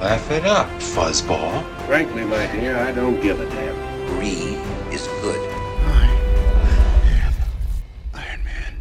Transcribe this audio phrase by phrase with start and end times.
[0.00, 1.64] Laugh it up, fuzzball.
[1.86, 3.74] Frankly, my dear, I don't give a damn.
[4.14, 4.56] Brie
[4.94, 5.40] is good.
[8.14, 8.74] Iron Man.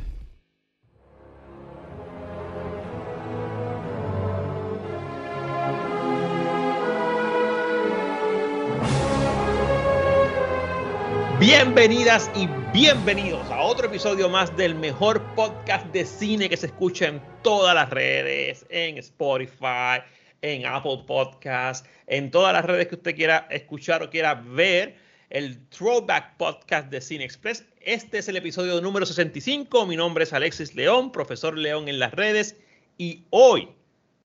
[11.39, 17.07] Bienvenidas y bienvenidos a otro episodio más del mejor podcast de cine que se escucha
[17.07, 20.03] en todas las redes, en Spotify,
[20.41, 24.95] en Apple Podcast, en todas las redes que usted quiera escuchar o quiera ver,
[25.29, 27.65] el Throwback Podcast de Cine Express.
[27.81, 29.85] Este es el episodio número 65.
[29.85, 32.55] Mi nombre es Alexis León, profesor León en las redes,
[32.97, 33.69] y hoy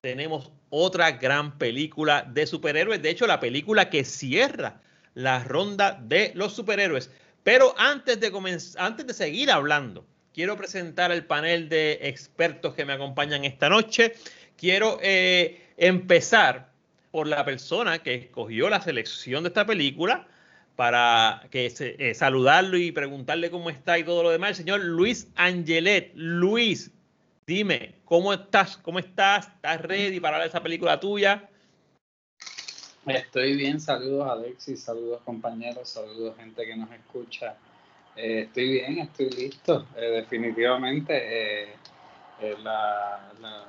[0.01, 3.03] tenemos otra gran película de superhéroes.
[3.03, 4.81] De hecho, la película que cierra
[5.15, 7.11] la ronda de los superhéroes.
[7.43, 8.33] Pero antes de,
[8.79, 14.15] antes de seguir hablando, quiero presentar el panel de expertos que me acompañan esta noche.
[14.57, 16.71] Quiero eh, empezar
[17.11, 20.29] por la persona que escogió la selección de esta película
[20.77, 25.27] para que eh, saludarlo y preguntarle cómo está y todo lo demás, el señor Luis
[25.35, 26.13] Angelet.
[26.15, 26.93] Luis,
[27.49, 28.77] dime, ¿cómo estás?
[28.77, 29.49] ¿Cómo estás?
[29.49, 31.51] ¿Estás ready para de esa película tuya?
[33.05, 37.57] Estoy bien, saludos Alexis, saludos compañeros, saludos gente que nos escucha.
[38.15, 39.89] Eh, estoy bien, estoy listo.
[39.97, 41.75] Eh, definitivamente
[42.63, 43.69] la, la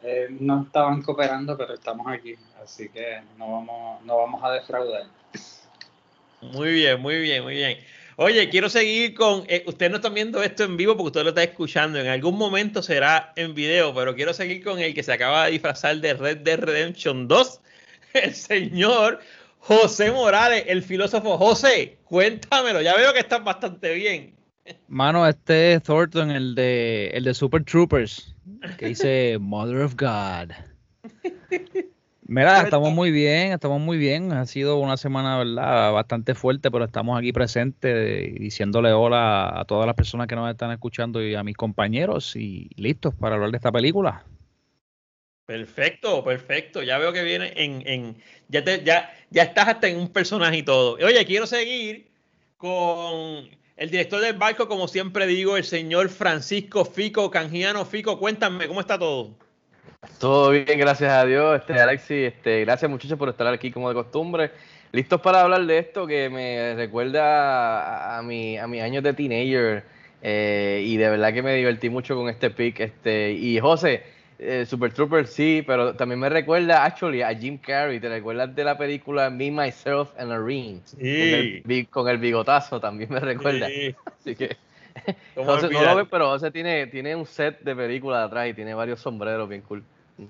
[0.00, 5.06] servicios no estaban cooperando, pero estamos aquí, así que no vamos, no vamos a defraudar.
[6.40, 7.78] Muy bien, muy bien, muy bien.
[8.16, 9.44] Oye, quiero seguir con.
[9.46, 11.98] Eh, ustedes no están viendo esto en vivo porque ustedes lo están escuchando.
[11.98, 15.52] En algún momento será en video, pero quiero seguir con el que se acaba de
[15.52, 17.60] disfrazar de Red Dead Redemption 2,
[18.14, 19.20] el señor
[19.58, 21.36] José Morales, el filósofo.
[21.36, 22.80] José, cuéntamelo.
[22.80, 24.34] Ya veo que estás bastante bien.
[24.88, 28.35] Mano, este es Thornton, el de, el de Super Troopers,
[28.78, 30.52] que dice Mother of God.
[32.28, 34.32] Mira, estamos muy bien, estamos muy bien.
[34.32, 35.92] Ha sido una semana, ¿verdad?
[35.92, 40.72] Bastante fuerte, pero estamos aquí presentes diciéndole hola a todas las personas que nos están
[40.72, 44.24] escuchando y a mis compañeros y listos para hablar de esta película.
[45.46, 46.82] Perfecto, perfecto.
[46.82, 48.16] Ya veo que viene en, en
[48.48, 50.94] ya, te, ya, ya estás hasta en un personaje y todo.
[50.94, 52.10] Oye, quiero seguir
[52.56, 58.18] con el director del barco, como siempre digo, el señor Francisco Fico, Canjiano Fico.
[58.18, 59.30] Cuéntame, ¿cómo está todo?
[60.18, 63.94] Todo bien, gracias a Dios, este Alexis, este, gracias muchachos por estar aquí como de
[63.94, 64.50] costumbre.
[64.92, 69.84] Listos para hablar de esto que me recuerda a mis años de teenager
[70.22, 72.80] eh, y de verdad que me divertí mucho con este pick.
[72.80, 74.04] Este, y José,
[74.38, 78.64] eh, Super Trooper sí, pero también me recuerda actually a Jim Carrey, ¿te recuerdas de
[78.64, 80.80] la película Me, Myself and a Ring?
[80.84, 81.62] Sí.
[81.62, 83.66] Con, el, con el bigotazo también me recuerda.
[83.68, 83.94] Sí.
[84.20, 84.56] Así que
[85.34, 88.74] José, no lo ve, pero José tiene, tiene un set de películas atrás y tiene
[88.74, 89.82] varios sombreros bien cool.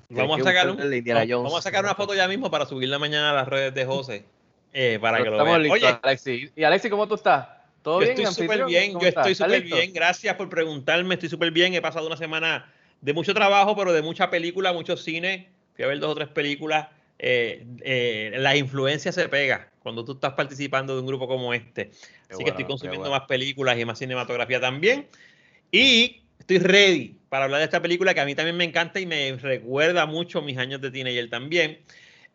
[0.09, 3.35] Vamos a, sacar un, vamos a sacar una foto ya mismo para subirla mañana a
[3.35, 4.25] las redes de José.
[4.73, 5.63] Eh, para que lo vean.
[5.63, 6.51] Listos, Oye, Alexi.
[6.57, 7.47] ¿Y Alexi, cómo tú estás?
[7.83, 8.27] ¿Todo yo bien?
[8.27, 9.93] Estoy súper bien, yo estoy súper bien.
[9.93, 11.15] Gracias por preguntarme.
[11.15, 11.73] Estoy súper bien.
[11.75, 12.67] He pasado una semana
[13.01, 15.51] de mucho trabajo, pero de mucha película, mucho cine.
[15.75, 16.89] Fui a ver dos o tres películas.
[17.19, 21.91] Eh, eh, la influencia se pega cuando tú estás participando de un grupo como este.
[21.91, 23.19] Así bueno, que estoy consumiendo bueno.
[23.19, 25.07] más películas y más cinematografía también.
[25.71, 29.07] Y estoy ready para hablar de esta película que a mí también me encanta y
[29.07, 31.81] me recuerda mucho mis años de teenager también.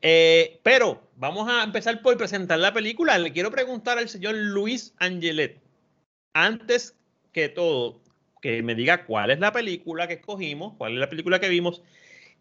[0.01, 3.17] Eh, pero vamos a empezar por presentar la película.
[3.17, 5.59] Le quiero preguntar al señor Luis Angelet,
[6.33, 6.95] antes
[7.31, 8.01] que todo,
[8.41, 11.81] que me diga cuál es la película que escogimos, cuál es la película que vimos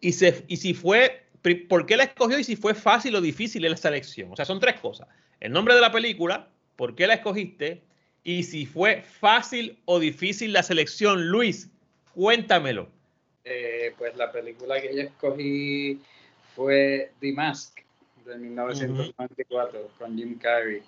[0.01, 1.23] y, se, y si fue,
[1.69, 4.31] por qué la escogió y si fue fácil o difícil la selección.
[4.31, 5.07] O sea, son tres cosas.
[5.39, 7.81] El nombre de la película, por qué la escogiste
[8.23, 11.27] y si fue fácil o difícil la selección.
[11.27, 11.69] Luis,
[12.13, 12.89] cuéntamelo.
[13.43, 15.99] Eh, pues la película que yo escogí
[16.55, 17.79] fue The Mask
[18.25, 19.97] de 1994 uh -huh.
[19.97, 20.81] con Jim Carrey.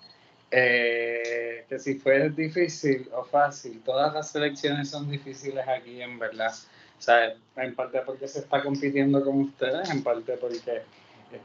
[0.56, 6.54] Eh, que si fue difícil o fácil, todas las selecciones son difíciles aquí en verdad.
[6.96, 10.82] O sea, en parte porque se está compitiendo con ustedes, en parte porque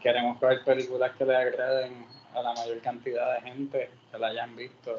[0.03, 4.55] queremos ver películas que le agraden a la mayor cantidad de gente, que la hayan
[4.55, 4.95] visto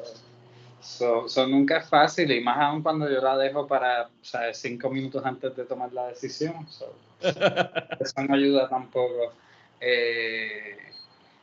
[0.81, 4.89] So, so nunca es fácil, y más aún cuando yo la dejo para, sea, cinco
[4.89, 6.67] minutos antes de tomar la decisión.
[6.67, 9.31] So, eso no ayuda tampoco.
[9.79, 10.75] Eh,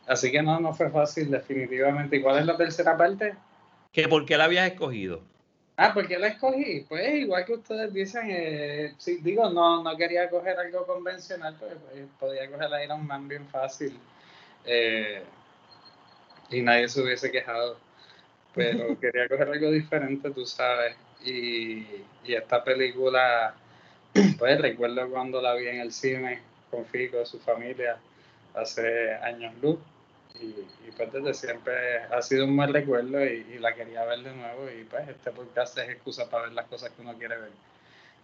[0.08, 2.16] así que no, no fue fácil, definitivamente.
[2.16, 3.34] ¿Y cuál es la tercera parte?
[3.92, 5.22] ¿Que ¿Por qué la habías escogido?
[5.80, 6.84] Ah, ¿por qué la escogí?
[6.88, 11.72] Pues igual que ustedes dicen, eh, sí, digo, no, no quería coger algo convencional, pues,
[11.88, 13.96] pues podía coger la Iron Man bien fácil.
[14.64, 15.22] Eh,
[16.50, 17.78] y nadie se hubiese quejado.
[18.54, 20.96] Pero quería coger algo diferente, tú sabes.
[21.24, 21.86] Y,
[22.24, 23.54] y esta película,
[24.38, 26.40] pues recuerdo cuando la vi en el cine
[26.72, 27.98] con Fico, su familia,
[28.54, 29.78] hace años luz.
[30.40, 34.32] Y, y, pues desde siempre ha sido un buen recuerdo y, la quería ver de
[34.32, 37.50] nuevo y pues este podcast es excusa para ver las cosas que uno quiere ver.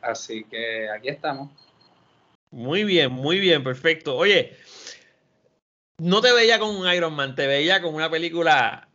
[0.00, 1.50] Así que aquí estamos.
[2.50, 4.16] Muy bien, muy bien, perfecto.
[4.16, 4.56] Oye,
[5.98, 8.88] no te veía como un Iron Man, te veía como una película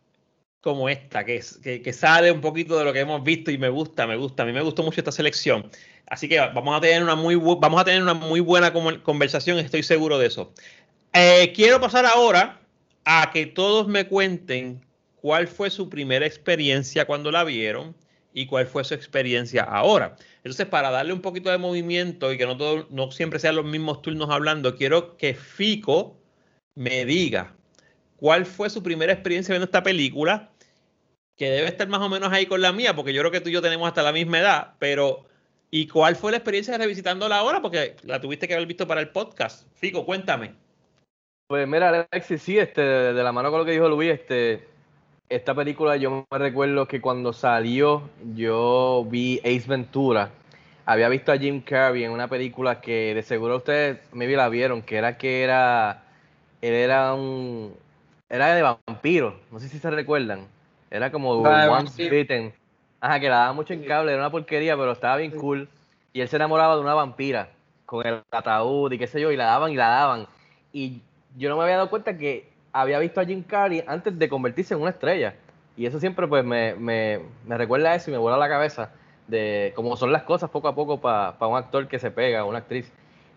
[0.60, 3.68] como esta, que, que, que, sale un poquito de lo que hemos visto y me
[3.68, 4.42] gusta, me gusta.
[4.42, 5.70] A mí me gustó mucho esta selección.
[6.10, 9.84] Así que vamos a tener una muy, vamos a tener una muy buena conversación, estoy
[9.84, 10.52] seguro de eso.
[11.12, 12.60] Eh, quiero pasar ahora
[13.04, 14.84] a que todos me cuenten
[15.20, 17.94] cuál fue su primera experiencia cuando la vieron
[18.32, 20.16] y cuál fue su experiencia ahora.
[20.38, 23.64] Entonces, para darle un poquito de movimiento y que no, todo, no siempre sean los
[23.64, 26.16] mismos turnos hablando, quiero que Fico
[26.74, 27.54] me diga
[28.16, 30.50] cuál fue su primera experiencia viendo esta película,
[31.36, 33.48] que debe estar más o menos ahí con la mía, porque yo creo que tú
[33.48, 35.24] y yo tenemos hasta la misma edad, pero
[35.70, 37.62] ¿y cuál fue la experiencia revisitándola ahora?
[37.62, 39.66] Porque la tuviste que haber visto para el podcast.
[39.74, 40.54] Fico, cuéntame.
[41.50, 44.68] Pues mira, Alexis, sí, este, de la mano con lo que dijo Luis, este,
[45.28, 50.30] esta película yo me recuerdo que cuando salió yo vi Ace Ventura.
[50.86, 54.80] Había visto a Jim Carrey en una película que de seguro ustedes maybe la vieron,
[54.82, 56.04] que era que era
[56.62, 57.74] él era un
[58.28, 60.46] era de vampiro, no sé si se recuerdan.
[60.88, 62.54] Era como Once Bitten.
[63.00, 65.68] Ajá, que la daba mucho en cable, era una porquería, pero estaba bien cool.
[66.12, 67.48] Y él se enamoraba de una vampira
[67.86, 70.28] con el ataúd y qué sé yo, y la daban y la daban.
[70.72, 71.02] Y
[71.36, 74.74] yo no me había dado cuenta que había visto a Jim Carrey antes de convertirse
[74.74, 75.34] en una estrella.
[75.76, 78.90] Y eso siempre pues me, me, me recuerda a eso y me vuela la cabeza
[79.28, 82.44] de cómo son las cosas poco a poco para pa un actor que se pega,
[82.44, 82.90] una actriz.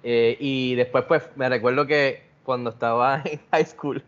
[0.03, 4.03] Eh, y después pues me recuerdo que cuando estaba en high school,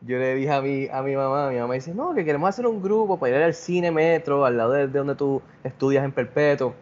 [0.00, 2.66] yo le dije a mi, a mi mamá, mi mamá dice, no, que queremos hacer
[2.66, 6.12] un grupo para ir al cine metro, al lado de, de donde tú estudias en
[6.12, 6.74] Perpetuo,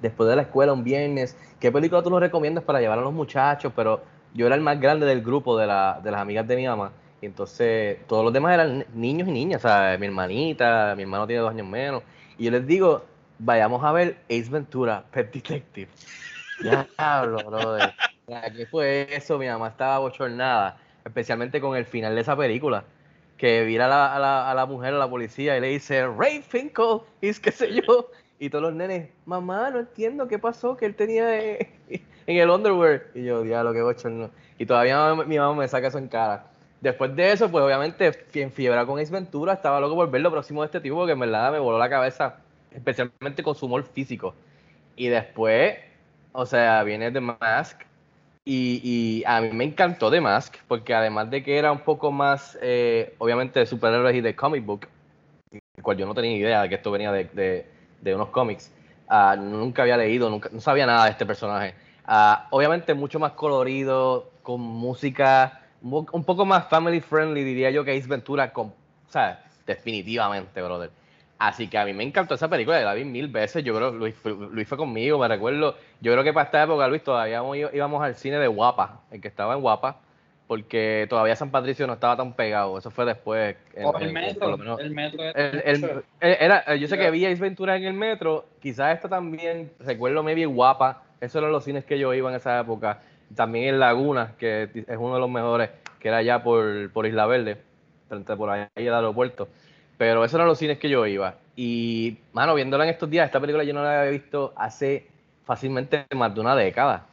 [0.00, 3.12] después de la escuela un viernes, ¿qué película tú nos recomiendas para llevar a los
[3.12, 3.72] muchachos?
[3.76, 4.00] Pero
[4.34, 6.92] yo era el más grande del grupo de, la, de las amigas de mi mamá.
[7.20, 11.42] Y entonces todos los demás eran niños y niñas, sea, mi hermanita, mi hermano tiene
[11.42, 12.02] dos años menos.
[12.38, 13.04] Y yo les digo,
[13.38, 15.88] vayamos a ver Ace Ventura, Pet Detective.
[16.60, 17.92] Diablo, brother.
[18.56, 19.38] ¿Qué fue eso?
[19.38, 22.84] Mi mamá estaba bochornada, especialmente con el final de esa película.
[23.36, 27.00] Que vira a la, a la, mujer, a la policía, y le dice, Ray Finkel,
[27.20, 28.08] y qué sé yo.
[28.38, 31.28] Y todos los nenes, mamá, no entiendo qué pasó, que él tenía
[32.26, 33.04] en el underwear.
[33.14, 34.30] Y yo, diablo, qué bochorno.
[34.58, 36.46] Y todavía mi mamá me saca eso en cara.
[36.80, 40.32] Después de eso, pues obviamente, en fiebre con Ace Ventura, estaba loco por ver lo
[40.32, 42.38] próximo de este tipo, que en verdad me voló la cabeza,
[42.72, 44.34] especialmente con su humor físico.
[44.96, 45.76] Y después,
[46.32, 47.82] o sea, viene The Mask,
[48.44, 52.10] y, y, a mí me encantó The Mask, porque además de que era un poco
[52.10, 54.88] más, eh, obviamente, de superhéroes y de comic book,
[55.52, 57.66] el cual yo no tenía idea de que esto venía de, de,
[58.00, 58.72] de unos cómics,
[59.08, 61.74] uh, nunca había leído, nunca, no sabía nada de este personaje.
[62.12, 67.96] Uh, obviamente mucho más colorido, con música un poco más family friendly, diría yo, que
[67.96, 70.90] Ace Ventura, con, o sea, definitivamente, brother.
[71.38, 74.14] Así que a mí me encantó esa película, la vi mil veces, yo creo, Luis,
[74.24, 78.14] Luis fue conmigo, me recuerdo, yo creo que para esta época, Luis, todavía íbamos al
[78.14, 80.00] cine de Guapa, el que estaba en Guapa,
[80.46, 83.56] porque todavía San Patricio no estaba tan pegado, eso fue después.
[83.74, 87.24] En, el en, metro, menos, el metro era, el, el, era, Yo sé que vi
[87.24, 91.84] Ace Ventura en el metro, quizás esta también, recuerdo maybe Guapa, esos eran los cines
[91.84, 93.00] que yo iba en esa época,
[93.36, 97.26] también en Laguna, que es uno de los mejores, que era allá por, por Isla
[97.26, 97.58] Verde,
[98.08, 99.48] frente por ahí el aeropuerto.
[99.96, 101.36] Pero esos eran los cines que yo iba.
[101.54, 105.06] Y, mano, viéndola en estos días, esta película yo no la había visto hace
[105.44, 107.06] fácilmente más de una década.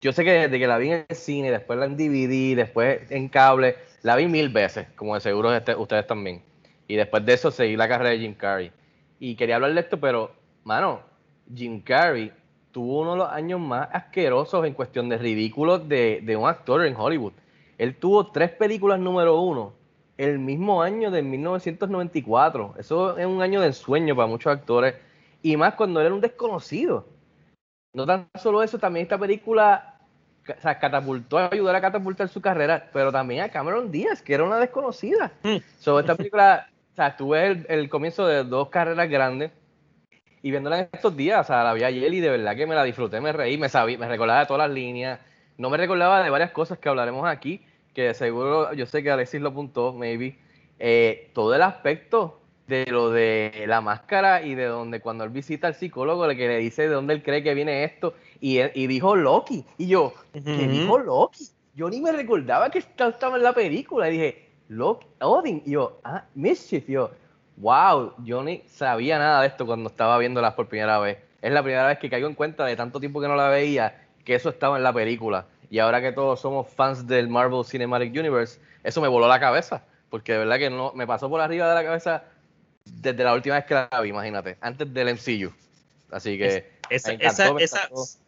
[0.00, 3.10] Yo sé que desde que la vi en el cine, después la en DVD, después
[3.10, 6.42] en cable, la vi mil veces, como de seguro este, ustedes también.
[6.88, 8.72] Y después de eso seguí la carrera de Jim Carrey.
[9.20, 10.32] Y quería hablar de esto, pero,
[10.64, 11.00] mano,
[11.54, 12.32] Jim Carrey
[12.74, 16.84] tuvo uno de los años más asquerosos en cuestión de ridículos de, de un actor
[16.84, 17.32] en Hollywood.
[17.78, 19.72] Él tuvo tres películas número uno
[20.18, 22.74] el mismo año de 1994.
[22.76, 24.96] Eso es un año de ensueño para muchos actores.
[25.40, 27.06] Y más cuando él era un desconocido.
[27.92, 30.00] No tan solo eso, también esta película
[30.42, 34.42] o sea, catapultó, ayudó a catapultar su carrera, pero también a Cameron Díaz, que era
[34.42, 35.30] una desconocida.
[35.44, 35.58] Mm.
[35.78, 39.52] So, esta película o sea, tuve el, el comienzo de dos carreras grandes
[40.44, 42.74] y viéndola en estos días, o sea, la vi ayer y de verdad que me
[42.74, 45.18] la disfruté, me reí, me sabí, me recordaba de todas las líneas,
[45.56, 47.62] no me recordaba de varias cosas que hablaremos aquí,
[47.94, 50.36] que seguro, yo sé que Alexis lo apuntó, maybe,
[50.78, 55.66] eh, todo el aspecto de lo de la máscara y de donde cuando él visita
[55.66, 58.72] al psicólogo, le que le dice de dónde él cree que viene esto, y, él-
[58.74, 61.48] y dijo Loki, y yo, ¿qué dijo Loki?
[61.74, 65.70] Yo ni me recordaba que esta- estaba en la película, y dije, Loki, Odin, y
[65.70, 67.10] yo, ah, Mischief, y yo,
[67.56, 71.18] wow, yo ni sabía nada de esto cuando estaba viéndolas por primera vez.
[71.42, 74.06] Es la primera vez que caigo en cuenta de tanto tiempo que no la veía,
[74.24, 75.46] que eso estaba en la película.
[75.70, 79.82] Y ahora que todos somos fans del Marvel Cinematic Universe, eso me voló la cabeza,
[80.10, 82.24] porque de verdad que no me pasó por arriba de la cabeza
[82.84, 85.52] desde la última vez que la vi, imagínate, antes del MCU.
[86.10, 88.18] Así que Esa, me encantó, esa, esa-.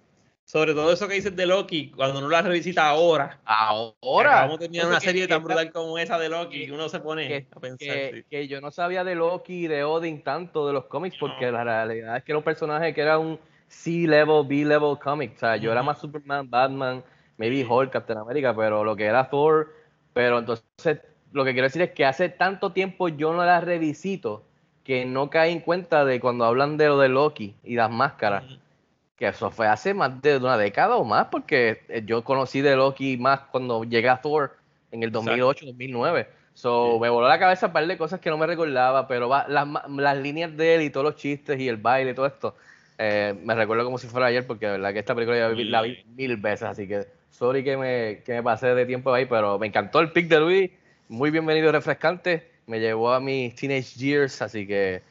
[0.46, 3.40] Sobre todo eso que dices de Loki, cuando uno la revisita ahora.
[3.44, 6.70] ahora Vamos a terminar una que- serie que tan brutal como esa de Loki, y
[6.70, 7.78] uno se pone que, a pensar.
[7.78, 8.24] que- sí.
[8.30, 11.64] que yo no sabía de Loki y de Odin tanto de los cómics porque la
[11.64, 13.38] realidad es que era un personaje que era un
[13.68, 15.34] C-level, B-level comic.
[15.34, 17.02] O sea, yo era más Superman, Batman,
[17.36, 19.74] maybe Hulk, Captain America, pero lo que era Thor.
[20.12, 21.00] Pero entonces,
[21.32, 24.44] lo que quiero decir es que hace tanto tiempo yo no la revisito
[24.84, 28.44] que no caí en cuenta de cuando hablan de lo de Loki y las máscaras.
[29.16, 32.76] Que eso fue hace más de una década o más, porque eh, yo conocí de
[32.76, 34.56] Loki más cuando llegué a Thor
[34.90, 36.28] en el 2008, 2009.
[36.52, 37.00] So, Sí.
[37.00, 39.66] me voló la cabeza un par de cosas que no me recordaba, pero va- las,
[39.88, 42.56] las líneas de él y todos los chistes y el baile y todo esto,
[42.98, 45.64] eh, me recuerdo como si fuera ayer, porque de verdad que esta película ya vi-
[45.64, 49.26] la vi mil veces, así que sorry que me, que me pasé de tiempo ahí,
[49.26, 50.70] pero me encantó el pick de Luis,
[51.08, 55.02] muy bienvenido y refrescante, me llevó a mis teenage years, así que...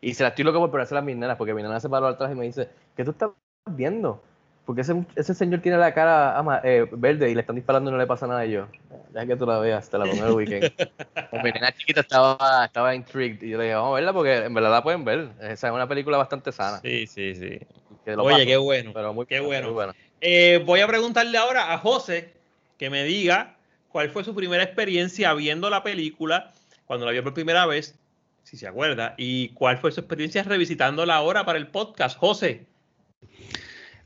[0.00, 2.06] Y se la estoy loco por ponérsela a mis nenas, porque mi nena se paró
[2.08, 3.30] atrás y me dice, ¿qué tú estás
[3.74, 4.22] viendo?
[4.66, 7.92] Porque ese, ese señor tiene la cara ama- eh, verde y le están disparando y
[7.92, 8.46] no le pasa nada.
[8.46, 8.66] Y yo,
[9.10, 10.72] deja que tú la veas, te la pongo el weekend.
[11.44, 14.54] Mi nena chiquita estaba, estaba intrigued y yo le dije, vamos a verla porque en
[14.54, 15.28] verdad la pueden ver.
[15.40, 16.80] Esa es una película bastante sana.
[16.80, 17.58] Sí, sí, sí.
[18.06, 18.92] que lo Oye, paso, qué bueno.
[18.94, 19.92] Pero muy, qué muy bueno.
[20.22, 22.32] Eh, voy a preguntarle ahora a José
[22.78, 23.56] que me diga
[23.90, 26.52] cuál fue su primera experiencia viendo la película
[26.86, 27.98] cuando la vio por primera vez,
[28.44, 32.16] si se acuerda, y cuál fue su experiencia revisitándola ahora para el podcast.
[32.18, 32.64] José.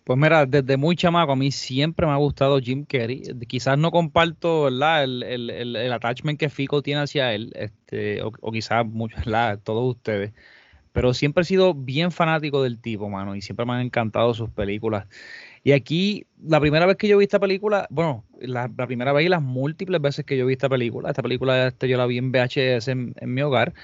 [0.08, 3.24] Pues mira, desde muy chamaco a mí siempre me ha gustado Jim Carrey.
[3.46, 5.04] Quizás no comparto ¿verdad?
[5.04, 9.22] El, el, el, attachment que Fico tiene hacia él, este, o, quizás muchos,
[9.64, 10.32] todos ustedes.
[10.92, 14.48] Pero siempre he sido bien fanático del tipo, mano, y siempre me han encantado sus
[14.48, 15.06] películas.
[15.62, 19.26] Y aquí, la primera vez que yo vi esta película, bueno, la, la primera vez
[19.26, 22.16] y las múltiples veces que yo vi esta película, esta película este, yo la vi
[22.16, 23.74] en VHS en, en mi hogar,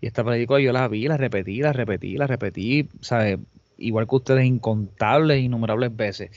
[0.00, 3.38] y esta película yo la vi, la repetí, la repetí, la repetí, ¿sabes?
[3.78, 6.30] Igual que ustedes, incontables, innumerables veces.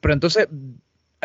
[0.00, 0.48] Pero entonces,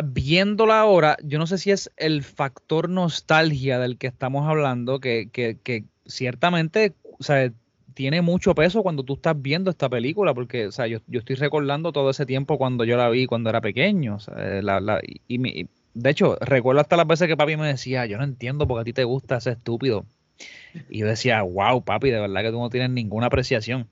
[0.04, 5.30] viéndola ahora, yo no sé si es el factor nostalgia del que estamos hablando, que,
[5.32, 7.52] que, que ciertamente, o sea,
[7.94, 11.38] tiene mucho peso cuando tú estás viendo esta película, porque, o sea, yo, yo estoy
[11.38, 15.00] recordando todo ese tiempo cuando yo la vi, cuando era pequeño, o sea, la, la,
[15.04, 18.68] y, y de hecho, recuerdo hasta las veces que papi me decía, yo no entiendo
[18.68, 20.06] por qué a ti te gusta ese estúpido.
[20.90, 23.88] Y yo decía, wow, papi, de verdad que tú no tienes ninguna apreciación.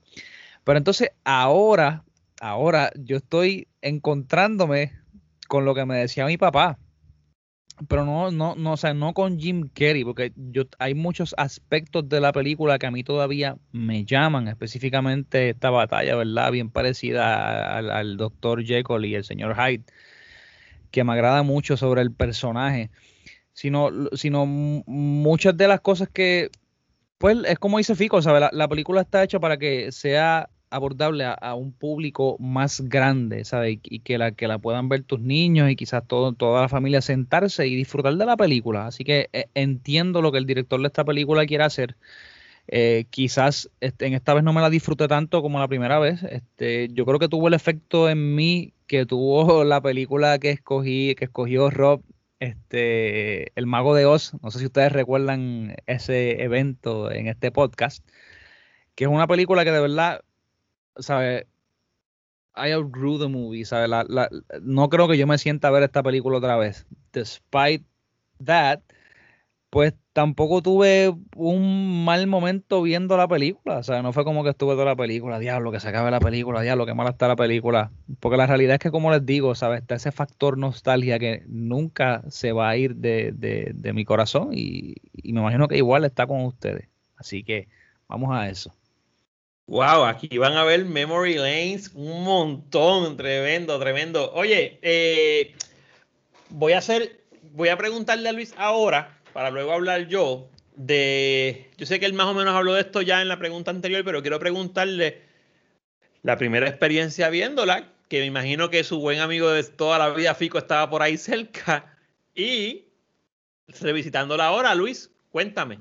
[0.64, 2.04] Pero entonces ahora,
[2.40, 4.92] ahora yo estoy encontrándome
[5.46, 6.78] con lo que me decía mi papá.
[7.88, 12.08] Pero no, no, no, o sea, no con Jim Carrey, porque yo hay muchos aspectos
[12.08, 16.52] de la película que a mí todavía me llaman, específicamente esta batalla, ¿verdad?
[16.52, 18.64] Bien parecida al, Dr.
[18.64, 19.82] Jekyll y el señor Hyde,
[20.92, 22.90] que me agrada mucho sobre el personaje.
[23.52, 26.50] Sino, sino muchas de las cosas que,
[27.18, 28.38] pues es como dice Fico, ¿sabe?
[28.38, 33.78] La, la película está hecha para que sea abordable a, un público más grande, ¿sabes?
[33.82, 36.68] Y, y que la que la puedan ver tus niños y quizás todo, toda la
[36.68, 38.86] familia sentarse y disfrutar de la película.
[38.86, 41.96] Así que eh, entiendo lo que el director de esta película quiere hacer.
[42.68, 46.22] Eh, quizás este, en esta vez no me la disfruté tanto como la primera vez.
[46.24, 51.14] Este, yo creo que tuvo el efecto en mí que tuvo la película que escogí,
[51.14, 52.02] que escogió Rob,
[52.40, 54.34] este, El Mago de Oz.
[54.42, 58.06] No sé si ustedes recuerdan ese evento en este podcast,
[58.94, 60.22] que es una película que de verdad,
[60.98, 61.46] ¿sabes?
[62.56, 63.88] I outgrew the movie, ¿sabes?
[63.88, 64.28] La- la-
[64.62, 66.86] no creo que yo me sienta a ver esta película otra vez.
[67.12, 67.84] Despite
[68.44, 68.80] that,
[69.70, 73.78] pues tampoco tuve un mal momento viendo la película.
[73.78, 76.20] O sea, no fue como que estuve toda la película, diablo, que se acabe la
[76.20, 77.92] película, diablo, que mala está la película.
[78.20, 79.82] Porque la realidad es que, como les digo, ¿sabes?
[79.82, 84.50] Está ese factor nostalgia que nunca se va a ir de, de- de mi corazón
[84.52, 86.88] y, y me imagino que igual está con ustedes.
[87.16, 87.68] Así que
[88.08, 88.72] vamos a eso.
[89.66, 94.30] Wow, aquí van a ver Memory Lanes un montón, tremendo, tremendo.
[94.34, 95.54] Oye, eh,
[96.50, 101.86] voy a hacer, voy a preguntarle a Luis ahora, para luego hablar yo, de, yo
[101.86, 104.20] sé que él más o menos habló de esto ya en la pregunta anterior, pero
[104.20, 105.22] quiero preguntarle
[106.22, 110.34] la primera experiencia viéndola, que me imagino que su buen amigo de toda la vida,
[110.34, 111.96] Fico, estaba por ahí cerca,
[112.34, 112.84] y
[113.80, 115.80] revisitándola ahora, Luis, cuéntame.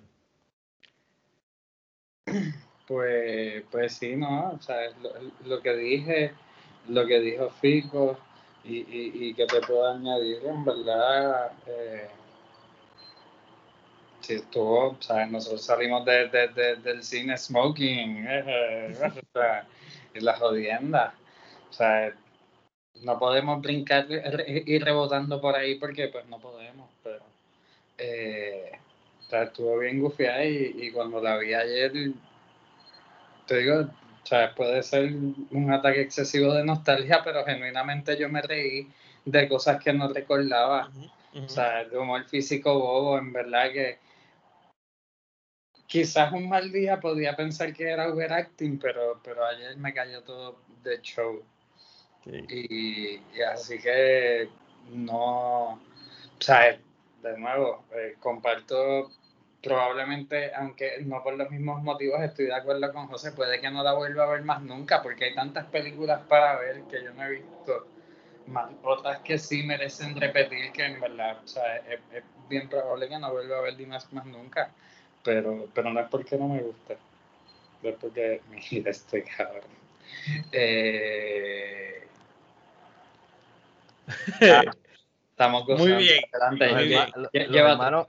[2.88, 4.52] Pues, pues sí, ¿no?
[4.52, 5.12] O sea, lo,
[5.46, 6.34] lo que dije,
[6.90, 8.18] lo que dijo Fico
[8.63, 12.10] y, y, y que te puedo añadir, en verdad, eh,
[14.22, 18.96] sí estuvo, o sea, nosotros salimos de, de, de, del cine smoking, eh,
[20.13, 21.13] y la jodienda,
[21.70, 22.13] o sea,
[23.04, 27.24] no podemos brincar y rebotando por ahí porque pues no podemos, pero
[27.98, 28.72] eh,
[29.20, 31.92] o sea, estuvo bien gufiada y, y cuando la vi ayer
[33.45, 35.12] te digo, o sea, puede ser
[35.51, 38.88] un ataque excesivo de nostalgia, pero genuinamente yo me reí
[39.25, 40.89] de cosas que no recordaba.
[40.89, 41.01] Uh
[41.33, 41.45] -huh.
[41.45, 43.97] O sea, el humor físico bobo, en verdad que
[45.88, 50.59] quizás un mal día podía pensar que era overacting, pero, pero ayer me cayó todo
[50.83, 51.43] de show.
[52.23, 52.45] Sí.
[52.50, 54.50] Y, y, así que
[54.89, 55.79] no, o
[56.39, 56.79] sea,
[57.21, 59.12] de nuevo, eh, comparto
[59.63, 63.82] probablemente, aunque no por los mismos motivos, estoy de acuerdo con José, puede que no
[63.82, 67.24] la vuelva a ver más nunca, porque hay tantas películas para ver que yo no
[67.24, 67.88] he visto,
[68.48, 73.08] más otras que sí merecen repetir, que en verdad, o sea, es, es bien probable
[73.08, 74.70] que no vuelva a ver Dimas más nunca,
[75.24, 76.98] pero, pero no es porque no me guste,
[77.84, 78.41] es porque,
[78.72, 79.63] mira este cabrón.
[80.51, 82.05] Eh,
[85.32, 86.24] estamos Muy bien.
[86.34, 86.74] Adelante.
[86.74, 87.05] Muy bien.
[87.15, 88.05] Los, hermanos.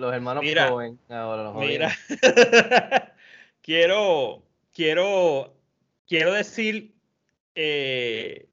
[0.00, 0.68] Los hermanos Mira.
[0.68, 1.96] Cohen ahora los Mira,
[3.62, 4.42] quiero,
[4.72, 5.54] quiero,
[6.06, 6.94] quiero decir
[7.54, 8.46] eh,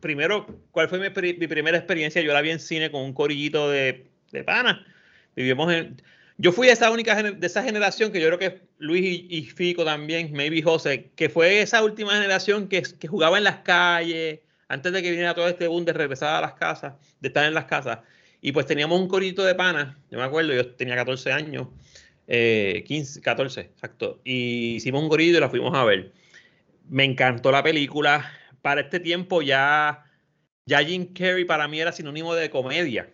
[0.00, 2.22] primero cuál fue mi, mi primera experiencia.
[2.22, 4.86] Yo la vi en cine con un corillito de, de pana.
[5.34, 6.02] Vivimos en.
[6.36, 9.42] Yo fui de esa única de esa generación que yo creo que Luis y, y
[9.44, 14.40] Fico también, maybe José, que fue esa última generación que, que jugaba en las calles
[14.68, 17.52] antes de que viniera todo este boom de regresar a las casas, de estar en
[17.52, 17.98] las casas.
[18.40, 21.68] Y pues teníamos un corito de pana, yo me acuerdo, yo tenía 14 años,
[22.26, 24.20] eh, 15, 14, exacto.
[24.24, 26.12] Y hicimos un corito y la fuimos a ver.
[26.88, 28.32] Me encantó la película.
[28.62, 30.04] Para este tiempo ya,
[30.66, 33.10] ya Jim Carrey para mí era sinónimo de comedia.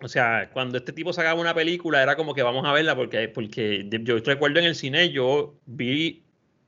[0.00, 3.28] O sea, cuando este tipo sacaba una película era como que vamos a verla porque,
[3.28, 6.24] porque yo recuerdo en el cine, yo vi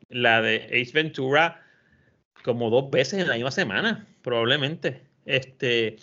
[0.08, 1.62] la de Ace Ventura
[2.44, 5.02] como dos veces en la misma semana, probablemente.
[5.24, 5.96] Este,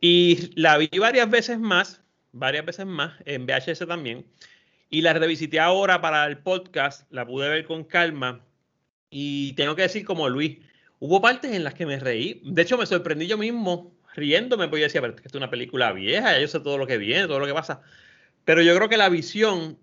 [0.00, 4.26] y la vi varias veces más, varias veces más, en VHS también.
[4.88, 8.44] Y la revisité ahora para el podcast, la pude ver con calma.
[9.10, 10.58] Y tengo que decir, como Luis,
[10.98, 12.40] hubo partes en las que me reí.
[12.44, 15.42] De hecho, me sorprendí yo mismo riéndome, porque yo decía, pero es que esta es
[15.42, 17.82] una película vieja, yo sé todo lo que viene, todo lo que pasa.
[18.44, 19.78] Pero yo creo que la visión,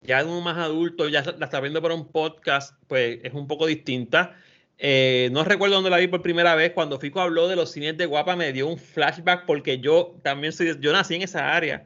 [0.00, 3.46] ya de uno más adulto, ya la está viendo por un podcast, pues es un
[3.46, 4.36] poco distinta.
[4.84, 6.72] Eh, no recuerdo dónde la vi por primera vez.
[6.72, 10.52] Cuando Fico habló de los cines de Guapa, me dio un flashback porque yo también
[10.52, 11.84] soy, yo nací en esa área.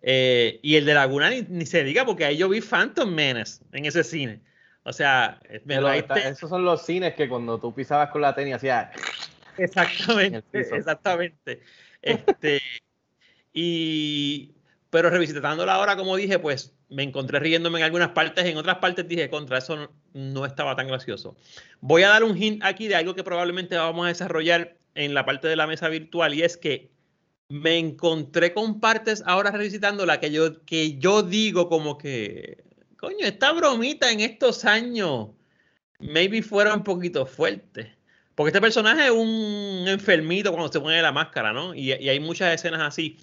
[0.00, 3.64] Eh, y el de Laguna ni, ni, se diga, porque ahí yo vi Phantom Menace
[3.72, 4.40] en ese cine.
[4.84, 8.32] O sea, me Pero está, esos son los cines que cuando tú pisabas con la
[8.32, 8.92] tenis hacía.
[9.58, 11.62] Exactamente, exactamente.
[12.02, 12.60] Este,
[13.54, 14.52] y,
[14.90, 19.06] pero revisitándola ahora, como dije, pues me encontré riéndome en algunas partes, en otras partes
[19.08, 21.36] dije, contra eso no, estaba tan gracioso.
[21.80, 25.24] Voy a dar un hint aquí de algo que probablemente vamos a desarrollar en la
[25.24, 26.90] parte de la mesa virtual y es que
[27.48, 32.64] me encontré con partes ahora revisitándola que yo, que yo digo como que,
[32.96, 35.28] coño, esta bromita en estos años
[35.98, 37.94] maybe fuera un poquito fuerte.
[38.34, 41.74] Porque este personaje es un enfermito cuando se pone la máscara, ¿no?
[41.74, 43.16] Y, y hay muchas escenas así.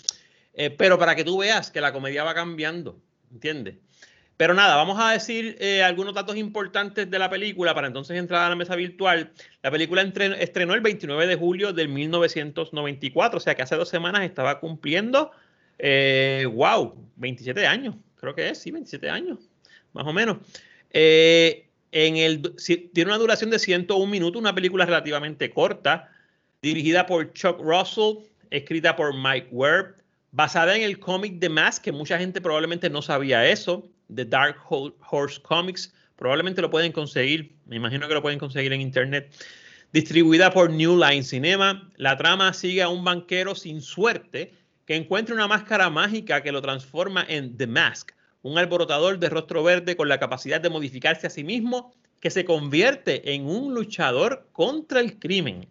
[0.53, 2.99] Eh, pero para que tú veas que la comedia va cambiando,
[3.33, 3.75] ¿entiendes?
[4.37, 8.43] Pero nada, vamos a decir eh, algunos datos importantes de la película para entonces entrar
[8.43, 9.31] a la mesa virtual.
[9.61, 14.23] La película estrenó el 29 de julio del 1994, o sea que hace dos semanas
[14.23, 15.31] estaba cumpliendo,
[15.77, 19.39] eh, wow, 27 años, creo que es, sí, 27 años,
[19.93, 20.37] más o menos.
[20.89, 22.55] Eh, en el,
[22.91, 26.09] tiene una duración de 101 minutos, una película relativamente corta,
[26.59, 30.02] dirigida por Chuck Russell, escrita por Mike Webb,
[30.33, 34.57] basada en el cómic The Mask, que mucha gente probablemente no sabía eso, The Dark
[34.67, 39.31] Horse Comics, probablemente lo pueden conseguir, me imagino que lo pueden conseguir en internet.
[39.93, 44.55] Distribuida por New Line Cinema, la trama sigue a un banquero sin suerte
[44.87, 49.61] que encuentra una máscara mágica que lo transforma en The Mask, un alborotador de rostro
[49.63, 54.49] verde con la capacidad de modificarse a sí mismo que se convierte en un luchador
[54.51, 55.67] contra el crimen.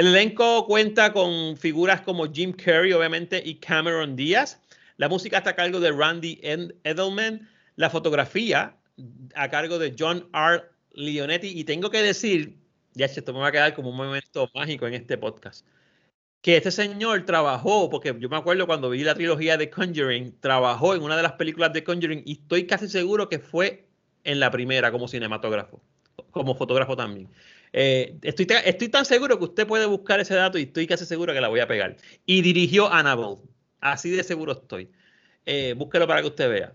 [0.00, 4.58] El elenco cuenta con figuras como Jim Carrey, obviamente, y Cameron Díaz.
[4.96, 7.46] La música está a cargo de Randy Edelman.
[7.76, 8.78] La fotografía
[9.34, 10.64] a cargo de John R.
[10.92, 11.48] Leonetti.
[11.48, 12.56] Y tengo que decir,
[12.94, 15.66] ya esto me va a quedar como un momento mágico en este podcast,
[16.40, 20.94] que este señor trabajó, porque yo me acuerdo cuando vi la trilogía de Conjuring, trabajó
[20.94, 23.86] en una de las películas de Conjuring y estoy casi seguro que fue
[24.24, 25.82] en la primera como cinematógrafo,
[26.30, 27.28] como fotógrafo también.
[27.72, 31.32] Eh, estoy, estoy tan seguro que usted puede buscar ese dato y estoy casi seguro
[31.32, 31.96] que la voy a pegar.
[32.26, 33.38] Y dirigió Annabelle.
[33.80, 34.90] Así de seguro estoy.
[35.46, 36.72] Eh, búsquelo para que usted vea.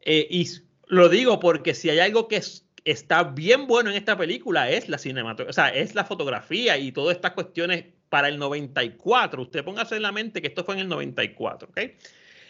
[0.00, 0.48] Eh, y
[0.86, 2.40] lo digo porque si hay algo que
[2.84, 6.92] está bien bueno en esta película es la cinematografía, o sea, es la fotografía y
[6.92, 9.42] todas estas cuestiones para el 94.
[9.42, 11.80] Usted póngase en la mente que esto fue en el 94, ¿ok?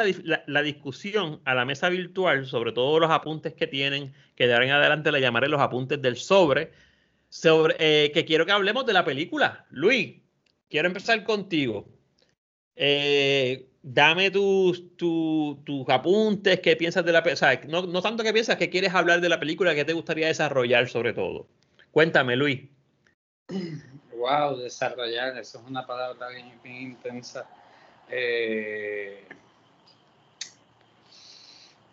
[0.46, 4.66] la, discusión a la mesa virtual sobre todos los apuntes que tienen, que de ahora
[4.66, 6.70] en adelante le llamaré los apuntes del sobre,
[7.30, 9.64] sobre eh, que quiero que hablemos de la película.
[9.70, 10.16] Luis,
[10.68, 11.88] quiero empezar contigo.
[12.80, 17.60] Eh, dame tus, tus, apuntes, qué piensas de la película.
[17.66, 20.88] no, no, tanto que piensas, que quieres hablar de la película, que te gustaría desarrollar
[20.88, 21.48] sobre todo.
[21.90, 22.60] Cuéntame, Luis.
[24.12, 27.48] Wow, desarrollar, eso es una palabra bien, intensa.
[28.08, 29.24] Eh,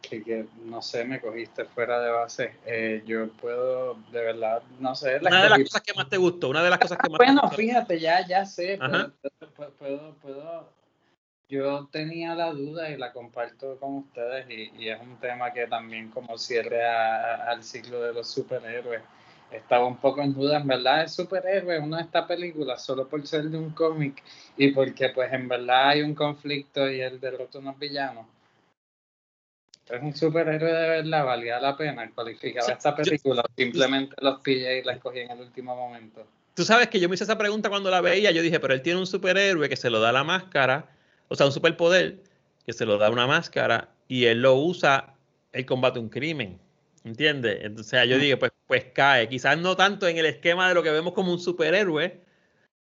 [0.09, 2.55] que, no sé, me cogiste fuera de base.
[2.65, 5.17] Eh, yo puedo, de verdad, no sé.
[5.21, 7.49] una de las cosas que más te gustó, una de las cosas que más Bueno,
[7.51, 8.79] fíjate, ya, ya sé,
[9.77, 10.69] puedo, puedo,
[11.47, 16.09] yo tenía la duda y la comparto con ustedes y, es un tema que también
[16.09, 19.01] como cierre al ciclo de los superhéroes.
[19.51, 23.25] Estaba un poco en duda, en verdad es superhéroe uno de esta película solo por
[23.27, 24.23] ser de un cómic
[24.57, 28.25] y porque pues en verdad hay un conflicto y el derrota unos villanos
[29.89, 33.43] es un superhéroe de verdad, valía la pena cualificar esta película.
[33.55, 36.25] simplemente los pillé y la escogí en el último momento.
[36.55, 38.31] Tú sabes que yo me hice esa pregunta cuando la veía.
[38.31, 40.89] Yo dije, pero él tiene un superhéroe que se lo da la máscara,
[41.27, 42.23] o sea, un superpoder
[42.65, 45.15] que se lo da una máscara y él lo usa,
[45.51, 46.59] él combate un crimen.
[47.03, 47.59] ¿Entiendes?
[47.61, 49.29] Entonces yo dije, pues, pues cae.
[49.29, 52.19] Quizás no tanto en el esquema de lo que vemos como un superhéroe,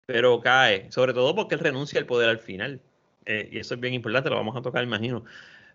[0.06, 0.90] pero cae.
[0.90, 2.80] Sobre todo porque él renuncia al poder al final.
[3.26, 5.24] Eh, y eso es bien importante, lo vamos a tocar, imagino.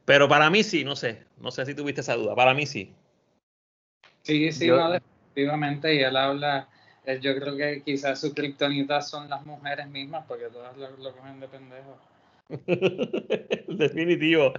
[0.05, 1.23] Pero para mí sí, no sé.
[1.37, 2.35] No sé si tuviste esa duda.
[2.35, 2.93] Para mí sí.
[4.23, 5.95] Sí, sí, no, definitivamente.
[5.95, 6.67] Y él habla.
[7.05, 11.39] Eh, yo creo que quizás su criptonita son las mujeres mismas, porque todas lo, cogen
[11.39, 11.99] de pendejo.
[13.67, 14.53] definitivo,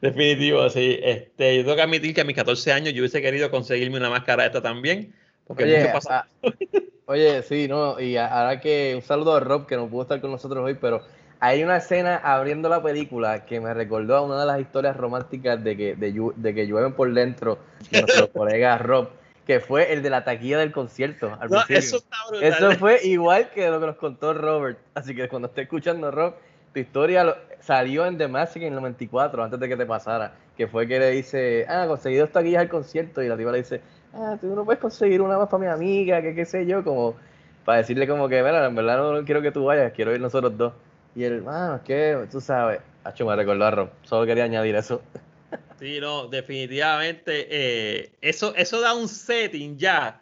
[0.00, 0.98] definitivo, sí.
[1.02, 4.10] Este, yo tengo que admitir que a mis 14 años yo hubiese querido conseguirme una
[4.10, 5.14] máscara esta también.
[5.46, 6.28] Porque oye, pasa.
[6.42, 6.50] Ah,
[7.06, 10.30] oye, sí, no, y ahora que un saludo a Rob que no pudo estar con
[10.30, 11.02] nosotros hoy, pero
[11.40, 15.62] hay una escena abriendo la película que me recordó a una de las historias románticas
[15.62, 17.58] de que, de, que llueven por dentro
[17.90, 19.10] de nuestro colega Rob,
[19.46, 21.38] que fue el de la taquilla del concierto.
[21.68, 21.98] eso,
[22.40, 24.78] eso fue igual que lo que nos contó Robert.
[24.94, 26.34] Así que cuando esté escuchando Rob,
[26.72, 30.34] tu historia salió en The Mask en el 94, antes de que te pasara.
[30.56, 33.22] Que fue que le dice, ah, conseguí dos taquillas al concierto.
[33.22, 33.80] Y la tía le dice,
[34.12, 37.14] ah, tú no puedes conseguir una más para mi amiga, que qué sé yo, como
[37.64, 40.56] para decirle como que, mira, en verdad no quiero que tú vayas, quiero ir nosotros
[40.58, 40.72] dos.
[41.14, 43.90] Y el, mano, es que, tú sabes, hecho me recordó a Rob.
[44.02, 45.02] Solo quería añadir eso.
[45.78, 47.46] Sí, no, definitivamente.
[47.48, 50.20] Eh, eso, eso da un setting ya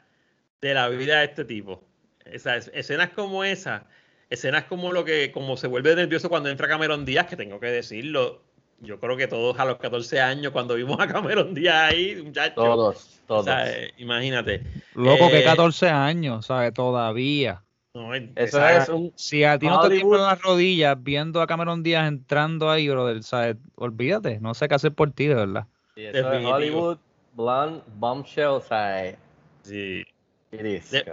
[0.61, 1.83] de la vida de este tipo.
[2.27, 3.87] Esas, escenas como esa,
[4.29, 7.69] escenas como lo que, como se vuelve nervioso cuando entra Cameron Díaz, que tengo que
[7.69, 8.43] decirlo.
[8.81, 12.55] Yo creo que todos a los 14 años, cuando vimos a Cameron Díaz ahí, muchachos.
[12.55, 13.49] Todos, todos.
[13.97, 14.63] imagínate.
[14.95, 16.75] Loco, que 14 eh, años, ¿sabes?
[16.75, 17.66] Todavía
[17.97, 19.11] No, Eso es un.
[19.17, 23.23] Si a ti no te tiemblan las rodillas viendo a Cameron Díaz entrando ahí, brother,
[23.23, 23.57] ¿sabes?
[23.75, 25.67] olvídate, no sé qué hacer por ti, de verdad.
[25.95, 26.55] sí, eso es Definitivo.
[26.55, 26.99] Hollywood
[27.33, 29.17] Blonde Bombshell, o sea,
[29.63, 30.05] sí.
[30.53, 31.11] is, De-.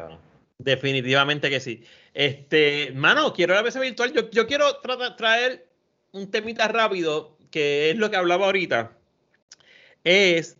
[0.57, 1.85] Definitivamente que sí.
[2.13, 4.11] Este, mano, quiero la mesa virtual.
[4.11, 5.65] Yo, yo quiero tra- traer
[6.11, 8.91] un temita rápido, que es lo que hablaba ahorita.
[10.03, 10.57] Es,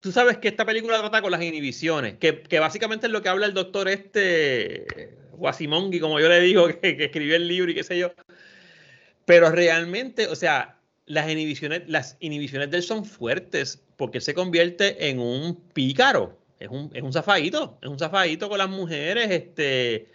[0.00, 3.28] tú sabes que esta película trata con las inhibiciones, que, que básicamente es lo que
[3.28, 7.74] habla el doctor este, Guasimongi, como yo le digo, que, que escribió el libro y
[7.74, 8.12] qué sé yo.
[9.24, 14.34] Pero realmente, o sea, las inhibiciones, las inhibiciones de él son fuertes, porque él se
[14.34, 16.38] convierte en un pícaro.
[16.58, 20.08] Es un, es un zafadito, es un zafadito con las mujeres, este,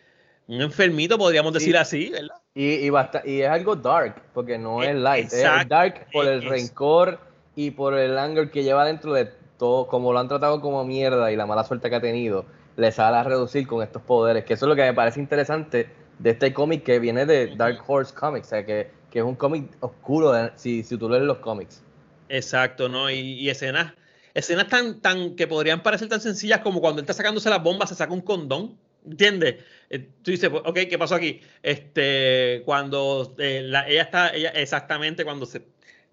[0.47, 2.35] un enfermito, podríamos decir así, ¿verdad?
[2.55, 6.07] Y, y, basta- y es algo dark, porque no Eh, es light, es exacto, dark
[6.11, 7.19] por el es- rencor
[7.55, 11.31] y por el anger que lleva dentro de todo, como lo han tratado como mierda
[11.31, 12.45] y la mala suerte que ha tenido,
[12.79, 15.89] le sale a reducir con estos poderes, que eso es lo que me parece interesante
[16.17, 19.35] de este cómic que viene de Dark Horse Comics, o sea, que, que es un
[19.35, 21.81] cómic oscuro de- si, si tú lees los cómics.
[22.27, 23.09] Exacto, ¿no?
[23.09, 23.93] Y, y escenas,
[24.33, 27.89] escenas tan, tan que podrían parecer tan sencillas como cuando él está sacándose las bombas,
[27.89, 28.77] se saca un condón.
[29.05, 29.63] ¿Entiendes?
[29.89, 31.41] Eh, tú dices, ok, ¿qué pasó aquí?
[31.63, 35.61] Este, cuando eh, la- ella está, ella exactamente cuando se,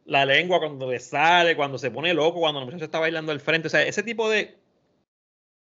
[0.05, 3.41] la lengua, cuando le sale, cuando se pone loco, cuando la muchacha está bailando al
[3.41, 4.55] frente, o sea, ese tipo de,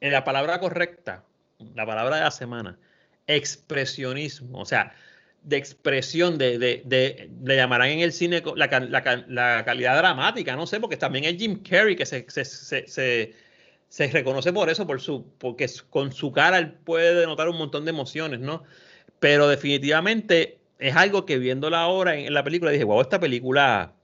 [0.01, 1.25] eh, la palabra correcta,
[1.75, 2.79] la palabra de la semana,
[3.27, 4.95] expresionismo, o sea,
[5.43, 10.55] de expresión, de, de, de- le llamarán en el cine la, la la calidad dramática,
[10.57, 13.35] no sé, porque también es Jim Carrey que se, se, se,
[13.89, 17.85] se- reconoce por eso, por su, porque con su cara él puede denotar un montón
[17.85, 18.65] de emociones, ¿no?
[19.19, 23.95] Pero definitivamente es algo que viéndola ahora en, en la película dije, wow, esta película,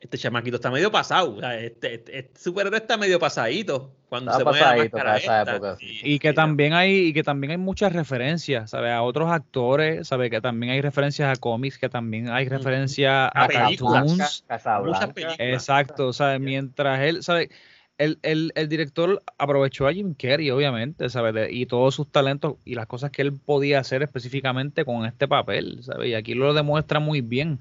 [0.00, 4.30] este chamaquito está medio pasado, o sea, este, este, este superhéroe está medio pasadito cuando
[4.32, 5.52] Estaba se pone la pasadito máscara para esa esta.
[5.56, 5.76] época.
[5.78, 8.92] Sí, Y que sí, también hay, y que también hay muchas referencias, ¿sabes?
[8.92, 10.30] A otros actores, ¿sabes?
[10.30, 14.44] Que también hay referencias a cómics, que también hay referencias A cartoons.
[14.48, 14.98] Casablanca.
[14.98, 15.36] Muchas películas.
[15.38, 16.40] Exacto, ¿sabes?
[16.40, 17.50] Mientras él, ¿sabes?
[17.98, 21.34] El, el, el director aprovechó a Jim Carrey, obviamente, ¿sabes?
[21.34, 25.28] De- y todos sus talentos y las cosas que él podía hacer específicamente con este
[25.28, 26.08] papel, ¿sabes?
[26.08, 27.58] Y aquí lo demuestra muy bien.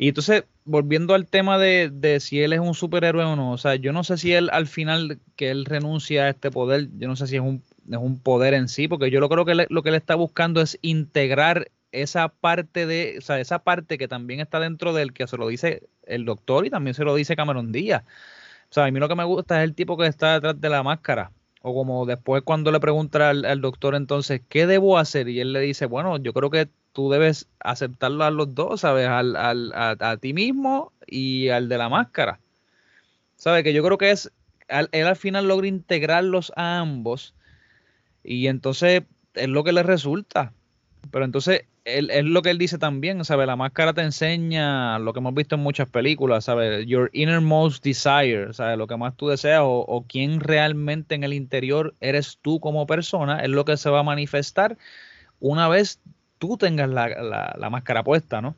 [0.00, 3.58] Y entonces, volviendo al tema de, de si él es un superhéroe o no, o
[3.58, 7.08] sea, yo no sé si él al final que él renuncia a este poder, yo
[7.08, 9.66] no sé si es un, es un poder en sí, porque yo lo creo que
[9.68, 14.06] lo que él está buscando es integrar esa parte de, o sea, esa parte que
[14.06, 17.34] también está dentro del que se lo dice el doctor y también se lo dice
[17.34, 18.04] Cameron Díaz.
[18.70, 20.68] O sea, a mí lo que me gusta es el tipo que está detrás de
[20.68, 21.32] la máscara.
[21.60, 25.28] O como después cuando le pregunta al, al doctor entonces, ¿qué debo hacer?
[25.28, 29.06] Y él le dice, bueno, yo creo que tú debes aceptarlo a los dos, ¿sabes?
[29.06, 32.40] Al, al- a, ti mismo y al de la máscara.
[33.36, 33.62] ¿Sabes?
[33.62, 34.32] Que yo creo que es,
[34.66, 37.36] él al final logra integrarlos a ambos
[38.24, 40.52] y entonces es lo que le resulta.
[41.12, 43.46] Pero entonces él- es lo que él dice también, ¿sabes?
[43.46, 46.84] La máscara te enseña lo que hemos visto en muchas películas, ¿sabes?
[46.88, 48.76] Your innermost desire, ¿sabes?
[48.76, 52.88] Lo que más tú deseas o, o quién realmente en el interior eres tú como
[52.88, 54.76] persona, es lo que se va a manifestar
[55.40, 56.00] una vez
[56.38, 58.54] tú tengas la, la- la máscara puesta, ¿no?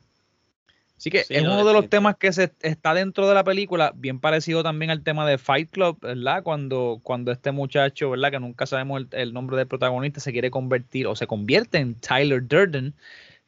[0.97, 3.43] Así que Sí, es no, uno de los temas que se está dentro de la
[3.43, 6.43] película, bien parecido también al tema de Fight Club, ¿verdad?
[6.43, 8.29] Cuando, cuando este muchacho, ¿verdad?
[8.29, 11.95] Que nunca sabemos el, el nombre del protagonista, se quiere convertir o se convierte en
[11.95, 12.93] Tyler Durden,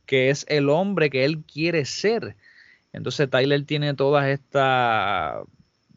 [0.08, 2.36] que es el hombre que él quiere ser.
[2.92, 5.44] Entonces Tyler tiene todas estas,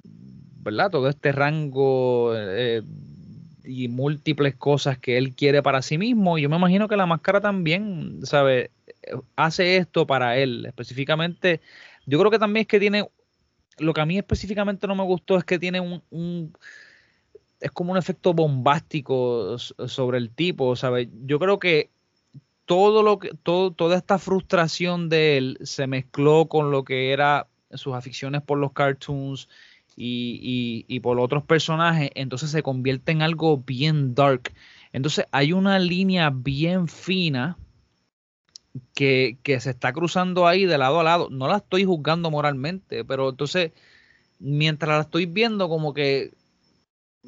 [0.05, 0.91] ¿verdad?
[0.91, 2.83] Todo este rango eh,
[3.67, 6.39] y múltiples cosas que él quiere para sí mismo.
[6.39, 8.71] Y yo me imagino que la máscara también, ¿sabe?
[9.37, 10.67] Hace esto para él.
[10.67, 11.61] Específicamente,
[12.07, 13.09] yo creo que también es que tiene,
[13.79, 16.53] lo que a mí específicamente no me gustó es que tiene un,
[17.61, 21.09] es como un efecto bombástico sobre el tipo, ¿sabes?
[21.25, 21.91] Yo creo que
[22.65, 27.47] todo lo que, todo, toda esta frustración de él se mezcló con lo que era
[27.73, 29.49] sus aficiones por los cartoons
[29.97, 34.53] y, y- y por otros personajes, entonces se convierte en algo bien dark.
[34.93, 37.57] Entonces hay una línea bien fina
[38.95, 41.29] que, que se está cruzando ahí de lado a lado.
[41.31, 43.73] No la estoy juzgando moralmente, pero entonces,
[44.39, 46.33] mientras la estoy viendo, como que,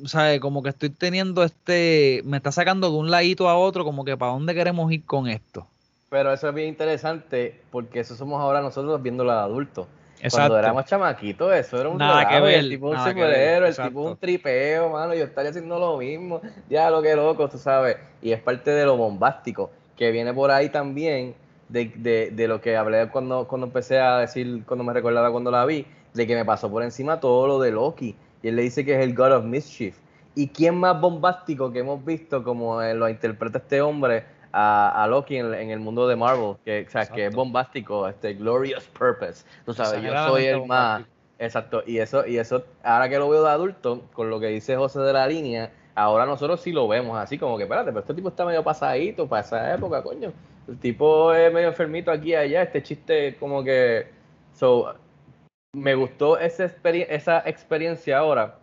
[0.04, 0.40] ¿sabes?
[0.40, 4.16] Como que estoy teniendo este, me está sacando de un ladito a otro, como que
[4.16, 5.66] para dónde queremos ir con esto.
[6.10, 9.86] Pero eso es bien interesante porque eso somos ahora nosotros viéndolo de adultos.
[10.20, 10.36] Exacto.
[10.36, 14.02] Cuando éramos chamaquitos, eso era un Nada que ver, el tipo un superhéroe, el tipo
[14.02, 18.32] un tripeo, mano, yo estaría haciendo lo mismo, ya lo que loco, tú sabes, y
[18.32, 21.34] es parte de lo bombástico, que viene por ahí también,
[21.68, 25.50] de, de, de lo que hablé cuando, cuando empecé a decir, cuando me recordaba cuando
[25.50, 28.62] la vi, de que me pasó por encima todo lo de Loki, y él le
[28.62, 29.96] dice que es el God of Mischief,
[30.34, 34.24] y quién más bombástico que hemos visto como eh, lo interpreta este hombre,
[34.60, 38.08] a, a Loki en, en el mundo de Marvel, que, o sea, que es bombástico,
[38.08, 39.44] este Glorious Purpose.
[39.64, 41.04] Tú sabes, yo soy el más.
[41.38, 44.74] Exacto, y eso, y eso, ahora que lo veo de adulto, con lo que dice
[44.74, 48.14] José de la línea, ahora nosotros sí lo vemos así, como que, espérate, pero este
[48.14, 50.32] tipo está medio pasadito para esa época, coño.
[50.66, 54.10] El tipo es medio enfermito aquí y allá, este chiste como que...
[54.52, 54.94] So,
[55.76, 58.58] me gustó esa experiencia ahora,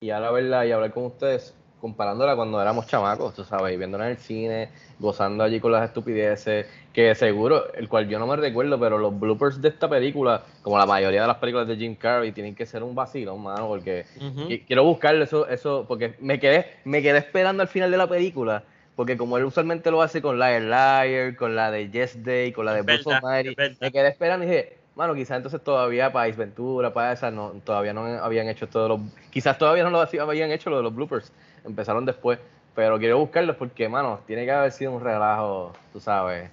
[0.00, 4.10] y ahora verla y hablar con ustedes, comparándola cuando éramos chamacos, tú sabes, viéndola en
[4.12, 8.78] el cine, gozando allí con las estupideces, que seguro, el cual yo no me recuerdo,
[8.78, 12.32] pero los bloopers de esta película, como la mayoría de las películas de Jim Carrey,
[12.32, 14.04] tienen que ser un vacilo, mano, porque
[14.66, 18.64] quiero buscarlo eso, eso, porque me quedé, me quedé esperando al final de la película,
[18.96, 22.66] porque como él usualmente lo hace con Liar Liar, con la de Yes Day, con
[22.66, 26.36] la de Bruce Almighty, me quedé esperando y dije, mano, quizás entonces todavía para Ace
[26.36, 30.50] Ventura, para esa, no, todavía no habían hecho todos los, quizás todavía no lo habían
[30.50, 31.32] hecho lo de los bloopers,
[31.64, 32.38] empezaron después,
[32.74, 36.50] pero quiero buscarlos porque, mano, tiene que haber sido un relajo, tú sabes.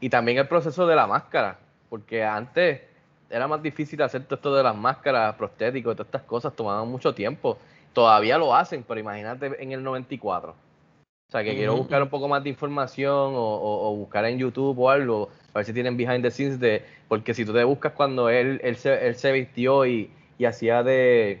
[0.00, 2.80] Y también el proceso de la máscara, porque antes
[3.28, 7.14] era más difícil hacer todo esto de las máscaras, prostéticos, todas estas cosas, tomaban mucho
[7.14, 7.58] tiempo.
[7.92, 10.52] Todavía lo hacen, pero imagínate en el 94.
[10.52, 14.38] O sea, que quiero buscar un poco más de información o, o- o buscar en
[14.38, 17.62] YouTube o algo, a ver si tienen behind the scenes de, porque si tú te
[17.62, 21.40] buscas cuando él, él, se, él se vistió y, y hacía de,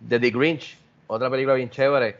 [0.00, 0.76] de The Grinch,
[1.10, 2.16] otra película bien chévere,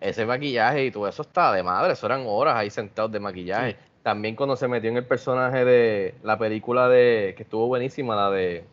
[0.00, 3.76] ese maquillaje y todo eso está de madre, eso eran horas ahí sentados de maquillaje.
[4.02, 8.30] También cuando se metió en el personaje de la película de, que estuvo buenísima, la
[8.30, 8.64] de,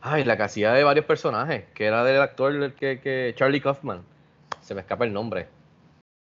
[0.00, 3.60] ay, la que hacía de varios personajes, que era del actor el que, que Charlie
[3.60, 4.02] Kaufman,
[4.60, 5.48] se me escapa el nombre.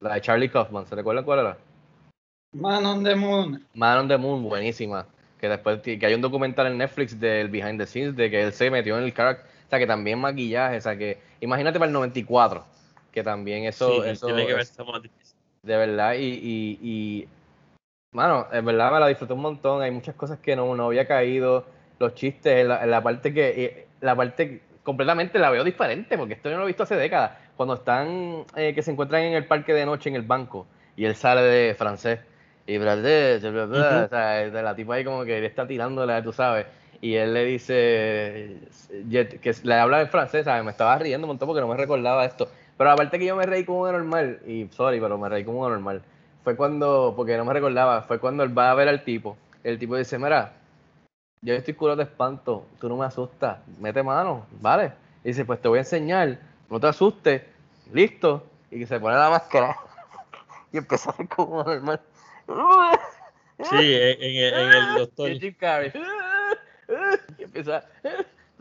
[0.01, 1.59] La de Charlie Kaufman, ¿se recuerdan cuál era?
[2.53, 3.65] Man on the Moon.
[3.75, 5.07] Man on the Moon, buenísima.
[5.41, 8.53] Que después que hay un documental en Netflix del behind the scenes de que él
[8.53, 9.52] se metió en el character.
[9.73, 10.77] O sea, que también maquillaje.
[10.77, 12.63] O sea, que imagínate para el 94.
[13.11, 14.03] Que también eso.
[14.03, 15.37] Sí, eso tiene que es- más difícil.
[15.63, 16.13] de verdad.
[16.13, 17.29] Y, y, y.
[18.15, 19.81] Mano, en verdad me la disfruté un montón.
[19.81, 21.65] Hay muchas cosas que no, no había caído.
[21.99, 23.87] Los chistes, la, la parte que.
[24.03, 26.19] La parte completamente la veo diferente.
[26.19, 27.33] Porque esto yo no lo he visto hace décadas.
[27.57, 28.45] Cuando están.
[28.55, 30.67] eh, que se encuentran en el parque de noche en el banco.
[30.97, 32.21] Y él sale de francés.
[32.67, 34.05] Y bla, bla, Ujú.
[34.05, 36.67] o sea, la tipa ahí como que le está tirándola, tú sabes.
[37.03, 38.59] Y él le dice,
[39.11, 40.65] que le habla en francés, ¿sabes?
[40.65, 42.49] Me estaba riendo un montón porque no me recordaba esto.
[42.79, 45.59] Pero aparte que yo me reí como uno normal, y sorry, pero me reí como
[45.59, 46.01] uno normal.
[46.45, 49.37] Fue cuando, porque no me recordaba, fue cuando él va a ver al tipo.
[49.65, 50.53] El tipo dice, mira,
[51.41, 54.93] yo estoy curado de espanto, tú no me asustas, mete mano, ¿vale?
[55.25, 56.38] Y dice, pues te voy a enseñar,
[56.71, 57.43] no te asustes,
[57.93, 58.47] listo.
[58.71, 59.77] Y que se pone la máscara
[60.73, 62.01] y empieza a hacer como normal.
[63.59, 65.31] Sí, en, en el- en el doctor.
[65.31, 65.93] Y Jim Carrey.
[67.38, 67.85] Y empieza,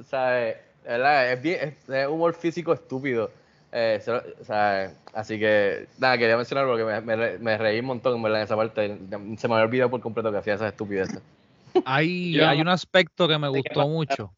[0.04, 1.34] sabes, ¿verdad?
[1.34, 3.32] Es, bien, es, es humor físico estúpido.
[3.72, 7.80] Eh, se- o sea, así que, nada, quería mencionar porque me, me, re- me reí
[7.80, 8.98] un montón en verdad en esa parte.
[9.38, 11.22] Se me había olvidado por completo que hacía esas estupideces.
[11.86, 14.34] Hay, Yo- hay un aspecto que me ¿De qué gustó mucho.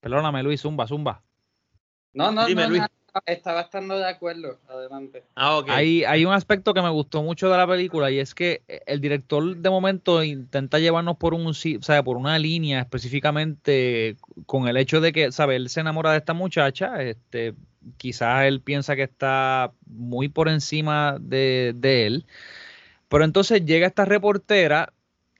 [0.00, 1.22] Perdóname, Luis, zumba, zumba.
[2.14, 2.82] No, no, Dime, no, Luis.
[3.26, 4.58] Estaba estando de acuerdo.
[4.68, 5.24] Adelante.
[5.34, 5.68] Ah, ok.
[5.70, 8.80] Hay, hay un aspecto que me gustó mucho de la película y es que eh,
[8.86, 14.16] el director de momento intenta llevarnos por un o sea, por una línea específicamente
[14.46, 15.56] con el hecho de que, ¿sabes?
[15.56, 17.54] Él se enamora de esta muchacha, este,
[17.96, 22.26] quizás él piensa que está muy por encima de, de él,
[23.08, 24.92] pero entonces llega esta reportera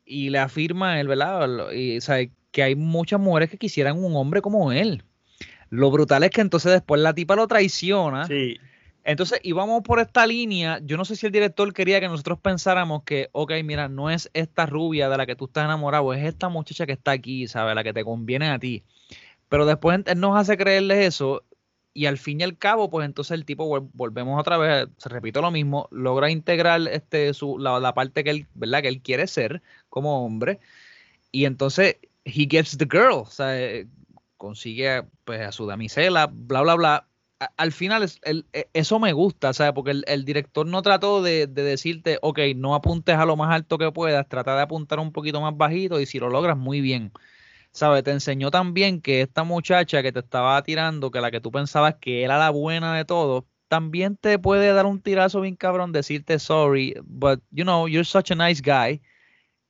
[0.05, 1.71] y le afirma él, ¿verdad?
[1.73, 5.05] Y, o sea, que hay muchas mujeres que quisieran un hombre como él.
[5.71, 8.27] Lo brutal es que entonces después la tipa lo traiciona.
[8.27, 8.59] Sí.
[9.05, 10.81] Entonces íbamos por esta línea.
[10.83, 14.31] Yo no sé si el director quería que nosotros pensáramos que, ok, mira, no es
[14.35, 17.75] esta rubia de la que tú estás enamorado, es esta muchacha que está aquí, ¿sabes?
[17.75, 18.83] La que te conviene a ti.
[19.49, 21.43] Pero después él nos hace creerles eso
[21.95, 25.09] y al fin y al cabo, pues entonces el tipo, vol- volvemos otra vez, se
[25.09, 28.83] repito lo mismo, logra integrar este, su, la, la parte que él, ¿verdad?
[28.83, 30.61] Que él quiere ser como hombre
[31.33, 33.55] y entonces he gets the girl, o sea,
[34.39, 37.09] consigue pues a su damisela, bla, bla, bla.
[37.41, 39.73] A- al final es- e- eso me gusta, ¿sabes?
[39.75, 43.55] Porque el, el director no trató de, de decirte, ok, no apuntes a lo más
[43.55, 46.81] alto que puedas, trata de apuntar un poquito más bajito y si lo logras, muy
[46.81, 47.13] bien.
[47.73, 48.03] ¿Sabes?
[48.05, 51.97] Te enseñó también que esta muchacha que te estaba tirando, que la que tú pensabas
[52.01, 56.39] que era la buena de todo, también te puede dar un tirazo bien cabrón, decirte
[56.39, 59.01] sorry, but you know, you're such a nice guy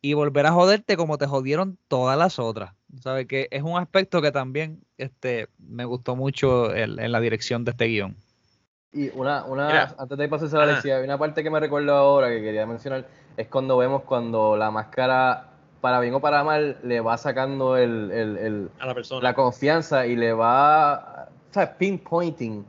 [0.00, 2.72] y volver a joderte como te jodieron todas las otras.
[3.00, 3.26] ¿Sabes?
[3.26, 7.72] Que es un aspecto que también este, me gustó mucho el- en la dirección de
[7.72, 8.16] este guion.
[8.92, 9.94] Y una, una Mira.
[9.98, 10.62] antes de pasar a.
[10.64, 14.56] Alexia, hay una parte que me recuerdo ahora que quería mencionar, es cuando vemos cuando
[14.56, 15.50] la máscara,
[15.82, 19.22] para bien o para mal, le va sacando el, el, el- A la persona.
[19.22, 21.70] la confianza y le va, ¿sabes?
[21.78, 22.64] Pinpointing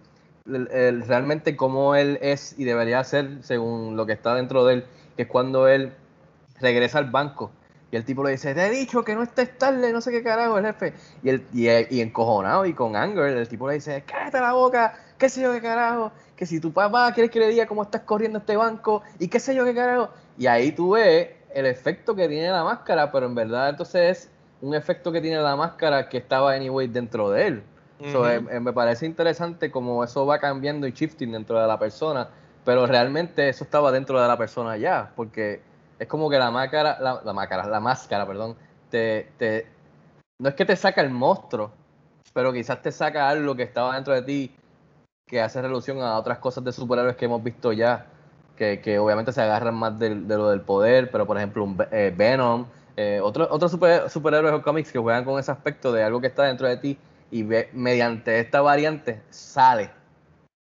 [0.46, 4.74] el- el- realmente cómo él es y debería ser según lo que está dentro de
[4.76, 5.94] él, que es cuando él
[6.60, 7.52] regresa al banco
[7.92, 10.22] y el tipo le dice, te he dicho que no estés tarde, no sé qué
[10.22, 10.94] carajo, el jefe.
[11.24, 14.94] Y, el, y, y encojonado y con anger, el tipo le dice, cállate la boca,
[15.18, 18.02] qué sé yo qué carajo, que si tu papá quieres que le diga cómo estás
[18.02, 20.10] corriendo este banco y qué sé yo qué carajo.
[20.38, 24.30] Y ahí tú ves el efecto que tiene la máscara, pero en verdad entonces es
[24.62, 27.64] un efecto que tiene la máscara que estaba anyway dentro de él.
[28.14, 31.78] So, eh, eh, me parece interesante cómo eso va cambiando y shifting dentro de la
[31.78, 32.30] persona,
[32.64, 35.60] pero realmente eso estaba dentro de la persona ya, porque
[36.00, 38.56] es como que la máscara, la, la máscara, la máscara, perdón,
[38.90, 39.68] te, te,
[40.40, 41.72] no es que te saca el monstruo,
[42.34, 44.52] pero quizás te saca algo que estaba dentro de ti
[45.28, 48.08] que hace relación a otras cosas de superhéroes que hemos visto ya,
[48.58, 51.78] que, que obviamente se agarran más del- de, lo del poder, pero por ejemplo un
[51.92, 52.66] eh, Venom,
[52.98, 56.28] eh, otros otros super- superhéroes o cómics que juegan con ese aspecto de algo que
[56.28, 56.98] está dentro de ti
[57.32, 59.92] y mediante esta variante sale.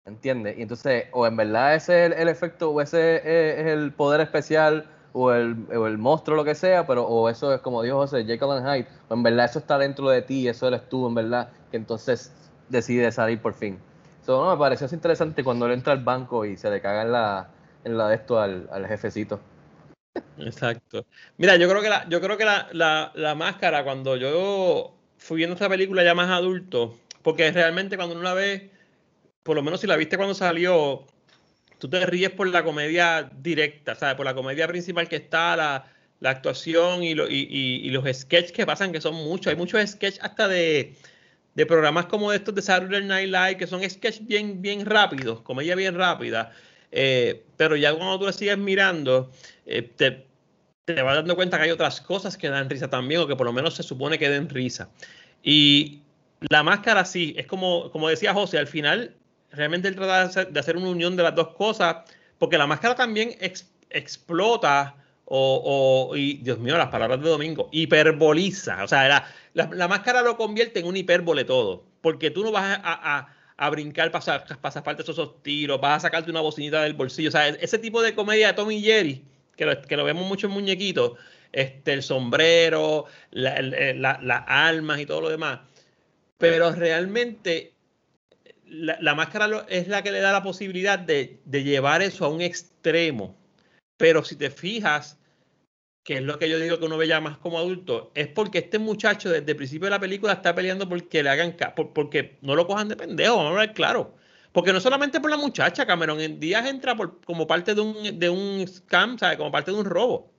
[0.05, 0.57] ¿Entiendes?
[0.57, 4.21] Y entonces, o en verdad ese es el, efecto, o ese es, es el poder
[4.21, 7.97] especial, o el, o el monstruo, lo que sea, pero o eso es como dijo
[7.97, 11.07] José, Jekyll and Hyde, o en verdad eso está dentro de ti, eso eres tú,
[11.07, 12.31] en verdad, que entonces
[12.69, 13.79] decide salir por fin.
[14.25, 17.01] So, no, me pareció así interesante cuando él entra al banco y se le caga
[17.01, 17.49] en la,
[17.83, 19.39] en la de esto al, al jefecito.
[20.37, 21.05] Exacto.
[21.37, 25.37] Mira, yo creo que la, yo creo que la, la, la máscara, cuando yo fui
[25.37, 28.71] viendo esta película ya más adulto, porque realmente cuando uno la ve,
[29.43, 31.05] por lo menos si la viste cuando salió,
[31.81, 34.13] tú te ríes por la comedia directa, ¿sabes?
[34.15, 35.85] Por la comedia principal que está, la,
[36.19, 39.47] la actuación y, lo- y, y- y los sketches que pasan, que son muchos.
[39.47, 40.93] Hay muchos sketches hasta de,
[41.67, 45.95] programas como estos de Saturday Night Live, que son sketches bien, bien rápidos, comedia bien
[45.95, 46.51] rápida.
[46.91, 49.31] Eh, pero ya cuando tú la sigues mirando,
[49.65, 50.27] eh, te,
[51.01, 53.53] vas dando cuenta que hay otras cosas que dan risa también, o que por lo
[53.53, 54.87] menos se supone que den risa.
[55.41, 56.01] Y
[56.49, 59.15] la máscara sí, es como decía José, al final
[59.51, 61.97] realmente él trata de hacer, una unión de las dos cosas,
[62.37, 64.95] porque la máscara también ex- explota
[65.33, 68.83] o, y Dios mío, las palabras de Domingo, hiperboliza.
[68.83, 69.07] O sea,
[69.53, 73.35] la, la- máscara lo convierte en un hipérbole todo, porque tú no vas a, a-
[73.57, 77.29] a brincar, pasar, pasar parte de esos tiros, vas a sacarte una bocinita del bolsillo.
[77.29, 79.23] O sea, ese tipo de comedia de Tommy Jerry,
[79.55, 81.13] que lo, que lo vemos mucho en muñequitos,
[81.51, 85.59] este, el sombrero, la- la- las armas y todo lo demás.
[86.39, 87.73] Pero realmente
[88.71, 92.29] la, la máscara es la que le da la posibilidad de, de llevar eso a
[92.29, 93.35] un extremo.
[93.97, 95.19] Pero si te fijas,
[96.03, 98.59] que es lo que yo digo que uno ve ya más como adulto, es porque
[98.59, 102.37] este muchacho desde el principio de la película está peleando porque le hagan por- porque
[102.41, 104.15] no lo cojan de pendejo, vamos a ver claro.
[104.51, 108.19] Porque no solamente por la muchacha, Cameron en Díaz entra por- como parte de un,
[108.19, 109.37] de un scam, ¿sabes?
[109.37, 110.31] Como parte de un robo.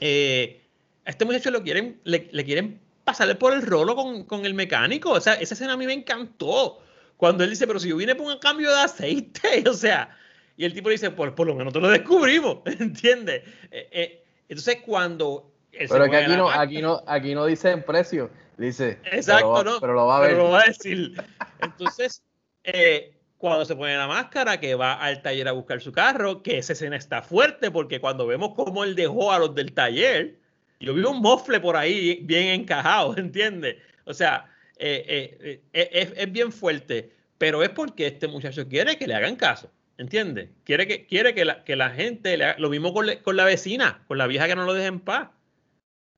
[0.00, 0.60] Eh,
[1.04, 4.54] a este muchacho lo quieren, le, le quieren pasarle por el rolo con, con el
[4.54, 5.10] mecánico.
[5.10, 6.81] O sea, esa escena a mí me encantó.
[7.22, 10.10] Cuando él dice, pero si yo vine por un cambio de aceite, o sea,
[10.56, 13.44] y el tipo le dice, pues por lo menos te lo descubrimos, ¿entiendes?
[13.70, 15.52] Eh, eh, entonces cuando...
[15.70, 18.98] él se Pero que aquí no, aquí no, aquí no dice en precio, dice.
[19.04, 19.80] Exacto, pero, ¿no?
[19.80, 20.30] Pero lo va a ver.
[20.30, 21.14] Pero lo va a decir.
[21.60, 22.24] Entonces,
[22.64, 26.58] eh, cuando se pone la máscara, que va al taller a buscar su carro, que
[26.58, 30.40] esa escena está fuerte, porque cuando vemos cómo él dejó a los del taller,
[30.80, 33.76] yo vi un mofle por ahí bien encajado, ¿entiendes?
[34.06, 38.96] O sea, eh, eh, eh, es, es bien fuerte, pero es porque este muchacho quiere
[38.96, 40.50] que le hagan caso, ¿entiendes?
[40.64, 43.36] Quiere que, quiere que, la, que la gente, le haga- lo mismo con, le- con
[43.36, 45.28] la vecina, con la vieja que no lo deja en paz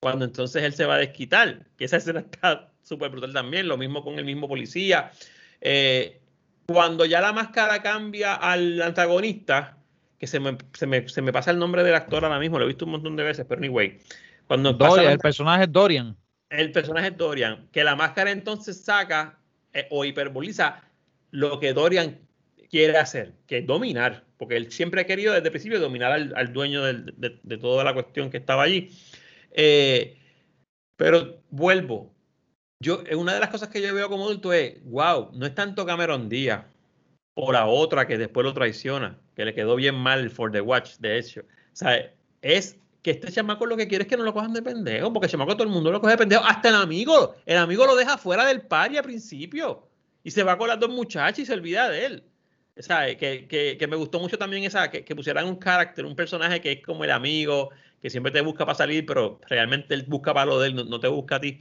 [0.01, 3.79] cuando entonces él se va a desquitar, que esa escena está súper brutal también, lo
[3.79, 5.11] mismo con el mismo policía.
[5.63, 6.21] Eh,
[6.67, 9.79] cuando ya la máscara cambia al antagonista,
[10.19, 12.65] que se me, se, me, se me pasa el nombre del actor ahora mismo, lo
[12.65, 13.99] he visto un montón de veces, pero anyway,
[14.47, 16.17] cuando Dorian, el personaje es Dorian.
[16.61, 19.39] El personaje es Dorian, que la máscara entonces saca
[19.73, 20.83] eh, o hiperboliza
[21.31, 22.19] lo que Dorian
[22.71, 26.33] quiere hacer, que es dominar, porque él siempre ha querido desde el principio dominar al,
[26.37, 28.91] al dueño del- de, de toda la cuestión que estaba allí.
[29.53, 30.19] Eh,
[30.97, 32.13] pero vuelvo,
[32.81, 35.55] yo, eh, una de las cosas que yo veo como adulto es, wow, no es
[35.55, 36.65] tanto Cameron Díaz
[37.35, 40.97] o la otra que después lo traiciona, que le quedó bien mal For the Watch,
[40.99, 41.41] de hecho.
[41.43, 44.63] O sea, es que este chamaco lo que quiere es que no lo cojan de
[44.63, 47.59] pendejo, porque el chamaco todo el mundo lo coge de pendejo, hasta el amigo, el
[47.59, 49.87] amigo lo deja fuera del party al principio
[50.25, 52.25] y se va con las dos muchachas y se olvida de él.
[52.79, 56.07] O sea, que, que, que me gustó mucho también esa, que, que pusieran un carácter,
[56.07, 57.69] un personaje que es como el amigo,
[58.01, 60.85] que siempre te busca para salir, pero realmente él busca para lo de él, no,
[60.85, 61.61] no te busca a ti.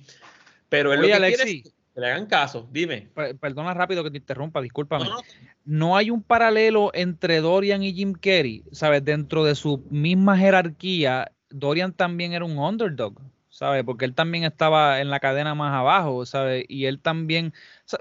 [0.69, 3.09] Pero él Oye, lo que quiere es que le hagan caso, dime.
[3.13, 5.05] Per- Perdona rápido que te interrumpa, discúlpame.
[5.05, 5.21] No, no,
[5.65, 9.03] no hay un paralelo entre Dorian y Jim Carrey, ¿sabes?
[9.05, 13.19] Dentro de su misma jerarquía, Dorian también era un underdog.
[13.49, 13.83] ¿sabes?
[13.83, 16.65] Porque él también estaba en la cadena más abajo, ¿sabes?
[16.67, 17.53] Y él también,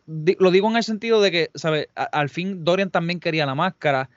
[0.06, 1.88] lo digo en el sentido de que, ¿sabes?
[1.94, 4.08] al fin Dorian también quería la máscara,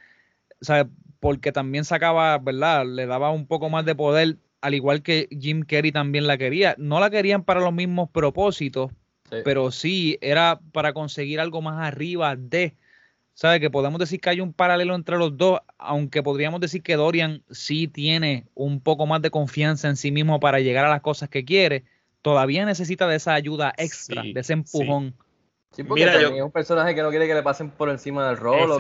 [0.61, 0.85] ¿sabes?
[1.19, 2.85] Porque también sacaba, ¿verdad?
[2.85, 6.73] Le daba un poco más de poder, al igual que Jim Carrey también la quería.
[6.77, 8.91] No la querían para los mismos propósitos,
[9.29, 12.75] pero sí era para conseguir algo más arriba de,
[13.33, 13.59] ¿sabes?
[13.59, 17.43] Que podemos decir que hay un paralelo entre los dos, aunque podríamos decir que Dorian
[17.49, 21.29] sí tiene un poco más de confianza en sí mismo para llegar a las cosas
[21.29, 21.83] que quiere,
[22.21, 25.15] todavía necesita de esa ayuda extra, de ese empujón.
[25.71, 25.83] Sí.
[25.83, 28.71] porque Mira, es un personaje que no quiere que le pasen por encima del rol
[28.71, 28.77] o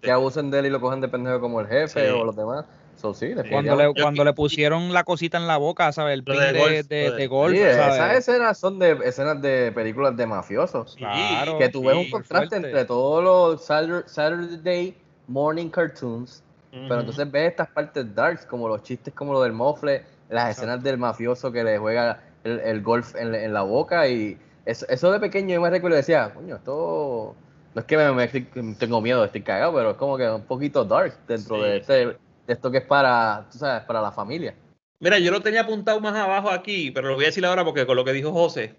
[0.00, 2.64] que, abusen de él y lo cojan de pendejo como el jefe o los demás
[3.00, 6.14] cuando, le, cuando le pusieron la cosita en la boca, ¿sabes?
[6.14, 7.54] El pin de, golf.
[7.54, 10.96] esas escenas son de escenas de películas de mafiosos.
[10.96, 11.58] Claro.
[11.58, 14.96] Que tú ves un contraste entre todos los Saturday
[15.28, 16.42] morning cartoons.
[16.70, 20.82] Pero entonces ves estas partes darks, como los chistes como lo del mofle, las escenas
[20.82, 24.06] del mafioso que le juega el, golf en, la boca.
[24.06, 27.34] Y eso, de pequeño yo me recuerdo y decía, coño, esto.
[27.74, 31.14] No es que me, tengo miedo, estoy cagado, pero es como que un poquito dark
[31.28, 32.16] dentro de este
[32.52, 34.54] esto que es para, tú sabes, para la familia.
[35.00, 37.86] Mira, yo lo tenía apuntado más abajo aquí, pero lo voy a decir ahora porque
[37.86, 38.74] con lo que dijo José,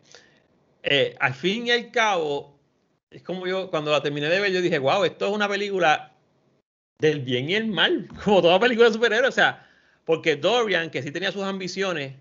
[0.83, 2.59] eh, al fin y al cabo,
[3.09, 6.13] es como yo, cuando la terminé de ver, yo dije, wow, esto es una película
[6.99, 9.65] del bien y el mal, como toda película de superhéroes, o sea,
[10.03, 12.15] porque Dorian, que sí tenía sus ambiciones,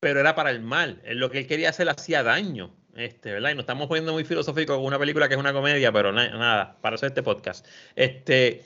[0.00, 3.50] pero era para el mal, lo que él quería hacer hacía daño, este, ¿verdad?
[3.50, 6.76] Y nos estamos poniendo muy filosóficos con una película que es una comedia, pero nada,
[6.80, 7.66] para hacer este podcast.
[7.96, 8.64] Este,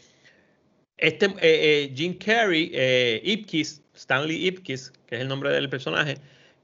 [0.99, 6.19] este eh, eh, Jim Carrey, eh, Ipkiss, Stanley Ipkiss, que es el nombre del personaje,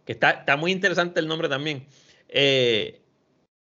[0.05, 1.87] que está, está muy interesante el nombre también,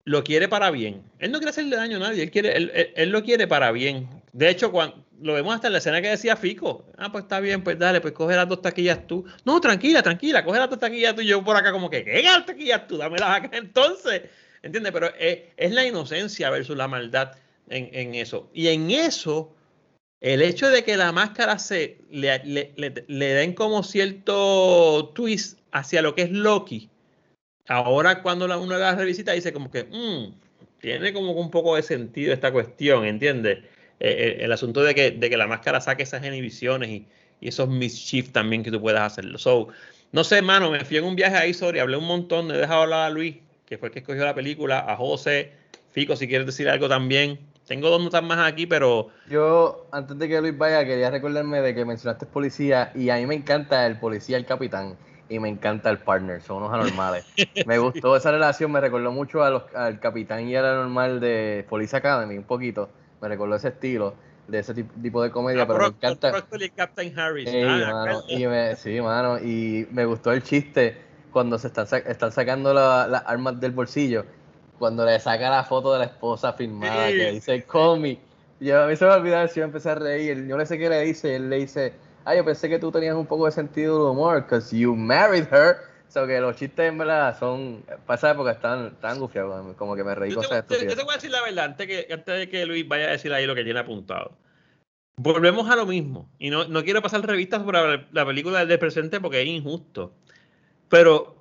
[0.06, 1.04] lo quiere para bien.
[1.20, 2.56] Él no quiere hacerle daño a nadie, él, quiere,
[2.96, 4.10] él, lo quiere para bien.
[4.34, 7.40] De hecho, cuando, lo vemos hasta en la escena que decía Fico, ah, pues está
[7.40, 9.26] bien, pues dale, pues coge las dos taquillas tú.
[9.44, 12.24] No, tranquila, tranquila, coge las dos taquillas tú y yo por acá como que, ¿qué
[12.24, 12.98] las taquillas tú?
[12.98, 14.24] Dámelas acá entonces.
[14.62, 14.92] ¿Entiendes?
[14.92, 17.34] Pero es, la inocencia versus la maldad
[17.70, 18.50] en, en eso.
[18.54, 19.56] Y en eso
[20.22, 22.40] el hecho de que la máscara se le,
[23.08, 26.90] den como cierto twist hacia lo que es Loki,
[27.68, 30.34] ahora cuando la, uno la revisita dice como que mm,
[30.82, 33.60] tiene como un poco de sentido esta cuestión, ¿entiendes?
[34.00, 37.08] Eh, eh, el, asunto de que, de que la máscara saque esas inhibiciones y,
[37.42, 39.38] esos mischief también que tú puedas hacerlo.
[39.38, 39.70] So,
[40.12, 42.82] no sé, hermano, me fui en un viaje ahí, sorry, hablé un montón, he dejado
[42.82, 45.54] hablar a Luis, que fue el que escogió la película, a José,
[45.92, 47.40] Fico, si quieres decir algo también.
[47.70, 49.10] Tengo dos notas más aquí, pero.
[49.30, 53.28] Yo, antes de que Luis vaya, quería recordarme de que mencionaste policía y a mí
[53.28, 54.98] me encanta el policía, el capitán,
[55.30, 57.26] y me encanta el partner, son unos anormales.
[57.68, 61.64] me gustó esa relación, me recordó mucho a los, al capitán y al anormal de
[61.70, 62.90] Police Academy, un poquito.
[63.22, 64.16] Me recordó ese estilo,
[64.48, 66.32] de ese tipo de comedia, ah, pero, me encanta.
[66.76, 67.50] Captain Harris.
[67.54, 70.98] Ah, y me, sí, mano, y me gustó el chiste
[71.32, 74.26] cuando se están, están sacando las armas del bolsillo
[74.80, 78.20] cuando le saca la foto de la esposa firmada que dice cómic.
[78.60, 80.48] Yo a mí se me olvidó si yo empecé a reír.
[80.48, 81.36] Yo no sé qué le dice.
[81.36, 81.94] Él le dice,
[82.26, 85.46] ah, yo pensé que tú tenías un poco de sentido de humor, because you married
[85.52, 85.78] her.
[86.08, 90.04] O sea, que los chistes en verdad son, pasa porque están tan gufiados, como que
[90.04, 92.50] me reí con cosas Yo te voy a decir la verdad, antes, que, antes de
[92.50, 94.32] que Luis vaya a decir ahí lo que tiene apuntado.
[95.18, 96.28] Volvemos a lo mismo.
[96.40, 100.14] Y no, no quiero pasar revistas sobre la película del presente porque es injusto.
[100.90, 101.39] Pero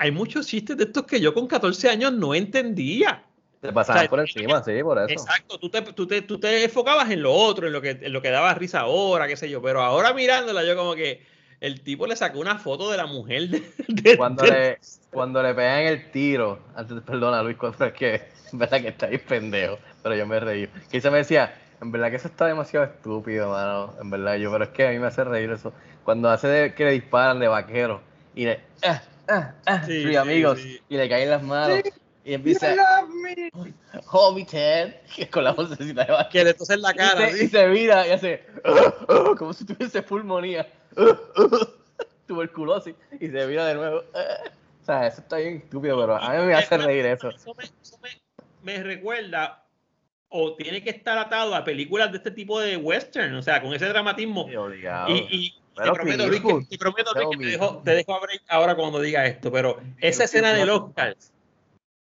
[0.00, 3.22] hay muchos chistes de estos que yo con 14 años no entendía.
[3.60, 5.10] Te pasaban por encima, sí, por eso.
[5.10, 8.10] Exacto, tú te, tú, te, tú te, enfocabas en lo otro, en lo, que, en
[8.10, 11.22] lo que daba risa ahora, qué sé yo, pero ahora mirándola yo como que
[11.60, 13.50] el tipo le sacó una foto de la mujer
[13.88, 14.78] de, cuando, le,
[15.10, 18.22] cuando le pegan el tiro, antes, perdona Luis, cuando es que
[18.54, 20.66] en verdad que estáis pendejo, pero yo me reí.
[20.90, 24.50] Que se me decía, en verdad que eso está demasiado estúpido, mano, en verdad yo,
[24.50, 25.74] pero es que a mí me hace reír eso.
[26.04, 28.00] Cuando hace de, que le disparan de vaquero
[28.34, 31.80] y le, ah, ah, ah, sí, amigos, y le caen las manos.
[32.24, 32.74] Y empieza.
[34.12, 37.30] Oh, mi Ted, que con la vocecita de Que le tose en la cara.
[37.30, 38.44] Y se, mira y hace.
[39.38, 40.66] como si tuviese pulmonía.
[42.26, 42.94] tuberculosis.
[43.18, 43.98] Y se mira de nuevo.
[43.98, 47.30] o sea, eso está bien estúpido, pero a mí me hace reír eso.
[47.30, 48.10] Eso me,
[48.62, 49.64] me recuerda
[50.28, 53.74] o tiene que estar atado a películas de este tipo de western, o sea, con
[53.74, 54.48] ese dramatismo.
[55.08, 58.40] y, y, te prometo, Luis, que, te, prometo Luis, que te dejo, te dejo abrir
[58.48, 61.16] ahora cuando diga esto, pero esa escena del Oscar,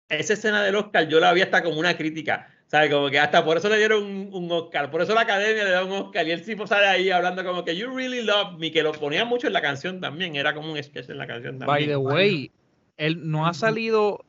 [0.09, 2.51] esa escena del Oscar yo la vi hasta como una crítica.
[2.67, 2.91] ¿Sabes?
[2.91, 4.03] Como que hasta por eso le dieron
[4.33, 7.11] un, Oscar, por eso la academia le da un Oscar y el tipo sale ahí
[7.11, 10.35] hablando como que You really love me, que lo ponía mucho en la canción también,
[10.35, 11.67] era como un sketch en la canción también.
[11.67, 12.51] By the way,
[12.97, 14.25] él no ha salido,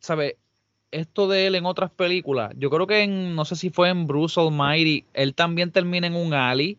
[0.00, 0.34] ¿sabes?
[0.90, 2.52] Esto de él en otras películas.
[2.56, 6.16] Yo creo que en, no sé si fue en Bruce Almighty, él también termina en
[6.16, 6.76] un alley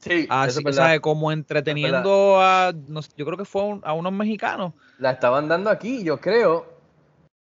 [0.00, 1.00] Sí, Así es que.
[1.00, 4.72] Como entreteniendo a, no sé, yo creo que fue a un- a unos mexicanos.
[4.98, 6.66] La estaban dando aquí, yo creo.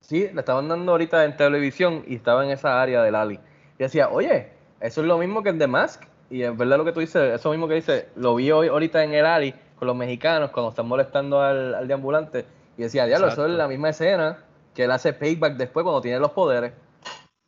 [0.01, 3.39] Sí, la estaban dando ahorita en televisión y estaba en esa área del Ali.
[3.79, 6.03] Y decía, oye, eso es lo mismo que el The Mask.
[6.29, 9.03] Y es verdad lo que tú dices, eso mismo que dice, lo vi hoy ahorita
[9.03, 12.45] en el Ali con los mexicanos cuando están molestando al, al deambulante.
[12.77, 14.37] Y decía, diablo, eso es la misma escena
[14.75, 16.73] que él hace payback después cuando tiene los poderes.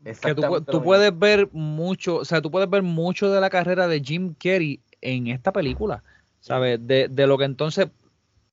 [0.04, 0.42] Que tú,
[0.72, 4.34] tú puedes ver mucho, o sea, tú puedes ver mucho de la carrera de Jim
[4.42, 6.04] Carrey en esta película,
[6.40, 6.80] ¿sabes?
[6.86, 7.88] De, de lo que entonces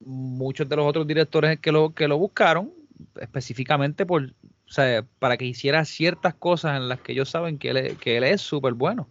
[0.01, 2.73] muchos de los otros directores que lo, que lo buscaron,
[3.21, 7.71] específicamente por, o sea, para que hiciera ciertas cosas en las que ellos saben que
[7.71, 9.09] él, es- que él es súper bueno.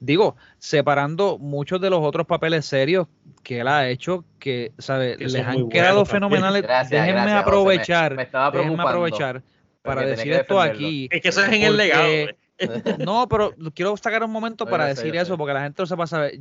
[0.00, 3.06] Digo, separando muchos de los otros papeles serios
[3.44, 5.16] que él ha hecho, que, ¿sabes?
[5.16, 6.62] Que Les han quedado buenos fenomenales.
[6.66, 9.42] Gracias, déjenme gracias, me- aprovechar, me déjenme aprovechar
[9.82, 11.08] para decir esto aquí.
[11.10, 12.12] Es que eso es en el legado.
[12.98, 15.36] no, pero quiero sacar un momento para decir eso, sé.
[15.38, 16.38] porque la gente no sepa saber.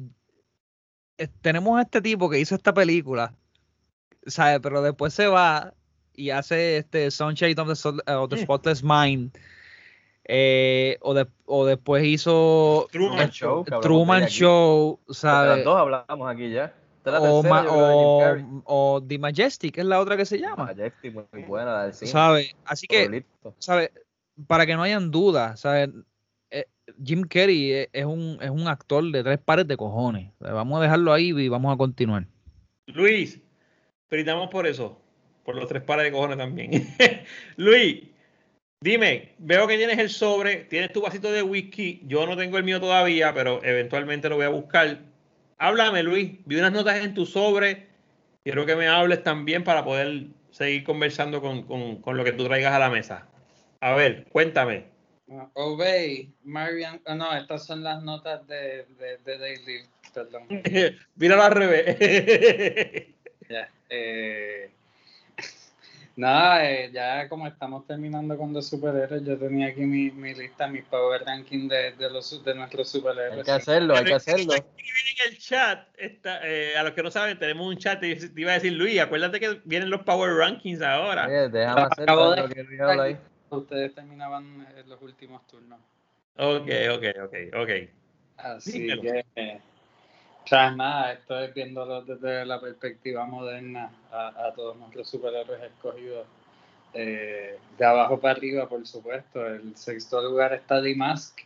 [1.18, 3.34] Eh, Tenemos a este tipo que hizo esta película,
[4.26, 4.59] ¿sabe?
[4.59, 5.74] Pero después se va
[6.16, 9.32] y hace este Sunshine of the, Sol- of the Spotless Mind.
[10.26, 14.28] eh, o, de- o después hizo Truman eh, Show, Truman.
[14.28, 15.47] Show, Porque ¿sabe?
[15.57, 16.74] Las dos hablamos aquí ya.
[17.03, 20.66] La O, tercera, o, o The Majestic, es la otra que se llama.
[20.66, 22.12] Majestic, muy, buena la del cine.
[22.12, 22.55] ¿Sabe?
[22.64, 23.26] Así que.
[23.57, 23.91] ¿sabe?
[24.45, 25.91] Para que no hayan dudas, ¿sabe?
[26.52, 26.66] Eh,
[27.04, 30.32] Jim Carrey es, es un, es un actor de tres pares de cojones.
[30.39, 32.26] Vamos a dejarlo ahí y vamos a continuar.
[32.88, 33.39] Luis,
[34.08, 34.99] felicitamos por eso.
[35.45, 36.72] Por los tres pares de cojones también.
[37.58, 38.04] Luis,
[38.82, 42.02] dime, veo que tienes el sobre, tienes tu vasito de whisky.
[42.06, 44.99] Yo no tengo el mío todavía, pero eventualmente lo voy a buscar.
[45.58, 46.34] Háblame, Luis.
[46.45, 47.88] Vi unas notas en tu sobre.
[48.43, 52.43] Quiero que me hables también para poder seguir conversando con, con- con lo que tú
[52.45, 53.28] traigas a la mesa.
[53.80, 54.90] A ver, cuéntame.
[55.34, 56.99] Ah, Obey, Marian.
[57.05, 59.82] ah, no, estas son las notas de, de, de Daily.
[60.13, 60.43] Perdón.
[61.15, 63.07] Míralo al revés.
[63.49, 63.69] Ya.
[63.89, 64.71] Eh,
[66.15, 70.67] nada, eh, ya como estamos terminando con los superhéroes, yo tenía aquí mi, mi lista,
[70.67, 73.39] mi power ranking de, de, los, de nuestros superhéroes.
[73.39, 74.53] Hay que hacerlo, hay que hacerlo.
[74.55, 78.41] en el chat, está, eh, a los que no saben, tenemos un chat y te
[78.41, 81.27] iba a decir, Luis, acuérdate que vienen los Power Rankings ahora.
[81.27, 83.17] Oye, déjame hacer Acabo de- lo que Luis habla ahí.
[83.52, 85.80] Ustedes terminaban en los últimos turnos.
[86.38, 87.70] Ok, ok, ok, ok.
[88.38, 89.02] Así Dímelo.
[89.02, 89.62] que, eh,
[90.45, 96.28] sea, nada, esto es viéndolo desde la perspectiva moderna a, a todos nuestros superhéroes escogidos.
[96.93, 99.47] eh, de abajo para arriba, por supuesto.
[99.47, 101.39] El sexto lugar está The Mask,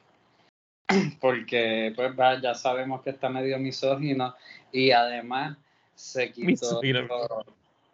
[1.21, 4.35] porque pues va, ya sabemos que está medio misógino
[4.71, 5.55] y además
[5.93, 6.81] se quitó.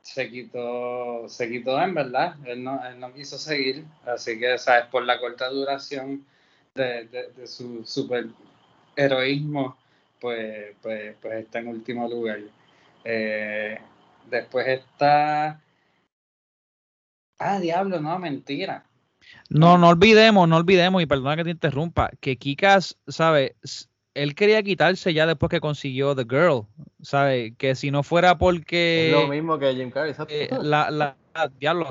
[0.02, 2.36] Se quitó, se quitó en verdad.
[2.46, 6.26] Él no, él no quiso seguir, así que, sabes, por la corta duración
[6.76, 8.28] de, de- su super
[8.96, 9.78] heroísmo,
[10.20, 12.40] pues, pues, pues está en último lugar.
[13.04, 13.80] Eh,
[14.30, 15.62] después está.
[17.40, 18.86] Ah, diablo, no, mentira.
[19.50, 23.56] No, no olvidemos, no olvidemos, y perdona que te interrumpa, que Kikas, ¿sabe?
[24.14, 26.68] Él quería quitarse ya después que consiguió The Girl,
[27.02, 27.56] ¿sabe?
[27.58, 29.08] Que si no fuera porque...
[29.08, 30.34] Es lo mismo que Jim Carrey, exacto.
[30.34, 31.16] eh, la, la,
[31.60, 31.90] diablo,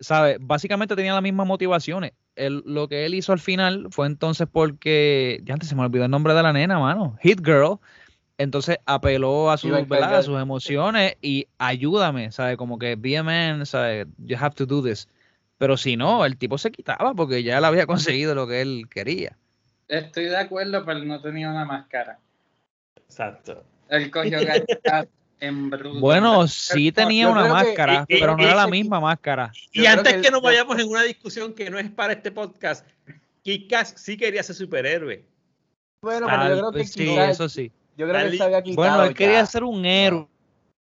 [0.00, 0.38] ¿sabe?
[0.40, 2.12] Básicamente tenía las mismas motivaciones.
[2.36, 6.10] Lo que él hizo al final fue entonces porque, ya antes se me olvidó el
[6.10, 7.78] nombre de la nena, mano, Hit Girl.
[8.38, 12.58] Entonces apeló a sus, a sus emociones y ayúdame, ¿sabe?
[12.58, 14.06] Como que be a man, ¿sabe?
[14.18, 15.08] You have to do this.
[15.56, 18.88] Pero si no, el tipo se quitaba porque ya él había conseguido lo que él
[18.90, 19.38] quería.
[19.88, 22.18] Estoy de acuerdo, pero no tenía una máscara.
[22.96, 23.64] Exacto.
[23.88, 24.38] Él cogió
[25.40, 26.00] en bruto.
[26.00, 29.52] Bueno, sí tenía una que- máscara, pero no era la misma máscara.
[29.72, 32.14] Y Yo antes que que, el- nos vayamos en una discusión que no es para
[32.14, 32.86] este podcast,
[33.42, 35.24] Kikas sí quería ser superhéroe.
[36.02, 37.70] Bueno, pero yo creo que sí, quizás- eso sí.
[37.96, 39.46] yo creo que él se había quitado Bueno, él quería ya.
[39.46, 40.26] ser un héroe.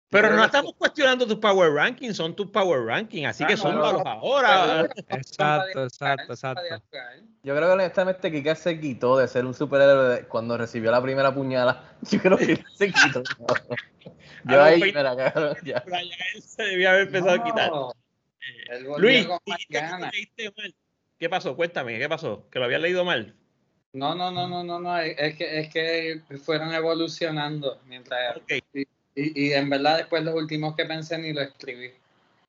[0.10, 3.76] Pero no estamos cuestionando tus power rankings, son tus power rankings, así Ah, que son
[3.76, 4.10] no, malos no.
[4.10, 4.88] ahora.
[5.10, 6.82] Exacto, exacto, exacto.
[7.43, 11.34] Yo creo que honestamente Kika se quitó de ser un superhéroe cuando recibió la primera
[11.34, 11.97] puñalada.
[12.10, 13.22] Yo creo que se quitó.
[14.45, 15.84] Yo ahí, mira, cabrón, ya.
[16.34, 17.72] Él se debía haber empezado a quitar.
[18.97, 20.14] Luis, con ¿y más qué tú ganas.
[20.14, 20.76] leíste mal?
[21.20, 21.55] ¿Qué pasó?
[21.55, 22.47] Cuéntame, ¿qué pasó?
[22.49, 23.36] ¿Que lo había leído mal?
[23.91, 28.38] No, no, no, no, no, no, es que, es que fueron evolucionando mientras...
[28.38, 28.53] Ok,
[29.18, 31.91] Y, y en verdad después los últimos que pensé ni lo escribí,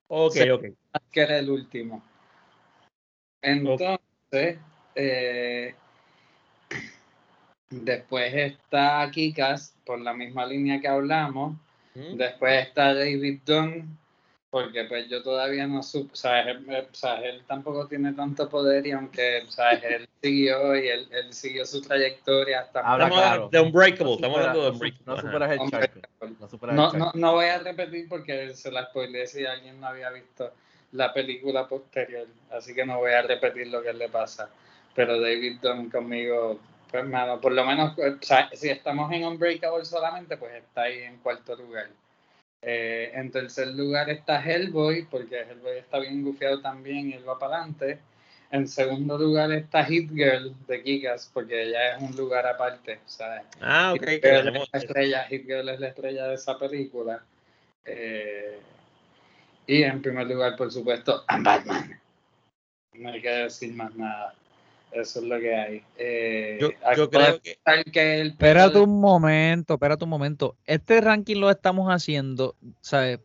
[0.08, 0.64] ok, ok.
[1.10, 2.04] que era el último.
[3.40, 4.58] Entonces,
[4.94, 5.74] eh,
[7.70, 11.56] después está Kikas, por la misma línea que hablamos.
[11.94, 12.16] ¿Mm?
[12.16, 13.98] Después está David Dunn,
[14.50, 16.46] porque pues yo todavía no supe, ¿sabes?
[16.46, 17.24] Él, ¿sabes?
[17.34, 19.82] él tampoco tiene tanto poder y aunque, ¿sabes?
[19.84, 22.80] Él siguió y él, él siguió su trayectoria hasta...
[22.80, 23.64] Habla Estamos hablando claro.
[23.64, 25.04] de Unbreakable, No estamos supera- hablando de Unbreakable.
[25.06, 26.00] No superas el charco.
[26.40, 26.98] No superas el No, charco.
[26.98, 30.52] no, no voy a repetir porque se la spoileé si alguien no había visto
[30.92, 34.48] la película posterior, así que no voy a repetir lo que le pasa.
[34.94, 36.58] Pero David Dunn conmigo,
[36.90, 41.00] pues mano, por lo menos, o sea, si estamos en Unbreakable solamente, pues está ahí
[41.00, 41.88] en cuarto lugar.
[42.62, 47.38] Eh, en tercer lugar está Hellboy, porque Hellboy está bien gufiado también y él va
[47.38, 48.00] para adelante.
[48.50, 53.42] En segundo lugar está Hit Girl de Kikas, porque ella es un lugar aparte, ¿sabes?
[53.60, 54.08] Ah, ok.
[54.08, 57.22] Hit Girl, es la estrella, Hit Girl es la estrella de esa película.
[57.84, 58.58] Eh,
[59.66, 62.00] y en primer lugar, por supuesto, I'm Batman.
[62.94, 64.34] No hay que decir más nada.
[64.92, 65.84] Eso es lo que hay.
[65.96, 67.58] Eh, Yo, creo que
[68.20, 70.56] el Espérate un momento, espérate un momento.
[70.64, 73.20] Este ranking lo estamos haciendo, ¿sabes?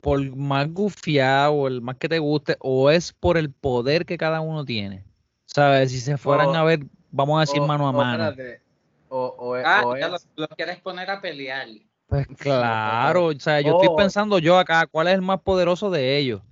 [0.00, 4.18] Por más gufiado o el más que te guste, o es por el poder que
[4.18, 5.04] cada uno tiene.
[5.46, 5.92] ¿Sabes?
[5.92, 8.30] Si se fueran O- a ver, vamos a decir O- mano a mano.
[8.30, 8.60] espérate,
[9.08, 11.68] O, o, Ah, o ya lo, es- lo quieres poner a pelear.
[12.08, 16.16] Pues claro, o sea, yo estoy pensando yo acá, ¿cuál es el más poderoso de
[16.18, 16.42] ellos?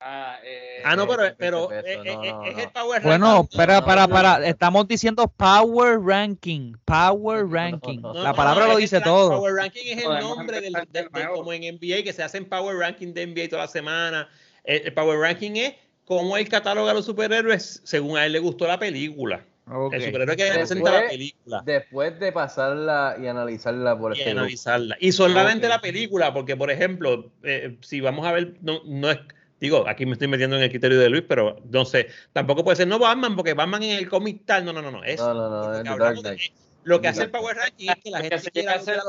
[0.00, 3.34] Ah, eh, Ah, no, pero, pero peso, eh, no, eh, no, es el Power Bueno,
[3.36, 3.56] Ranking.
[3.56, 8.00] para, no, para, para, estamos diciendo Power Ranking, Power Ranking.
[8.14, 9.30] La palabra no, lo dice todo.
[9.30, 11.36] Power Ranking es el nombre del, empezar de- de de- nuevo.
[11.38, 14.28] como en NBA, que se hacen Power Ranking de NBA toda la semana.
[14.64, 15.74] El, el Power Ranking es
[16.04, 19.44] cómo él cataloga a los superhéroes según a él le gustó la película.
[19.92, 21.62] El superhéroe que Después- representa la película.
[21.66, 24.96] Después de pasarla y analizarla por y este analizarla.
[25.00, 29.18] Y solamente la película, porque por ejemplo, eh, si vamos a ver, no, no es,
[29.60, 32.76] digo, aquí me estoy metiendo en el criterio de Luis, pero no sé, tampoco puede
[32.76, 35.34] ser no Batman, porque Batman en el cómic tal, no, no, no, no, es No,
[35.34, 36.50] no, no, lo es que de-
[36.84, 39.00] lo hace el Power Ranking es que la gente se quiera hacer.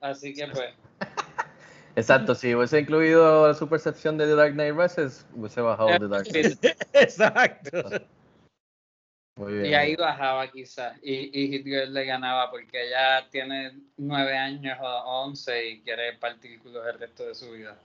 [0.00, 0.74] Así que pues,
[1.96, 6.26] Exacto, si hubiese incluido su percepción de The Dark Knight Rises, hubiese bajado The Dark
[6.28, 6.64] Knight.
[6.94, 7.82] Exacto.
[9.36, 9.66] Muy bien.
[9.66, 10.96] y ahí bajaba quizás.
[11.02, 16.14] Y, y Hit Girl le ganaba porque ella tiene nueve años o once y quiere
[16.14, 17.76] partir culos el resto de su vida.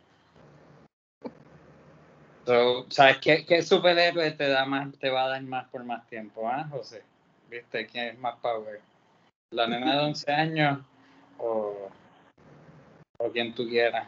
[2.47, 6.07] So, ¿Sabes qué, qué superhéroe te da más, te va a dar más por más
[6.07, 7.03] tiempo, ah, José?
[7.49, 8.79] ¿Viste quién es más power?
[9.51, 10.79] ¿La nena de 11 años
[11.39, 11.89] o,
[13.17, 14.07] o quien tú quieras?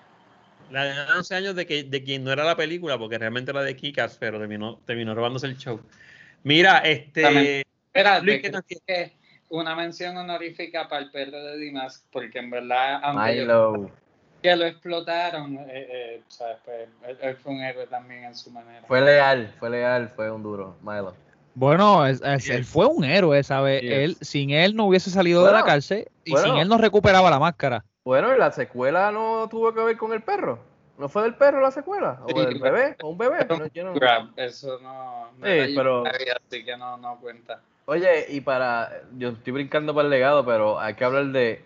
[0.71, 3.61] La de 11 años de, que, de quien no era la película, porque realmente era
[3.61, 5.81] de Kikas, pero terminó, terminó robándose el show.
[6.43, 7.63] Mira, este.
[7.87, 8.41] Espérate, Luis,
[8.87, 9.17] que
[9.49, 13.91] una mención honorífica para el perro de Dimas, porque en verdad, aunque yo Milo.
[14.41, 16.57] Que lo explotaron, eh, eh, ¿sabes?
[16.65, 18.83] Pues, él, él fue un héroe también en su manera.
[18.87, 20.75] Fue leal, fue leal, fue un duro.
[20.81, 21.13] Milo.
[21.55, 23.81] Bueno, es- es- él fue un héroe, ¿sabes?
[23.81, 23.91] Yes.
[23.91, 26.47] Él, sin él no hubiese salido de la cárcel y bueno.
[26.47, 27.83] sin él no recuperaba la máscara.
[28.05, 30.59] Bueno, ¿y la secuela no tuvo que ver con el perro?
[30.97, 32.19] ¿No fue del perro la secuela?
[32.23, 32.95] ¿O Sí, del bebé?
[33.01, 33.45] ¿O un bebé?
[33.49, 37.61] No, yo no- Grab, eso no, no Sí, pero- así que no, no cuenta.
[37.85, 39.01] Oye, y para.
[39.17, 41.63] Yo estoy brincando para el legado, pero hay que hablar de.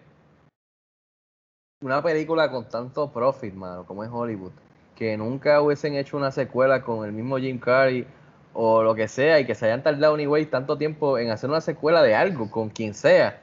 [1.84, 4.52] Una película con tanto profit, mano, como es Hollywood.
[4.96, 8.08] Que nunca hubiesen hecho una secuela con el mismo Jim Carrey
[8.54, 11.60] o lo que sea, y que se hayan tardado anyway tanto tiempo en hacer una
[11.62, 13.42] secuela de algo, con quien sea.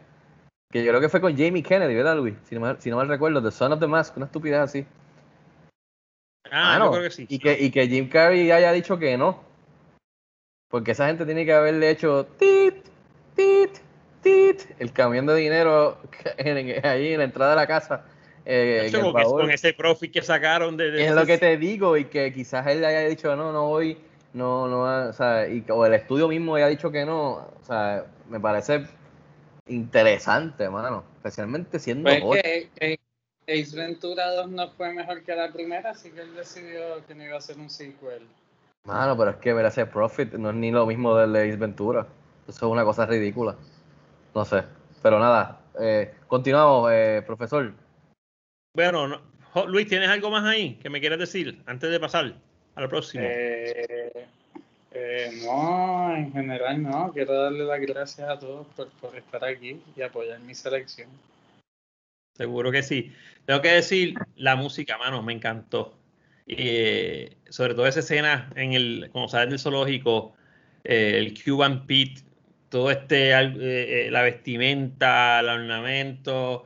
[0.73, 2.35] Que yo creo que fue con Jamie Kennedy, ¿verdad, Luis?
[2.45, 4.87] Si no, mal, si no mal recuerdo, The Son of the Mask, una estupidez así.
[6.51, 7.27] Ah, Mano, yo creo que sí.
[7.29, 9.41] Y que, y que Jim Carrey haya dicho que no.
[10.71, 12.77] Porque esa gente tiene que haberle hecho tit,
[13.35, 13.71] tit,
[14.23, 15.99] tit, el camión de dinero
[16.39, 18.05] en- en- ahí en la entrada de la casa.
[18.53, 19.41] Eh, el con, ese- baúl.
[19.43, 20.91] con ese profit que sacaron de.
[20.91, 23.97] de Es lo que te digo, y que quizás él haya dicho no, no voy,
[24.33, 27.61] no, no, o sea, y, que- o el estudio mismo haya dicho que no, o
[27.65, 28.85] sea, me parece
[29.69, 32.43] interesante, mano, especialmente siendo Pues joven.
[32.43, 32.99] que eh,
[33.47, 37.25] Ace Ventura 2 no fue mejor que la primera, así que él decidió que no
[37.25, 38.27] iba a hacer un sequel.
[38.85, 41.57] Mano, pero es que ver ese Profit no es ni lo mismo del de Ace
[41.57, 42.07] Ventura.
[42.49, 43.55] Eso es una cosa ridícula.
[44.35, 44.63] No sé.
[45.03, 47.73] Pero nada, eh, continuamos, eh, profesor.
[48.75, 52.35] Bueno, no- Luis, ¿tienes algo más ahí que me quieras decir antes de pasar
[52.75, 53.25] a lo próximo?
[53.27, 54.27] Eh,
[54.93, 57.13] eh, no, en general no.
[57.13, 61.09] Quiero darle las gracias a todos por, por estar aquí y apoyar mi selección.
[62.37, 63.13] Seguro que sí.
[63.45, 65.97] Tengo que decir, la música, mano, me encantó.
[66.47, 70.35] Eh, sobre todo esa escena en el, cuando salen del zoológico,
[70.85, 72.23] eh, el Cuban Pete,
[72.69, 76.65] todo este, eh, la vestimenta, el ornamento,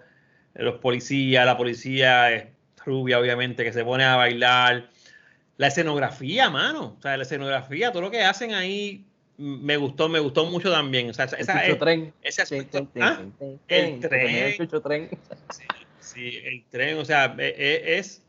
[0.54, 2.50] los policías, la policía
[2.84, 4.88] rubia, obviamente, que se pone a bailar.
[5.56, 9.04] La escenografía, mano, o sea, la escenografía, todo lo que hacen ahí,
[9.38, 11.10] mm, me gustó, me gustó mucho también.
[11.10, 12.12] O sea, esa- El chucho tren.
[12.22, 13.20] ese aspecto, ¿ah?
[13.68, 14.58] El tren.
[14.58, 15.18] El tren.
[16.00, 18.22] Sí, el tren, o sea, e- e- es,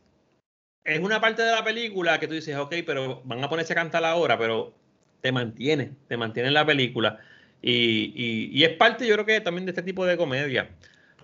[0.84, 3.76] es una parte de la película que tú dices, ok, pero van a ponerse a
[3.76, 4.72] cantar ahora, pero
[5.20, 7.18] te mantiene, te mantiene en la película.
[7.60, 10.70] Y, y- y es parte, yo creo que también de este tipo de comedia.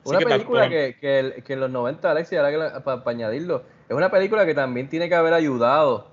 [0.04, 4.44] Una que película que, que, en los 90, Alexis, ahora para añadirlo, es una película
[4.44, 6.08] que también tiene que haber ayudado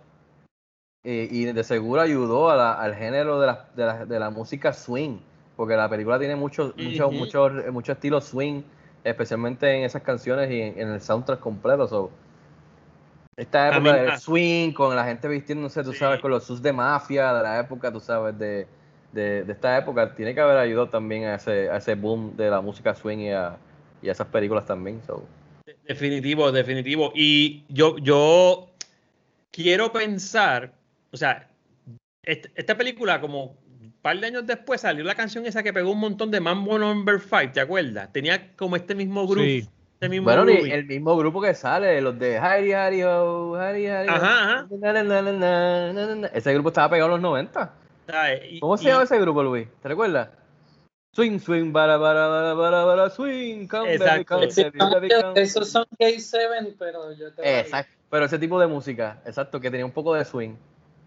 [1.04, 4.30] eh, y de seguro ayudó a la- al género de la, de, la, de la
[4.30, 5.18] música swing,
[5.56, 8.62] porque la película tiene mucho, mucho, mucho, mucho estilo swing,
[9.04, 11.88] especialmente en esas canciones y en, en el soundtrack completo.
[11.88, 12.12] so.
[13.38, 16.00] Esta época del swing, con la gente vistiéndose, tú Sí.
[16.00, 18.68] sabes, con los sus de mafia de la época, tú sabes, de,
[19.14, 22.50] de, de esta época, tiene que haber ayudado también a ese, a ese boom de
[22.50, 23.58] la música swing y a,
[24.02, 25.02] y a esas películas también.
[25.06, 25.26] so.
[25.88, 27.12] Definitivo, definitivo.
[27.16, 28.70] Y yo, yo
[29.52, 30.74] quiero pensar,
[31.12, 31.48] o sea,
[32.24, 35.92] est- esta película como un par de años después salió la canción esa que pegó
[35.92, 38.12] un montón de Mambo Number 5, ¿te acuerdas?
[38.14, 39.44] Tenía como este mismo grupo.
[39.46, 39.68] Sí.
[39.96, 44.08] Este mismo Bueno, el mismo grupo que sale, los de Hari Hari Ho, Hari Hari
[44.08, 44.68] Ho, Ajá, ajá.
[44.80, 46.28] na, na, na, na, na, na, na.
[46.28, 47.74] Ese grupo estaba pegado en los 90.
[48.08, 48.42] ¿sabes?
[48.50, 49.68] Y- ¿Cómo se llama ese grupo, Luis?
[49.82, 50.30] ¿Te recuerdas?
[51.12, 54.36] Swing, swing, bara, bara, bara, bara, bara, swing, come baby, Exacto.
[54.36, 55.42] come Esos baby, son- baby, come.
[55.42, 57.60] Esos son K7, pero yo te.
[57.62, 60.56] Exacto, pero ese tipo de música, exacto, que tenía un poco de swing.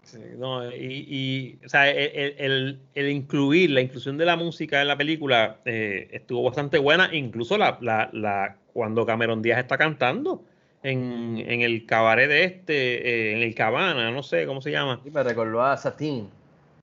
[0.03, 4.35] Sí, no, y, y, o sea, el, el- el- el incluir, la inclusión de la
[4.35, 9.59] música en la película eh, estuvo bastante buena, incluso la, la, la, cuando Cameron Díaz
[9.59, 10.43] está cantando
[10.83, 12.73] en, en el cabaret de este,
[13.07, 14.99] eh, en el Cabana, no sé cómo se llama.
[15.05, 15.79] Y me recordó a.
[15.97, 16.29] En,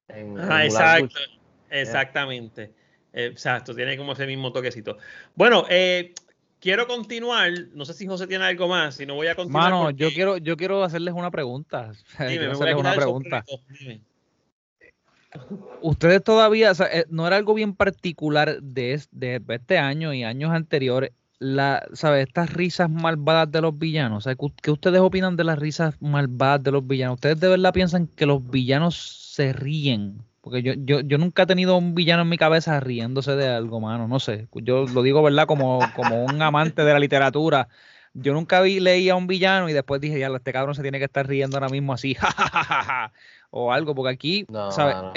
[0.08, 1.18] en Ah, exacto,
[1.68, 2.80] exactamente.
[3.12, 4.96] Exacto, tiene como ese mismo toquecito.
[5.34, 6.14] Bueno, eh,
[6.61, 9.64] quiero continuar, no sé si José tiene algo más, si no voy a continuar.
[9.70, 11.92] Mano, porque- yo quiero, yo quiero hacerles una pregunta.
[12.18, 13.44] Dime, Quiero hacerles una pregunta.
[13.80, 14.00] dime.
[15.80, 20.24] Ustedes todavía, o sea, eh, no era algo bien particular de, de este año y
[20.24, 22.26] años anteriores, la, ¿sabes?
[22.26, 24.18] Estas risas malvadas de los villanos.
[24.18, 27.14] O sea, ¿qué, qué ustedes opinan de las risas malvadas de los villanos?
[27.14, 28.96] ¿Ustedes de verdad piensan que los villanos
[29.34, 30.18] se ríen?
[30.41, 33.80] Porque yo, yo, yo nunca he tenido un villano en mi cabeza riéndose de algo,
[33.80, 34.09] mano.
[34.09, 34.49] No sé.
[34.55, 35.47] Yo lo digo, ¿verdad?
[35.47, 37.68] Como, como un amante de la literatura.
[38.14, 40.99] Yo nunca vi, leí a un villano y después dije, ya, este cabrón se tiene
[40.99, 43.12] que estar riendo ahora mismo así, jajajaja,
[43.51, 44.97] o algo, porque aquí, No, ¿sabes?
[44.97, 45.12] no.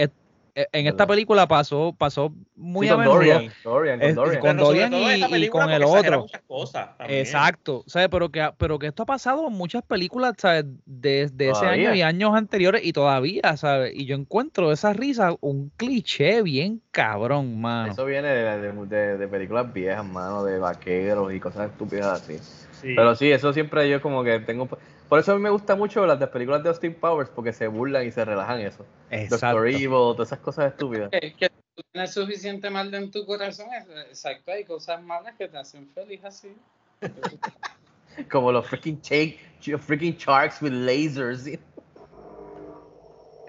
[0.55, 3.17] Eh, en esta película pasó, pasó muy Sí, a con menudo.
[3.17, 4.39] Dorian, Dorian, con Es- Dorian.
[4.41, 6.27] con Dorian y- con el otro.
[6.45, 6.89] cosas.
[7.07, 8.09] Exacto, ¿sabes?
[8.09, 10.65] Pero que, pero que esto ha pasado en muchas películas, ¿sabes?
[10.85, 13.93] Desde ese año y años anteriores y todavía, ¿sabes?
[13.95, 17.91] Y yo encuentro esa risa un cliché bien cabrón, mano.
[17.91, 22.37] Eso viene de, de- de- de películas viejas, mano, de vaqueros y cosas estúpidas así.
[22.83, 22.93] Sí.
[22.95, 24.67] Pero sí, eso siempre yo como que tengo...
[25.09, 27.67] Por eso a mí me gusta mucho las de películas de Austin Powers, porque se
[27.67, 28.85] burlan y se relajan eso.
[29.09, 29.45] Exacto.
[29.47, 31.09] Doctor Evil, todas esas cosas estúpidas.
[31.11, 35.47] Que, que tú tienes suficiente mal en tu corazón, es- exacto, hay cosas malas que
[35.47, 36.53] te hacen feliz así.
[38.31, 39.39] Como los freaking, shake,
[39.79, 41.47] freaking sharks with lasers.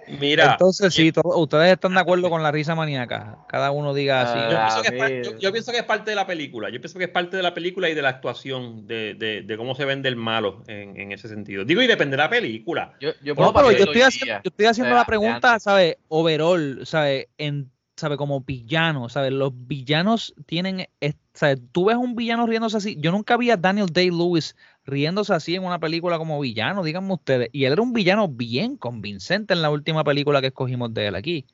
[0.06, 3.38] Mira, Entonces, sí, ustedes están de acuerdo con la risa maníaca.
[3.48, 4.38] Cada uno diga así.
[4.52, 5.22] yo, Ah, pienso que es par- mira.
[5.24, 6.68] yo- yo pienso que es parte de la película.
[6.70, 9.56] Yo pienso que es parte de la película y de la actuación, de, de- de
[9.56, 11.64] cómo se vende el malo en, en ese sentido.
[11.64, 12.94] Digo, y depende de la película.
[13.00, 15.58] Yo, yo No, pero yo estoy, haciendo, yo estoy haciendo O sea, la pregunta.
[15.60, 15.96] ¿sabes?
[16.08, 17.28] Overall, ¿sabes?
[17.38, 18.16] En, ¿sabe?
[18.16, 19.32] Como villano, ¿sabes?
[19.32, 21.60] Los villanos tienen, es- ¿sabes?
[21.72, 22.96] Tú ves un villano riéndose así.
[22.98, 24.56] Yo nunca vi a Daniel Day-Lewis
[24.86, 27.48] riéndose así en una película como villano, díganme ustedes.
[27.52, 31.14] Y él era un villano bien convincente en la última película que escogimos de él
[31.14, 31.46] aquí.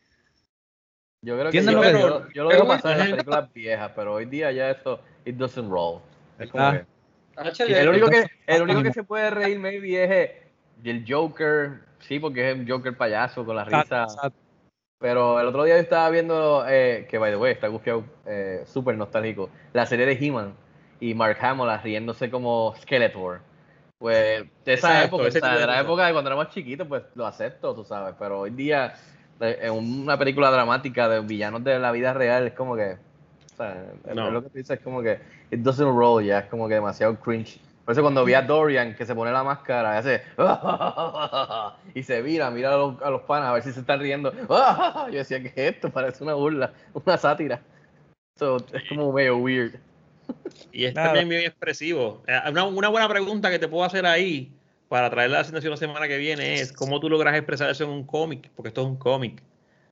[1.22, 3.92] Yo creo que ¿Entienden yo, lo que yo- lo dejo pasar en las películas viejas,
[3.94, 6.00] pero hoy día ya eso, it doesn't roll.
[6.38, 6.82] Es como Ah.
[7.36, 10.42] que- el único que, el único que se puede reír maybe es eh,
[10.84, 14.06] el Joker, sí, porque es un Joker payaso con la risa.
[14.98, 18.64] Pero el otro día yo estaba viendo, eh, que by the way, está gufiado, eh,
[18.66, 20.54] súper nostálgico, la serie de He-Man
[21.00, 23.40] y Mark Hamill riéndose como Skeletor.
[23.98, 27.26] Pues de esa Exacto, época, tipo de la época de cuando éramos chiquitos, pues lo
[27.26, 28.14] acepto, tú sabes.
[28.18, 28.94] Pero hoy día,
[29.40, 32.92] eh, en una película dramática de villanos de la vida real, es como que,
[33.52, 34.30] o sea, No.
[34.30, 35.20] lo que tú dices, es como que,
[35.50, 37.60] it doesn't roll ya, es como que demasiado cringe.
[37.84, 40.22] Por eso cuando vi a Dorian que se pone la máscara y hace
[41.94, 44.32] y se vira, mira a los, a los panas a ver si se están riendo.
[45.10, 45.90] Yo decía, ¿qué es esto?
[45.90, 47.60] Parece una burla, una sátira.
[48.38, 49.74] So, es como medio weird.
[50.72, 52.22] Y es también bien expresivo.
[52.26, 54.52] Eh, Una, una buena pregunta que te puedo hacer ahí
[54.88, 57.90] para traer la asignación la semana que viene es cómo tú logras expresar eso en
[57.90, 59.42] un cómic, porque esto es un cómic.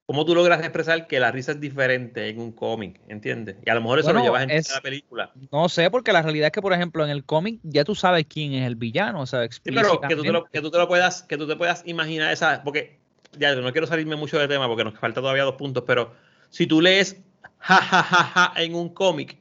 [0.07, 3.01] ¿Cómo tú logras expresar que la risa es diferente en un cómic?
[3.09, 3.57] ¿Entiendes?
[3.65, 5.33] Y a lo mejor eso Bueno, lo llevas en es- la película.
[5.51, 8.27] No sé, porque la realidad es que, por ejemplo, en el cómic ya tú sabes
[8.29, 9.57] quién es el villano, ¿sabes?
[9.57, 11.83] Sí, pero que tú, te lo, que tú te lo puedas, que tú te puedas
[11.87, 12.99] imaginar esa, porque
[13.39, 16.13] ya no quiero salirme mucho de tema porque nos falta todavía dos puntos, pero
[16.49, 17.21] si tú lees
[17.59, 19.38] ja ja ja ja en un cómic,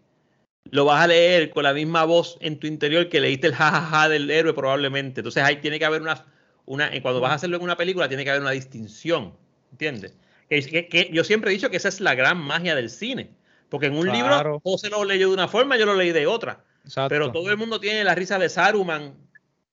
[0.71, 4.09] lo vas a leer con la misma voz en tu interior que leíste el jajaja
[4.09, 5.21] del héroe probablemente.
[5.21, 6.25] Entonces ahí tiene que haber una,
[6.65, 9.33] una cuando vas a hacerlo en una película tiene que haber una distinción,
[9.71, 10.15] ¿entiendes?
[10.49, 13.31] Que, que, yo siempre he dicho que esa es la gran magia del cine,
[13.69, 16.63] porque en un libro José lo leyó de una forma, yo lo leí de otra.
[17.09, 19.15] Pero todo el mundo tiene la risa de Saruman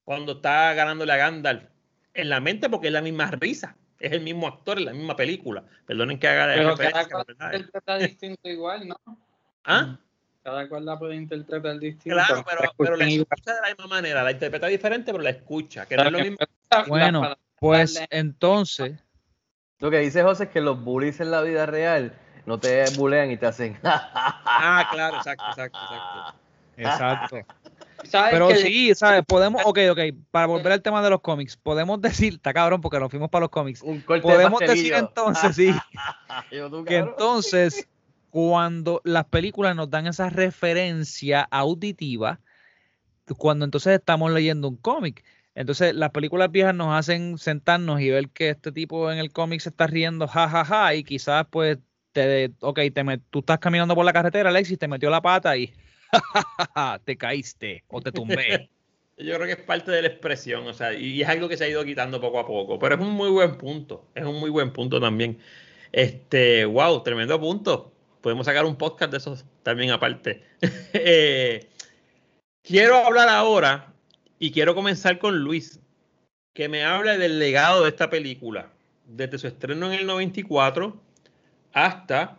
[0.05, 1.65] cuando está ganándole a Gandalf
[2.13, 3.77] en la mente porque es la misma risa.
[3.99, 5.65] Es el mismo actor en la misma película.
[5.87, 7.03] Perdonen que haga Pero cada
[7.57, 8.97] interpreta distinto igual, ¿no?
[9.65, 9.99] ¿Ah?
[10.45, 12.15] Cada cual la puede interpretar distinto.
[12.15, 14.23] Claro, pero, pero la escucha de la misma manera.
[14.23, 15.87] La interpreta diferente, pero la escucha.
[15.87, 16.37] Que no es lo mismo.
[16.87, 19.03] Bueno, pues entonces.
[19.79, 22.13] Lo que dice José es que los bullies en la vida real
[22.45, 23.79] no te bulean y te hacen.
[23.85, 26.45] ah, claro, exacto, exacto, exacto.
[26.77, 27.55] Exacto.
[28.31, 29.25] Pero sí, ¿sabes?
[29.27, 29.99] Podemos, ok, ok,
[30.31, 33.43] para volver al tema de los cómics, podemos decir, está cabrón porque nos fuimos para
[33.43, 33.83] los cómics.
[34.07, 35.75] podemos decir entonces, sí,
[36.87, 37.89] que entonces,
[38.35, 42.41] cuando las películas nos dan esa referencia auditiva,
[43.39, 45.23] cuando entonces estamos leyendo un cómic.
[45.55, 49.61] Entonces, las películas viejas nos hacen sentarnos y ver que este tipo en el cómic
[49.61, 51.79] se está riendo, jajaja, ja, ja, y quizás, pues,
[52.11, 55.73] te, ok, te tú estás caminando por la carretera, Alexis, te metió la pata y
[57.05, 58.69] te caíste o te tumbé.
[59.17, 61.67] Yo creo que es parte de la expresión, o sea, y es algo que se
[61.67, 64.51] ha ido quitando poco a poco, pero es un muy buen punto, es un muy
[64.51, 65.39] buen punto también.
[65.93, 67.94] Este, wow, tremendo punto.
[68.25, 70.43] Podemos sacar un podcast de esos también aparte.
[70.95, 71.69] Eh,
[72.63, 73.93] quiero hablar ahora
[74.39, 75.79] y quiero comenzar con Luis,
[76.55, 78.71] que me hable del legado de esta película,
[79.05, 80.99] desde su estreno en el 94
[81.75, 82.39] hasta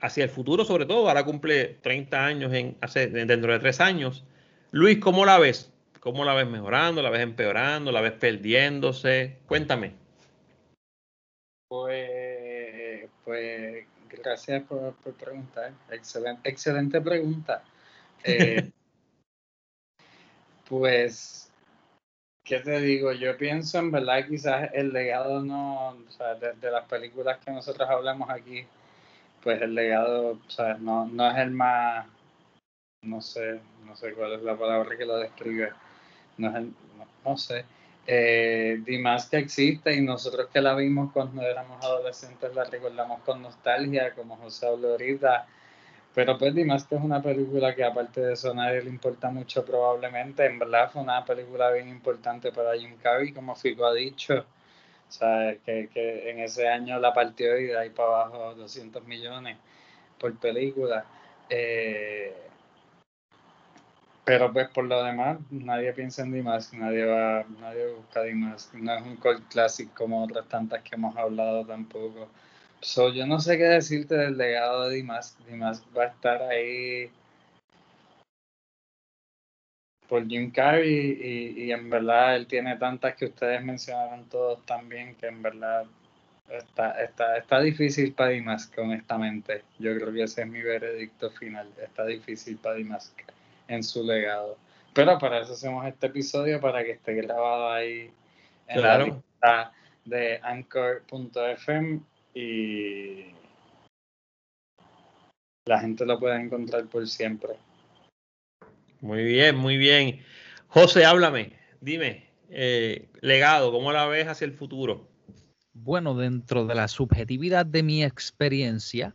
[0.00, 4.22] hacia el futuro, sobre todo, ahora cumple 30 años en, hace, dentro de tres años.
[4.70, 5.72] Luis, ¿cómo la ves?
[6.00, 7.00] ¿Cómo la ves mejorando?
[7.00, 7.90] ¿La ves empeorando?
[7.90, 9.38] ¿La ves perdiéndose?
[9.46, 9.94] Cuéntame.
[11.68, 13.86] Pues, pues
[14.16, 15.72] gracias por, preguntar.
[15.90, 17.62] Excelente, excelente pregunta.
[18.24, 18.70] Eh,
[20.68, 21.50] pues,
[22.44, 23.12] ¿qué te digo?
[23.12, 27.88] Yo pienso en verdad quizás el legado no, o sea, de las películas que nosotros
[27.88, 28.66] hablamos aquí,
[29.42, 32.06] pues el legado, o no, no es el más,
[33.02, 35.72] no sé, no sé cuál es la palabra que lo describe,
[36.36, 36.74] no es el,
[37.24, 37.64] no, sé,
[38.06, 43.42] eh, Dimas que existe y nosotros que la vimos cuando éramos adolescentes la recordamos con
[43.42, 45.46] nostalgia, como José habló ahorita,
[46.14, 49.64] pero pues Dimas que es una película que aparte de eso a le importa mucho
[49.64, 54.34] probablemente, en verdad fue una película bien importante para Jim Carrey, como Fico ha dicho,
[55.08, 59.04] o sea, que, que en ese año la partió y de ahí para abajo 200
[59.06, 59.56] millones
[60.18, 61.04] por película.
[61.48, 62.49] Eh,
[64.24, 68.70] pero pues por lo demás, nadie piensa en Dimas, nadie va, nadie busca Dimas.
[68.74, 72.28] No es un cult classic como otras tantas que hemos hablado tampoco.
[72.80, 75.36] So, yo no sé qué decirte del legado de Dimas.
[75.46, 77.10] Dimas va a estar ahí
[80.08, 85.28] por Jim Carrey y, en verdad él tiene tantas que ustedes mencionaron todos también que
[85.28, 85.86] en verdad
[86.48, 89.64] está, está, está difícil para Dimask, honestamente.
[89.78, 91.68] Yo creo que ese es mi veredicto final.
[91.82, 93.20] Está difícil para Dimask
[93.70, 94.58] en su legado.
[94.92, 98.10] Pero para eso hacemos este episodio, para que esté grabado ahí
[98.66, 99.72] en la lista
[100.04, 102.00] de anchor.fm
[102.34, 103.26] y
[105.66, 107.50] la gente lo puede encontrar por siempre.
[109.00, 110.20] Muy bien, muy bien.
[110.66, 115.08] José, háblame, dime, eh, legado, ¿cómo la ves hacia el futuro?
[115.72, 119.14] Bueno, dentro de la subjetividad de mi experiencia,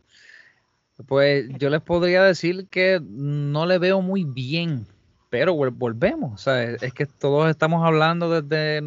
[1.06, 4.86] pues yo les podría decir que no le veo muy bien,
[5.28, 8.80] pero volvemos, o sea, es que todos estamos hablando desde,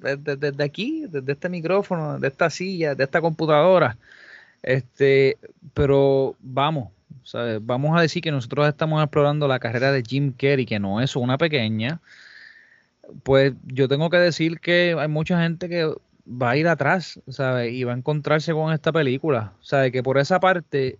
[0.00, 3.96] desde, desde aquí, desde este micrófono, de esta silla, de esta computadora,
[4.62, 5.38] este,
[5.72, 6.90] pero vamos,
[7.62, 11.16] vamos a decir que nosotros estamos explorando la carrera de Jim Carrey, que no es
[11.16, 12.00] una pequeña.
[13.22, 15.92] Pues yo tengo que decir que hay mucha gente que
[16.26, 17.72] va a ir atrás, ¿sabes?
[17.72, 19.52] Y va a encontrarse con esta película.
[19.60, 19.92] ¿Sabes?
[19.92, 20.98] Que por esa parte,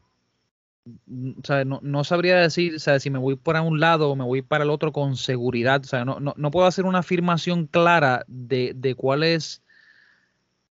[1.43, 1.67] ¿sabes?
[1.67, 2.81] No, sabría decir.
[2.81, 5.83] Si me voy para un lado o me voy para el otro con seguridad.
[6.05, 9.63] No, puedo hacer una afirmación clara de, de cuál es,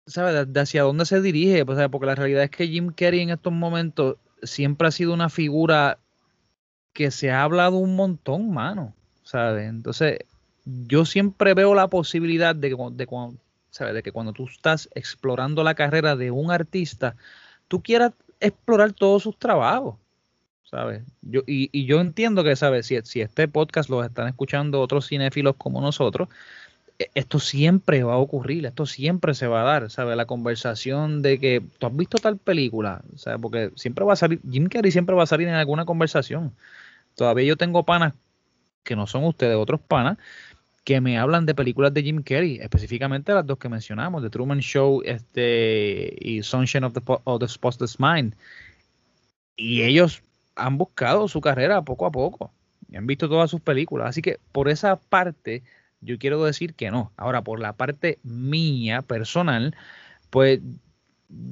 [0.06, 0.52] ¿sabes?
[0.52, 1.66] De, hacia dónde se dirige.
[1.66, 6.00] Porque la realidad es que Jim Carrey en estos momentos siempre ha sido una figura
[6.94, 8.94] que se ha hablado un montón, mano.
[9.34, 10.20] Entonces,
[10.66, 16.16] yo siempre veo la posibilidad de, de, de que cuando tú estás explorando la carrera
[16.16, 17.16] de un artista,
[17.68, 19.96] tú quieras explorar todos sus trabajos,
[20.72, 21.04] ¿sabes?
[21.22, 22.88] Yo, y, y yo entiendo que, ¿sabes?
[22.88, 26.30] Si, si este podcast lo están escuchando otros cinéfilos como nosotros,
[26.98, 30.16] e, esto siempre va a ocurrir, esto siempre se va a dar, ¿sabes?
[30.18, 33.40] La conversación de que tú has visto tal película, ¿sabes?
[33.42, 36.54] Porque siempre va a salir, Jim Carrey siempre va a salir en alguna conversación,
[37.16, 38.14] todavía yo tengo panas
[38.84, 40.18] que no son ustedes, otros panas,
[40.84, 44.60] que me hablan de películas de Jim Carrey, específicamente las dos que mencionamos, The Truman
[44.62, 48.36] Show este, y Sunshine of the, of the Spotless Mind.
[49.56, 50.24] Y ellos
[50.56, 52.52] han buscado su carrera poco a poco
[52.90, 54.10] y han visto todas sus películas.
[54.10, 55.64] Así que por esa parte,
[56.02, 57.12] yo quiero decir que no.
[57.18, 59.76] Ahora, por la parte mía, personal,
[60.30, 60.60] pues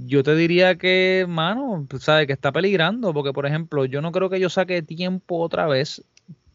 [0.05, 4.29] yo te diría que, mano, sabe que está peligrando, porque por ejemplo, yo no creo
[4.29, 6.03] que yo saque tiempo otra vez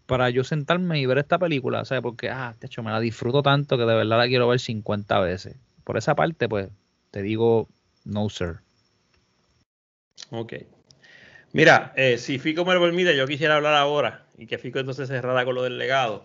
[0.07, 2.03] para yo sentarme y ver esta película, ¿sabes?
[2.03, 5.19] Porque, ah, de hecho, me la disfruto tanto que de verdad la quiero ver 50
[5.21, 5.57] veces.
[5.85, 6.69] Por esa parte, pues,
[7.11, 7.69] te digo,
[8.05, 8.59] no, sir.
[10.31, 10.55] Ok.
[11.55, 15.09] Mira, eh, si Fico me lo permite, yo quisiera hablar ahora y que Fico entonces
[15.09, 16.25] cerrara con lo del legado.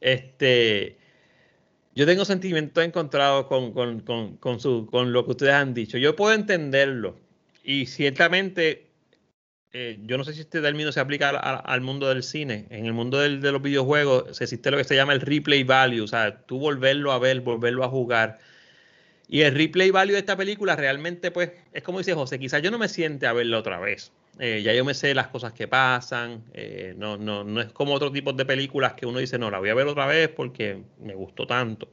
[0.00, 0.96] Este,
[1.94, 5.98] yo tengo sentimientos encontrados con, con, con, con, su, con lo que ustedes han dicho.
[5.98, 7.16] Yo puedo entenderlo
[7.62, 8.86] y ciertamente
[9.74, 12.66] eh, yo no sé si este término se aplica al, mundo del cine.
[12.70, 16.00] En el mundo del, de los videojuegos existe lo que se llama el replay value,
[16.00, 18.38] o sea, tú volverlo a ver, volverlo a jugar.
[19.28, 22.70] Y el replay value de esta película realmente, pues, es como dice José, quizás yo
[22.70, 24.12] no me siente a verla otra vez.
[24.38, 26.44] Eh, ya yo me sé las cosas que pasan.
[26.54, 29.58] Eh, no, no, no es como otro tipo de películas que uno dice, no, la
[29.58, 31.88] voy a ver otra vez porque me gustó tanto.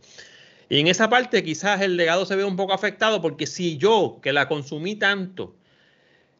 [0.70, 4.20] Y en esa parte quizás el legado se ve un poco afectado porque si yo,
[4.22, 5.56] que la consumí tanto,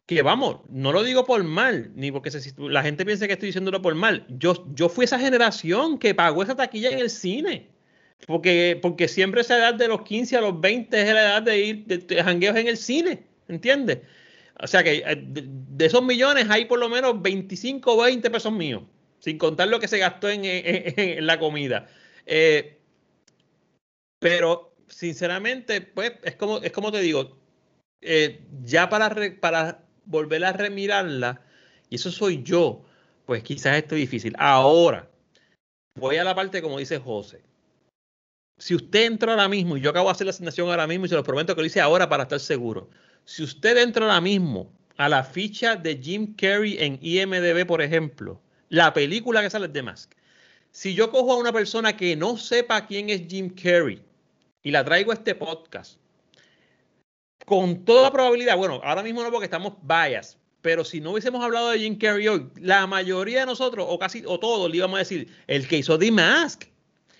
[0.06, 3.80] que vamos, no lo digo por mal, ni porque la gente piense que estoy diciéndolo
[3.82, 4.26] por mal.
[4.28, 7.68] Yo, yo fui esa generación que pagó esa taquilla en el cine.
[8.26, 11.58] Porque, porque siempre esa edad de los 15 a los 20 es la edad de
[11.58, 13.98] ir de, jangueos en el cine, ¿entiendes?
[14.58, 18.52] O sea que eh, de, esos millones hay por lo menos 25 o 20 pesos
[18.52, 18.82] míos,
[19.18, 21.88] sin contar lo que se gastó en, la comida.
[22.26, 22.78] Eh,
[24.18, 27.36] pero sinceramente, pues es como, es como te digo,
[28.02, 31.42] eh, ya para, para volver a remirarla,
[31.88, 32.84] y eso soy yo,
[33.26, 34.34] pues quizás esto es difícil.
[34.38, 35.08] Ahora,
[35.98, 37.42] voy a la parte como dice José.
[38.58, 41.08] Si usted entra ahora mismo, y yo acabo de hacer la asignación ahora mismo, y
[41.08, 42.90] se lo prometo que lo hice ahora para estar seguro.
[43.30, 48.40] Si usted entra ahora mismo a la ficha de Jim Carrey en IMDB, por ejemplo,
[48.70, 50.14] la película que sale de Mask.
[50.72, 54.02] Si yo cojo a una persona que no sepa quién es Jim Carrey
[54.64, 56.00] y la traigo a este podcast,
[57.46, 61.70] con toda probabilidad, bueno, ahora mismo no porque estamos bias, pero si no hubiésemos hablado
[61.70, 65.04] de Jim Carrey hoy, la mayoría de nosotros, o casi, o todos, le íbamos a
[65.04, 66.64] decir, el que hizo The Mask,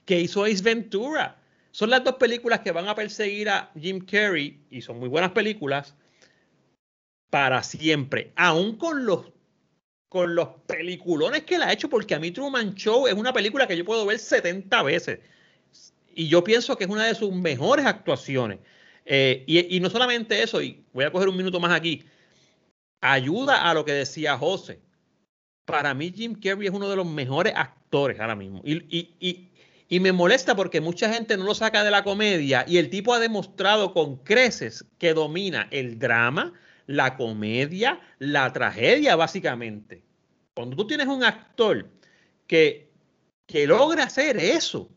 [0.06, 1.36] que hizo Ace Ventura.
[1.70, 5.30] Son las dos películas que van a perseguir a Jim Carrey, y son muy buenas
[5.30, 5.94] películas,
[7.30, 8.32] para siempre.
[8.36, 9.26] Aún con los,
[10.08, 13.66] con los peliculones que él ha hecho, porque a mí Truman Show es una película
[13.66, 15.20] que yo puedo ver 70 veces.
[16.14, 18.58] Y yo pienso que es una de sus mejores actuaciones.
[19.06, 22.04] Eh, y, no solamente eso, y voy a coger un minuto más aquí,
[23.00, 24.80] ayuda a lo que decía José.
[25.64, 28.60] Para mí Jim Carrey es uno de los mejores actores ahora mismo.
[28.64, 29.48] Y,
[29.88, 33.12] y, me molesta porque mucha gente no lo saca de la comedia y el tipo
[33.12, 36.52] ha demostrado con creces que domina el drama,
[36.86, 40.02] la comedia, la tragedia básicamente.
[40.54, 41.88] Cuando tú tienes un actor
[42.46, 42.90] que,
[43.46, 44.90] que logra hacer eso,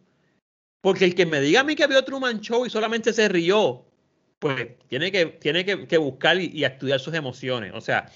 [0.82, 3.86] porque el que me diga a mí que vio Truman Show y solamente se rió,
[4.40, 7.72] pues tiene que, tiene que, buscar y, estudiar sus emociones.
[7.74, 8.12] O sea,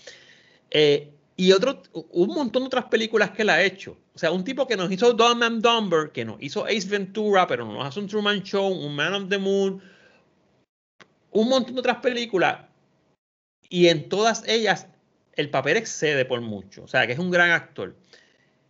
[0.69, 3.97] eh, y otro, un montón de otras películas que él ha hecho.
[4.13, 7.47] O sea, un tipo que nos hizo Dumb and Dumber, que nos hizo Ace Ventura,
[7.47, 9.81] pero nos hace un Truman Show, un Man of the Moon,
[11.31, 12.66] un montón de otras películas.
[13.69, 14.87] Y en todas ellas
[15.33, 16.83] el papel excede por mucho.
[16.83, 17.95] O sea, que es un gran actor.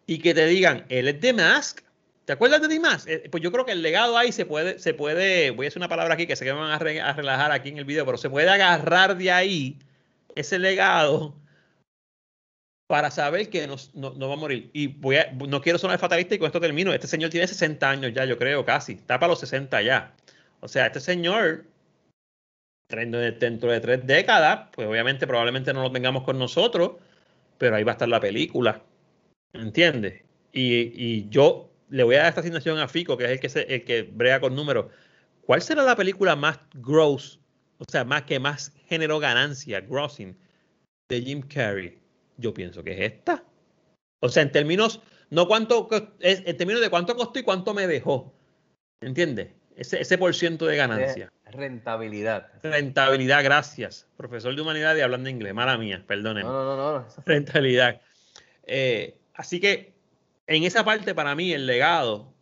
[0.05, 1.81] Y que te digan, él es The Mask,
[2.27, 3.07] ¿Te acuerdas de Dimas?
[3.07, 5.79] Eh, pues yo creo que el legado ahí se puede, se puede, voy a decir
[5.79, 6.77] una palabra aquí que sé que van a,
[7.13, 9.79] relajar aquí en el video, pero se puede agarrar de ahí
[10.35, 11.37] ese legado
[12.85, 14.69] para saber que no, no, va a morir.
[14.73, 16.93] Y voy a, no quiero sonar fatalista y con esto termino.
[16.93, 18.93] Este señor tiene 60 años ya, yo creo, casi.
[18.93, 20.13] Está para los 60 ya.
[20.59, 21.63] O sea, este señor,
[22.89, 26.93] dentro de tres décadas, pues obviamente probablemente no lo tengamos con nosotros,
[27.57, 28.81] pero ahí va a estar la película.
[29.53, 30.23] ¿Entiendes?
[30.53, 33.49] Y, y yo le voy a dar esta asignación a Fico, que es el que,
[33.49, 34.87] se, el que brega con números.
[35.41, 37.39] ¿Cuál será la película más gross,
[37.77, 40.37] o sea, más que más generó ganancia, grossing,
[41.09, 41.97] de Jim Carrey?
[42.37, 43.43] Yo pienso que es esta.
[44.19, 45.89] O sea, en términos, no cuánto,
[46.19, 48.33] en términos de cuánto costó y cuánto me dejó.
[49.01, 49.49] ¿Entiendes?
[49.75, 51.31] Ese, ese por ciento de ganancia.
[51.51, 52.47] Rentabilidad.
[52.63, 54.07] Rentabilidad, gracias.
[54.17, 56.49] Profesor de humanidad y hablando inglés, mala mía, perdónenme.
[56.49, 56.99] No, no, no.
[56.99, 57.07] no.
[57.25, 58.01] Rentabilidad.
[58.65, 59.93] Eh, así que
[60.47, 62.33] en esa parte, para mí, el legado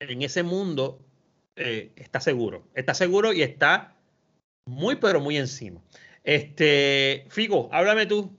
[0.00, 1.04] en ese mundo
[1.56, 2.68] eh, está seguro.
[2.74, 3.96] Está seguro y está
[4.66, 5.80] muy, pero muy encima.
[6.22, 8.36] Este, Figo, háblame tú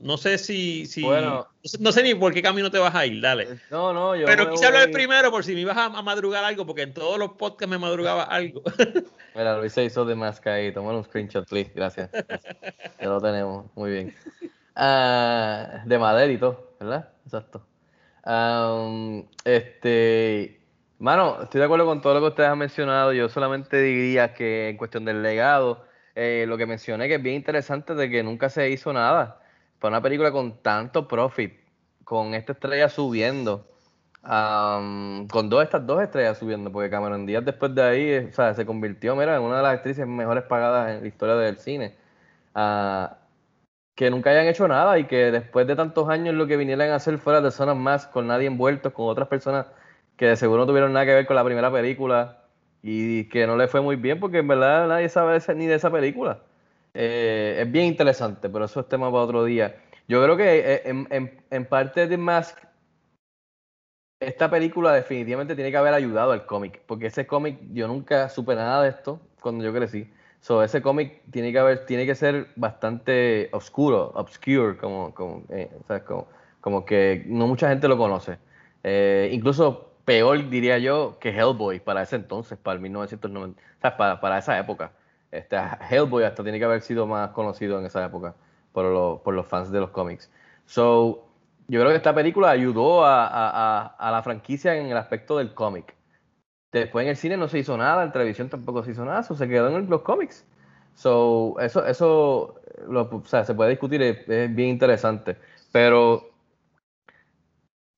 [0.00, 1.30] No sé si, si Bueno.
[1.30, 3.58] no sé- no sé ni por qué camino te vas a ir, dale.
[3.70, 4.26] No, no, yo.
[4.26, 7.18] Pero quise hablar primero por si me ibas a, a madrugar algo, porque en todos
[7.18, 8.62] los podcasts me madrugaba algo.
[9.34, 10.72] Mira, Luis se hizo de máscara ahí.
[10.72, 11.72] Toma un screenshot, please.
[11.74, 12.10] Gracias.
[12.12, 13.66] ya lo tenemos.
[13.74, 14.14] Muy bien.
[14.76, 17.08] Ah, de madera y todo, ¿verdad?
[17.24, 17.62] Exacto.
[19.44, 20.60] Este.
[21.00, 23.12] Mano, estoy de acuerdo con todo lo que ustedes han mencionado.
[23.12, 25.84] Yo solamente diría que en cuestión del legado,
[26.14, 29.40] eh, lo que mencioné que es bien interesante de que nunca se hizo nada.
[29.78, 31.54] Para una película con tanto profit,
[32.04, 33.66] con esta estrella subiendo,
[34.22, 38.34] am, con dos estas dos estrellas subiendo, porque Cameron Díaz después de ahí, eh, o
[38.34, 41.58] sea, se convirtió, mira, en una de las actrices mejores pagadas en la historia del
[41.58, 41.96] cine.
[42.54, 43.18] Ah,
[43.94, 46.96] que nunca hayan hecho nada y que después de tantos años lo que vinieran a
[46.96, 49.66] hacer fuera de zonas más con nadie envueltos, con otras personas
[50.16, 52.44] que de seguro no tuvieron nada que ver con la primera película
[52.82, 55.90] y que no le fue muy bien porque en verdad nadie sabe ni de esa
[55.90, 56.40] película.
[56.94, 59.76] Eh, es bien interesante, pero eso es tema para otro día.
[60.08, 61.06] Yo creo que eh,
[61.50, 62.58] en, parte de Mask,
[64.20, 68.54] esta película definitivamente tiene que haber ayudado al cómic, porque ese cómic yo nunca supe
[68.54, 70.10] nada de esto cuando yo crecí.
[70.40, 75.70] So, ese cómic tiene que haber, tiene que ser bastante oscuro, obscure, como, como, eh,
[76.60, 78.38] como, que no mucha gente lo conoce.
[79.30, 84.20] Incluso peor diría yo que Hellboy para ese entonces, para el 1990, o sea, para,
[84.20, 84.92] para esa época.
[85.30, 85.56] Este,
[85.90, 88.34] Hellboy hasta tiene que haber sido más conocido en esa época
[88.72, 90.30] por, lo- por los fans de los cómics.
[90.66, 91.24] So,
[91.68, 95.54] yo creo que esta película ayudó a, a- a- la franquicia en el aspecto del
[95.54, 95.94] cómic.
[96.72, 99.34] Después en el cine no se hizo nada, en televisión tampoco se hizo nada, eso
[99.34, 100.46] se quedó en los cómics.
[100.94, 105.36] So, eso, eso o sea, se puede discutir, es, es bien interesante.
[105.72, 106.30] Pero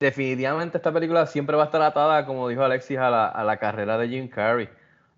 [0.01, 3.59] definitivamente esta película siempre va a estar atada, como dijo Alexis, a la, a la
[3.59, 4.69] carrera de Jim Carrey.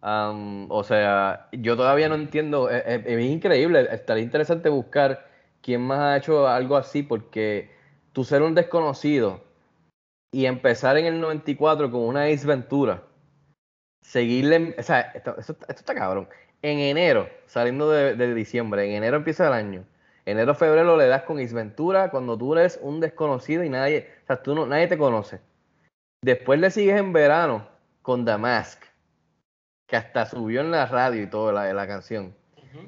[0.02, 5.26] Um, o sea, yo todavía no entiendo, es, es- es increíble, estaría interesante buscar
[5.62, 7.70] quién más ha hecho algo así, porque
[8.12, 9.44] tú ser un desconocido
[10.32, 12.46] y empezar en el 94 con una Ace
[14.00, 15.36] seguirle, o sea, esto,
[15.68, 16.28] está cabrón.
[16.62, 19.84] En enero, saliendo de, diciembre, en enero empieza el año.
[20.24, 24.26] Enero, febrero le das con Ace Ventura cuando tú eres un desconocido y nadie, o
[24.28, 25.40] sea, tú no, nadie te conoce.
[26.22, 27.68] Después le sigues en verano
[28.02, 28.84] con The Mask,
[29.92, 32.34] que hasta subió en la radio y todo la, la canción.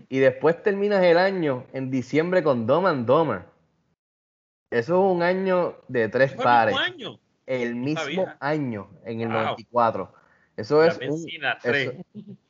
[0.08, 3.42] Y después terminas el año en diciembre con Dumb and Dumber.
[4.70, 6.74] Eso es un año de tres ¿Fue el pares.
[6.74, 7.18] mismo año?
[7.44, 9.36] El mismo año, en el Wow.
[9.42, 10.14] 94.
[10.56, 11.28] Eso La es un-
[11.62, 11.92] eso,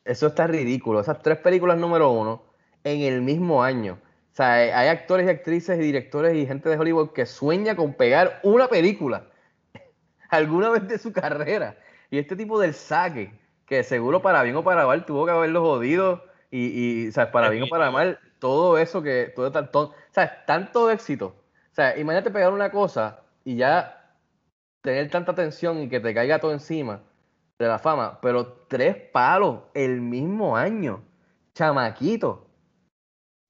[0.05, 1.01] eso está ridículo.
[1.01, 2.41] Esas tres películas número uno
[2.85, 3.99] en el mismo año.
[4.31, 7.75] O sea, hay hay actores y actrices y directores y gente de Hollywood que sueña
[7.75, 9.25] con pegar una película
[10.29, 11.75] alguna vez de su carrera.
[12.09, 13.33] Y este tipo del saque,
[13.65, 17.49] que seguro para bien o para mal tuvo que haberlo jodido y, y sea, para
[17.49, 21.27] bien o para mal, todo eso que, todo tal, ton- o sea, tanto éxito.
[21.71, 24.15] O sea, imagínate pegar una cosa y ya
[24.81, 27.03] tener tanta tensión y que te caiga todo encima
[27.59, 31.03] de la fama, pero tres palos el mismo año,
[31.53, 32.47] chamaquito.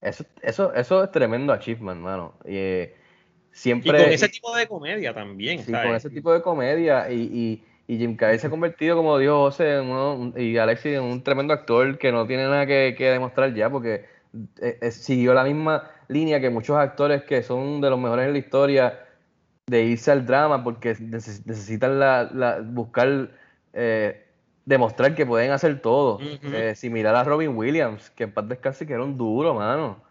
[0.02, 2.38] Eso, eso, eso es tremendo achievement, mano.
[2.46, 2.96] Y, eh,
[3.82, 5.88] Y siempre con ese tipo de comedia también, Sí, ¿sabes?
[5.88, 7.10] con ese tipo de comedia.
[7.12, 10.58] Y, y, y Jim Carrey se ha convertido, como dijo José en uno- un- y
[10.58, 14.06] Alexis, en un tremendo actor que no tiene nada que, que demostrar ya, porque
[14.62, 18.34] eh, eh, siguió la misma línea que muchos actores que son de los mejores en
[18.34, 19.00] la historia,
[19.68, 23.30] de irse al drama, porque neces- necesitan la, la- buscar,
[23.74, 24.26] eh,
[24.66, 26.16] demostrar que pueden hacer todo.
[26.18, 26.54] Ujú.
[26.54, 30.04] Eh, similar a Robin Williams, que en paz descanse, que era un duro, mano.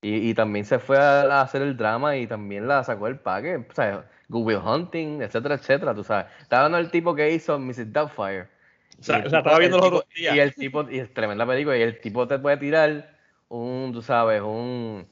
[0.00, 3.18] Y, y también se fue a, a hacer el drama y también la sacó el
[3.18, 3.56] paque.
[3.56, 6.26] O sea, Good Will Hunting, etcétera, etcétera, tú sabes.
[6.40, 7.92] Estaba hablando del tipo que hizo Mrs.
[7.92, 8.48] Doubtfire.
[9.00, 10.34] O sea, el estaba viendo el los otros días.
[10.34, 13.16] Y el tipo, y es tremenda película, y el tipo te puede tirar
[13.48, 15.06] un, tú sabes, un,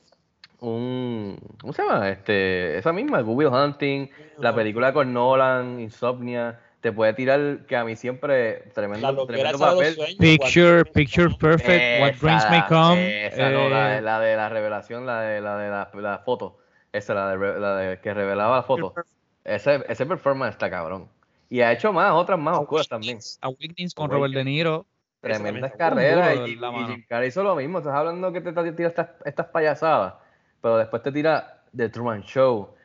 [0.60, 2.08] un, ¿cómo se llama?
[2.10, 4.08] Este, esa misma, Good Will Hunting,
[4.38, 9.72] la película con Nolan, Insomnia, te puede tirar, que a mí siempre, tremendo, tremendo esa
[9.72, 9.94] papel.
[9.96, 13.26] sueños, Picture, picture perfect, what dreams may Esa, come.
[13.26, 16.18] esa no, la, de- eh, la de la revelación, la de la, de la, la
[16.18, 16.58] foto.
[16.92, 18.94] Esa, la de, la de que revelaba la foto.
[19.42, 21.08] Ese, ese performance está cabrón.
[21.50, 23.18] Y ha hecho más, otras más oscuras también.
[23.40, 24.86] Awakenings con Robert De Niro.
[25.20, 26.36] Tremendas carreras.
[26.46, 26.86] Y, y mano.
[26.86, 27.78] Jim Carrey hizo lo mismo.
[27.78, 30.14] Estás hablando que te te tira estas, estas payasadas,
[30.62, 32.75] pero después te tira The Truman Show.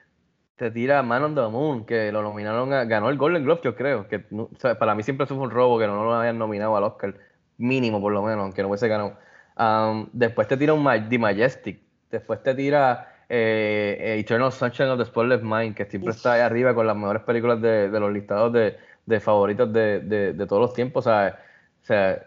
[0.61, 3.75] Te tira Man on the Moon, que lo nominaron, a- ganó el Golden Globe, yo
[3.75, 4.07] creo.
[4.07, 6.37] Que no- o sea, para mí siempre eso fue un robo que no lo habían
[6.37, 7.15] nominado al Oscar,
[7.57, 9.17] mínimo por lo menos, aunque no hubiese ganado.
[9.57, 11.79] Um, después te tira un Ma- The Majestic.
[12.11, 16.41] Después te tira eh, eh, Eternal Sunshine of the Spotless Mind, que siempre está ahí
[16.41, 18.77] arriba con las mejores películas de, de los listados de,
[19.07, 21.07] de favoritos de, todos los tiempos.
[21.07, 21.39] O sea,
[21.81, 22.23] o sea,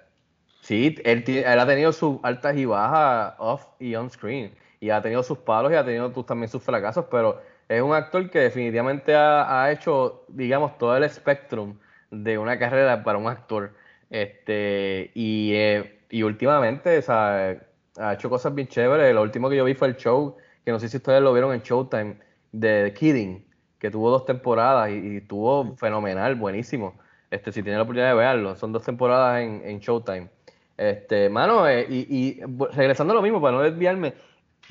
[0.61, 1.23] sí, él,
[1.56, 4.52] ha tenido sus altas y bajas off y on screen.
[4.81, 8.28] y ha tenido sus palos y ha tenido también sus fracasos, pero es un actor
[8.31, 11.78] que definitivamente ha, ha hecho, digamos, todo el spectrum
[12.11, 13.73] de una carrera para un actor.
[14.11, 17.57] Este, y, eh, y últimamente, o sea,
[17.99, 19.15] ha hecho cosas bien chéveres.
[19.15, 21.53] Lo último que yo vi fue el show, que no sé si ustedes lo vieron
[21.53, 22.16] en Showtime,
[22.53, 23.45] de The Kidding,
[23.78, 26.95] que tuvo dos temporadas y, y estuvo fenomenal, buenísimo.
[27.31, 30.28] Este, si tienen la oportunidad de verlo, son dos temporadas en, en Showtime.
[30.77, 32.41] Este, mano, eh, y, y
[32.74, 34.15] regresando a lo mismo, para no desviarme,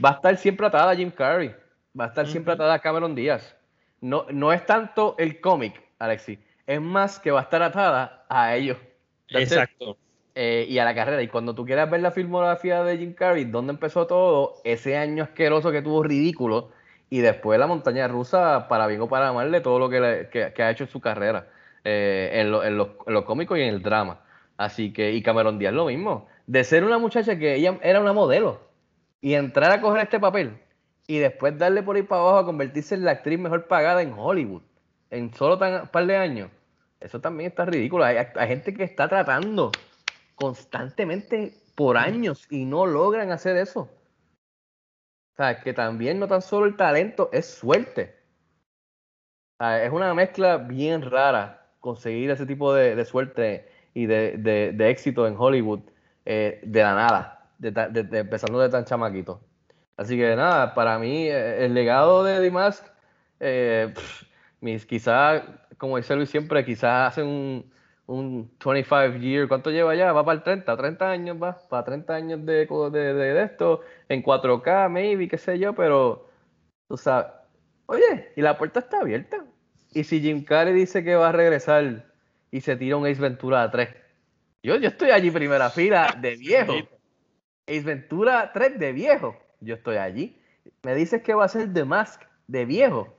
[0.04, 1.54] va a estar siempre atada a Jim Carrey,
[2.00, 3.56] va a estar siempre atada a Cameron Díaz.
[4.02, 8.56] No, no es tanto el cómic, Alexi, es más que va a estar atada a
[8.56, 8.78] ellos.
[9.30, 9.98] Exacto.
[10.36, 11.22] Eh, y a la carrera.
[11.22, 14.56] Y cuando tú quieras ver la filmografía de Jim Carrey, ¿dónde empezó todo?
[14.64, 16.72] Ese año asqueroso que tuvo ridículo.
[17.10, 20.30] Y después la montaña rusa, para bien o para mal, de todo lo que, le-
[20.30, 21.48] que- que ha hecho en su carrera.
[21.86, 24.22] eh, en, lo, en, los, en los cómicos y en el drama.
[24.58, 26.28] Así que, y Cameron Díaz lo mismo.
[26.48, 28.62] De ser una muchacha que ella era una modelo
[29.22, 30.58] y entrar a coger este papel
[31.08, 34.14] y después darle por ahí para abajo a convertirse en la actriz mejor pagada en
[34.14, 34.62] Hollywood
[35.10, 36.50] en solo tan par de años.
[37.00, 38.04] Eso también está ridículo.
[38.06, 39.72] Hay, hay gente que está tratando
[40.36, 43.82] constantemente por años y no logran hacer eso.
[45.34, 48.16] O sea, que también no tan solo el talento, es suerte.
[49.60, 54.38] O sea, es una mezcla bien rara conseguir ese tipo de, de suerte y de,
[54.38, 55.82] de- de éxito en Hollywood
[56.26, 59.42] eh, de la nada, de, ta- de- de- empezando de tan chamaquito.
[59.98, 62.78] Así que nada, para mí eh, el legado de Dimash,
[63.40, 63.94] eh,
[64.60, 65.44] mis, quizás,
[65.78, 67.72] como dice Luis siempre, quizás hace un,
[68.08, 70.12] un 25 year, ¿cuánto lleva ya?
[70.12, 74.24] Va para el 30, 30 años va, para 30 años de, de, de- esto, en
[74.24, 76.30] 4K, maybe, qué sé yo, pero,
[76.88, 77.28] tú sabes,
[77.88, 79.46] oye, y la puerta está abierta.
[79.94, 82.12] Y si Jim Carrey dice que va a regresar
[82.52, 83.90] y se tira un Ace Ventura 3,
[84.64, 86.90] yo, yo estoy allí primera fila de viejo.
[87.68, 90.42] Ace Ventura 3 de viejo, yo estoy allí.
[90.84, 93.16] Me dices que va a ser The Mask de viejo.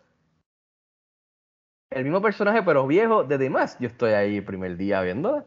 [1.90, 3.80] El mismo personaje, pero viejo de The Mask.
[3.80, 5.44] Yo estoy ahí el primer día viéndola.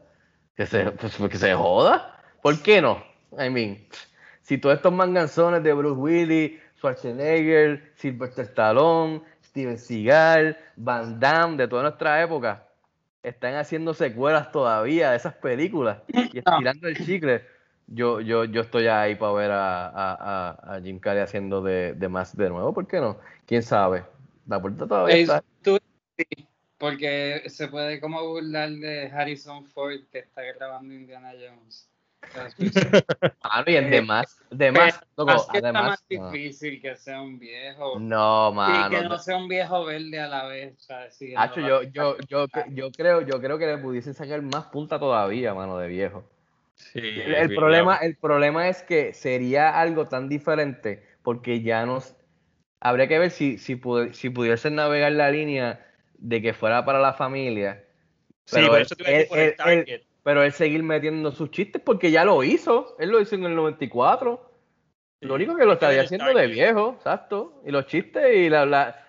[0.56, 2.22] Que se, pues, que se joda.
[2.41, 3.03] ¿Por qué no?
[3.34, 3.78] I mean,
[4.41, 11.68] si todos estos manganzones de Bruce Willis, Schwarzenegger, Sylvester Stallone, Steven Seagal, Van Damme, de
[11.68, 12.68] toda nuestra época,
[13.24, 17.57] están haciendo secuelas todavía de esas películas y estirando el chicle.
[17.88, 21.94] Yo, yo, yo estoy ahí para ver a, a, a- a Jim Carrey haciendo de,
[21.94, 23.18] de más de nuevo, ¿por qué no?
[23.46, 24.04] ¿Quién sabe?
[24.46, 25.44] La puerta todavía está.
[26.18, 26.48] Sí,
[26.78, 31.90] porque se puede como burlar de Harrison Ford que está grabando Indiana Jones.
[33.42, 36.32] Ah, no, y en demás, demás, loco, Más que está además, más no.
[36.32, 38.00] difícil que sea un viejo.
[38.00, 39.10] No, Y que mano.
[39.10, 40.86] no sea un viejo verde a la vez.
[41.38, 45.54] Hacho, yo, yo, yo, yo creo, yo creo que le pudiesen sacar más punta todavía,
[45.54, 46.26] mano, de viejo.
[46.78, 51.86] Sí, El, el sí, problema, el problema es que sería algo tan diferente porque ya
[51.86, 52.16] nos
[52.80, 55.86] habría que ver si, si, pudi- si pudiesen navegar la línea
[56.18, 57.84] de que fuera para la familia.
[58.45, 58.95] Sí, por eso
[59.28, 60.02] por el target.
[60.24, 62.95] pero él seguir metiendo sus chistes porque ya lo hizo.
[62.99, 64.52] Él lo hizo en el 94.
[65.22, 67.62] Lo único que lo estaría haciendo de viejo, exacto.
[67.66, 69.04] Y los chistes y la, la-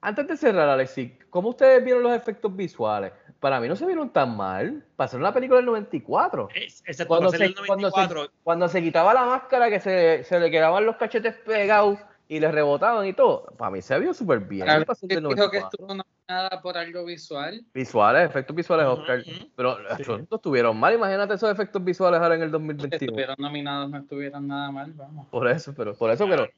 [0.00, 3.12] Antes de cerrar, Alexis, ¿cómo ustedes vieron los efectos visuales?
[3.40, 4.82] Para mí no se vieron tan mal.
[4.96, 6.48] Pasaron la película del 94.
[6.54, 10.40] Es- Exacto, Cuando se, cuando, se, 94, cuando se quitaba la máscara, que se, se
[10.40, 11.98] le quedaban los cachetes pegados
[12.28, 14.64] y le rebotaban y todo, para mí se vio súper bien.
[14.64, 15.68] Claro, el dijo que 94.
[15.70, 17.62] estuvo nominada por algo visual.
[17.72, 19.22] Visuales, efectos visuales, Oscar.
[19.54, 20.94] Pero estos estuvieron mal.
[20.94, 22.96] Imagínate esos efectos visuales ahora en el Que 2021.
[23.06, 25.26] estuvieron nominados no estuvieron nada mal, vamos.
[25.28, 26.48] Por eso, pero por eso, pero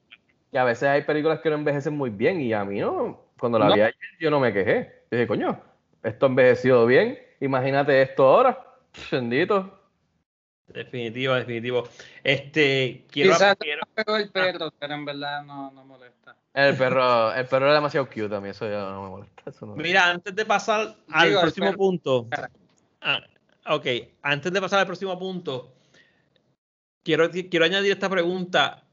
[0.51, 3.21] que a veces hay películas que no envejecen muy bien y a mí no.
[3.39, 3.75] Cuando la No.
[3.75, 5.03] vi ayer, yo no me quejé.
[5.11, 5.61] Yo dije, coño,
[6.03, 7.19] esto ha envejecido bien.
[7.39, 8.65] Imagínate esto ahora.
[9.11, 9.75] Bendito.
[10.67, 11.87] Definitivo, definitivo.
[12.23, 16.35] Este, quiero, Quizás quiero- no el perro, pero en verdad no, no molesta.
[16.53, 19.43] El perro, el perro es demasiado cute a mí, eso ya no me molesta.
[19.49, 19.75] Eso no.
[19.75, 22.27] Mira, antes de pasar al Digo, próximo punto.
[23.01, 23.19] Ah,
[23.67, 23.85] ok,
[24.21, 25.73] antes de pasar al próximo punto,
[27.03, 28.83] quiero, quiero añadir esta pregunta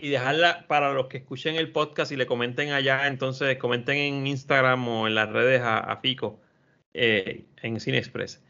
[0.00, 4.26] y dejarla para los que escuchen el podcast y le comenten allá, entonces comenten en
[4.26, 6.40] Instagram o en las redes a, a Fico
[6.94, 8.42] eh, en Cine Express.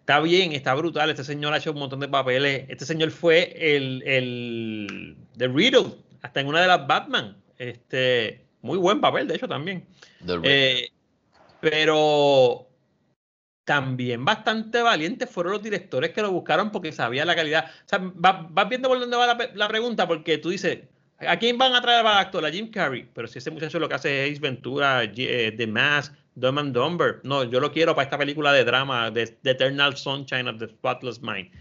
[0.00, 1.10] Está bien, está brutal.
[1.10, 2.64] Este señor ha hecho un montón de papeles.
[2.68, 7.36] Este señor fue el, el de Riddle, hasta en una de las Batman.
[7.58, 9.86] Este, muy buen papel, de hecho, también.
[10.42, 10.88] Eh,
[11.60, 12.69] pero
[13.70, 17.66] también bastante valientes fueron los directores que lo buscaron porque sabían la calidad.
[17.86, 20.80] O sea, vas, vas viendo por dónde va la, pregunta porque tú dices,
[21.20, 22.44] ¿a quién van a traer para actor?
[22.44, 23.08] A Jim Carrey.
[23.14, 26.74] Pero si ese muchacho lo que hace es Ace Ventura, eh, The Mask, Dumb and
[26.74, 27.20] Dumber.
[27.22, 31.22] No, yo lo quiero para esta película de drama, de, Eternal Sunshine of the Spotless
[31.22, 31.52] Mind.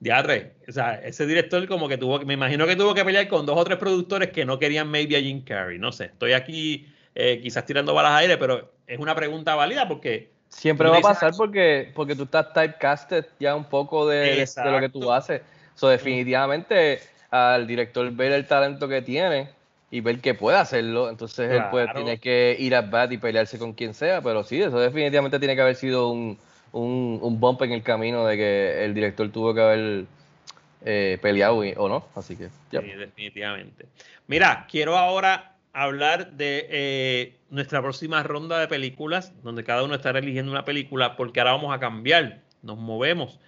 [0.00, 3.46] Diadre, o sea, ese director como que tuvo, me imagino que tuvo que pelear con
[3.46, 6.86] dos o tres productores que no querían maybe a Jim Carrey, no sé, estoy aquí
[7.14, 10.36] eh, quizás tirando balas aire, pero es una pregunta válida porque...
[10.48, 14.80] Siempre va a pasar porque, porque tú estás typecasted ya un poco de, de lo
[14.80, 15.42] que tú haces.
[15.74, 17.00] So, definitivamente
[17.30, 19.50] al director ver el talento que tiene
[19.90, 23.58] y ver que puede hacerlo, entonces él puede, tiene que ir a bat y pelearse
[23.58, 26.38] con quien sea, pero sí, eso definitivamente tiene que haber sido un,
[26.72, 30.04] un, un bump en el camino de que el director tuvo que haber
[30.84, 33.86] eh, peleado o no, así que Sí, definitivamente.
[34.26, 40.18] Mira, quiero ahora hablar de eh, nuestra próxima ronda de películas, donde cada uno estará
[40.18, 43.38] eligiendo una película, porque ahora vamos a cambiar, nos movemos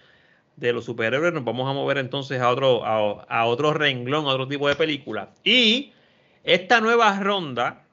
[0.55, 4.29] de los superhéroes, nos vamos a mover entonces a otro, a, a otro renglón, a
[4.29, 5.31] otro tipo de película.
[5.43, 5.93] Y
[6.43, 7.83] esta nueva ronda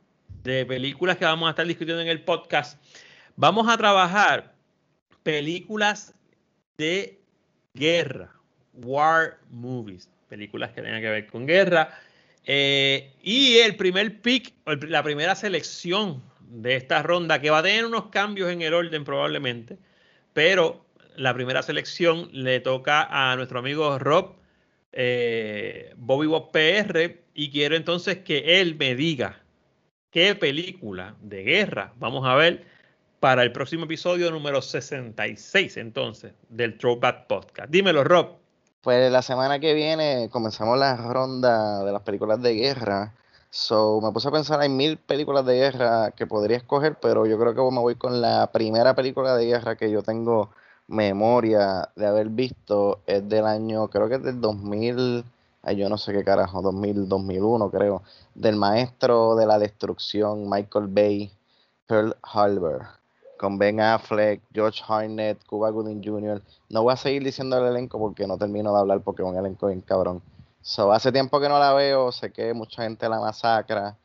[0.43, 2.83] de películas que vamos a estar discutiendo en el podcast,
[3.37, 4.55] vamos a trabajar
[5.23, 6.15] películas
[6.79, 7.21] de
[7.75, 8.33] guerra,
[8.73, 11.99] war movies, películas que tengan que ver con guerra.
[12.51, 14.55] Eh, y el primer pick,
[14.89, 19.05] la primera selección de esta ronda, que va a tener unos cambios en el orden
[19.05, 19.77] probablemente,
[20.33, 24.39] pero la primera selección le toca a nuestro amigo Rob
[24.93, 29.43] eh, Bobby Bob PR y quiero entonces que él me diga
[30.11, 32.65] qué película de guerra vamos a ver
[33.21, 37.71] para el próximo episodio número 66 entonces del Throwback Podcast.
[37.71, 38.38] Dímelo, Rob.
[38.83, 43.13] Pues la semana que viene comenzamos la ronda de las películas de guerra.
[43.51, 47.39] So, me puse a pensar, hay mil películas de guerra que podría escoger, pero yo
[47.39, 50.51] creo que me voy con la primera película de guerra que yo tengo
[50.87, 53.01] memoria de haber visto.
[53.07, 55.25] Es del año, creo que es del 2000,
[55.63, 58.03] ay, yo no sé qué carajo, 2000, 2001 creo,
[58.35, 61.33] del maestro de la destrucción, Michael Bay,
[61.87, 62.99] Pearl Harbor
[63.39, 66.43] con Ben Affleck, George Harnett, Cuba Gooding Jr.
[66.69, 69.37] No voy a seguir diciendo el elenco porque no termino de hablar porque es un
[69.37, 70.21] elenco bien cabrón.
[70.61, 73.97] So, hace tiempo que no la veo, sé que mucha gente la masacra,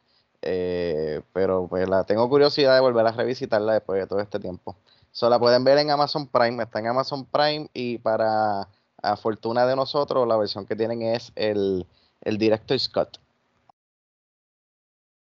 [0.42, 4.76] eh, pero pues la tengo curiosidad de volver a revisitarla después de todo este tiempo.
[5.12, 8.70] So, la pueden ver en Amazon Prime, está en Amazon Prime y para
[9.02, 11.86] a fortuna de nosotros la versión que tienen es el,
[12.22, 13.20] el Director Scott.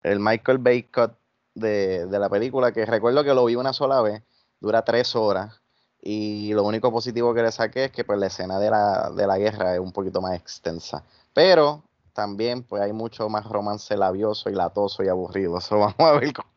[0.03, 1.13] El Michael Bay Cut
[1.53, 4.23] de, de, la película, que recuerdo que lo vi una sola vez,
[4.60, 5.61] dura tres horas,
[6.02, 9.28] y lo único positivo que le saqué es que pues la escena de la, de
[9.28, 11.03] la guerra es un poquito más extensa.
[11.34, 11.84] Pero
[12.14, 15.57] también pues hay mucho más romance labioso y latoso y aburrido.
[15.60, 16.49] Eso vamos a ver cómo,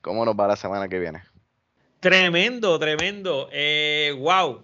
[0.00, 1.22] cómo, nos va la semana que viene.
[1.98, 3.48] Tremendo, tremendo.
[3.50, 4.62] Eh, wow.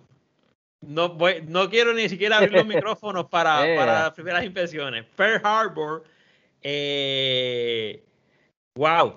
[0.80, 3.76] No, voy, no quiero ni siquiera abrir los micrófonos para, yeah.
[3.76, 5.04] para las primeras impresiones.
[5.16, 6.04] Pearl Harbor.
[6.62, 8.04] Eh,
[8.76, 9.14] wow.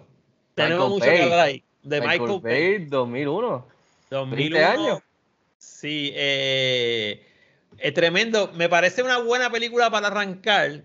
[0.55, 1.17] Tenemos mucho Bay.
[1.17, 1.63] que hablar ahí.
[1.83, 3.67] De Michael, Michael Bay, 2001.
[4.09, 4.99] 2001 años.
[5.57, 7.25] Sí, eh,
[7.77, 8.51] es tremendo.
[8.53, 10.81] Me parece una buena película para arrancar.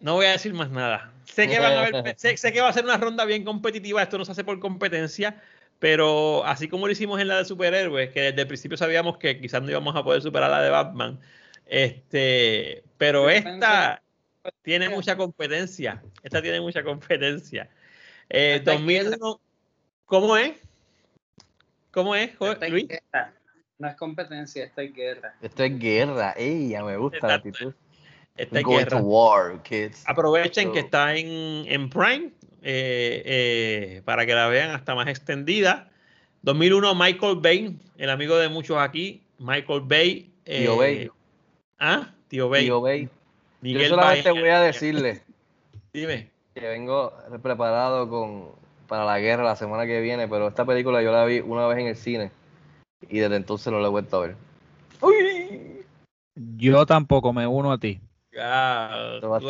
[0.00, 1.12] No voy a decir más nada.
[1.24, 4.02] Sé que, van a ver, sé, sé, que va a ser una ronda bien competitiva.
[4.02, 5.42] Esto no se hace por competencia.
[5.78, 9.40] Pero así como lo hicimos en la de superhéroes, que desde el principio sabíamos que
[9.40, 11.20] quizás no íbamos a poder superar la de Batman.
[11.66, 14.02] Este, pero esta
[14.62, 16.02] tiene mucha competencia.
[16.22, 17.68] Esta tiene mucha competencia.
[18.30, 19.40] Eh, 2001,
[20.04, 20.52] ¿cómo es?
[21.90, 22.30] ¿Cómo es,
[22.68, 22.86] Luis?
[23.78, 25.34] No es competencia, esta es guerra.
[25.40, 27.72] Esto es guerra, ella me gusta la actitud.
[28.36, 28.98] Esta es guerra.
[28.98, 30.04] War, kids.
[30.06, 30.72] Aprovechen so.
[30.72, 32.32] que está en, en Prime
[32.62, 35.90] eh, eh, para que la vean hasta más extendida.
[36.42, 39.22] 2001, Michael Bay, el amigo de muchos aquí.
[39.38, 40.32] Michael Bay.
[40.44, 41.10] Eh, Tío Bay.
[41.78, 42.64] Ah, Tío Bay.
[42.64, 43.08] Tío Bay.
[43.60, 45.22] Miguel Yo solamente voy a decirle.
[45.92, 46.30] Dime.
[46.58, 48.50] Que vengo preparado con,
[48.88, 51.78] para la guerra la semana que viene, pero esta película yo la vi una vez
[51.78, 52.32] en el cine
[53.08, 54.36] y desde entonces no la he vuelto a ver.
[55.00, 55.84] ¡Uy!
[56.34, 58.00] Yo tampoco me uno a ti.
[58.34, 59.20] Wow.
[59.20, 59.40] Wow.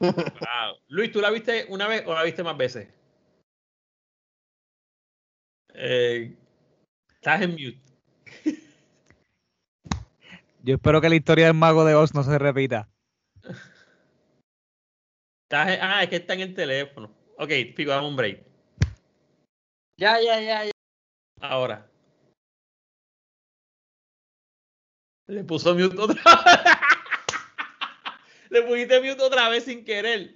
[0.00, 0.76] wow.
[0.88, 2.88] Luis, ¿tú la viste una vez o la viste más veces?
[5.74, 6.34] Eh,
[7.14, 7.78] estás en mute.
[10.62, 12.88] Yo espero que la historia del mago de Oz no se repita.
[15.44, 17.14] Estás, ah, es que está en el teléfono.
[17.38, 18.44] Ok, Pico, dame un break.
[19.96, 20.72] Ya, ya, ya, ya.
[21.40, 21.88] Ahora.
[25.26, 26.24] Le puso mute otra vez.
[28.50, 30.34] Le pusiste mute otra vez sin querer.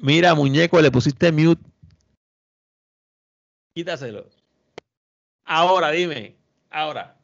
[0.00, 1.62] Mira, muñeco, le pusiste mute.
[3.74, 4.28] Quítaselo.
[5.44, 6.36] Ahora, dime.
[6.70, 7.16] Ahora.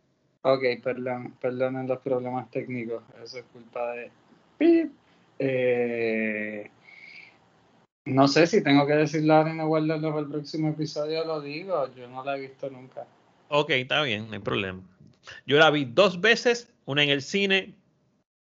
[0.42, 3.02] Ok, perdón, perdonen los problemas técnicos.
[3.22, 4.10] Eso es culpa de.
[4.58, 4.92] ¡Pip!
[5.38, 6.70] Eh,
[8.06, 11.40] no sé si tengo que decirlo ahora y no guardarlo para el próximo episodio, lo
[11.40, 11.92] digo.
[11.94, 13.06] Yo no la he visto nunca.
[13.48, 14.82] Ok, está bien, no hay problema.
[15.46, 17.74] Yo la vi dos veces, una en el cine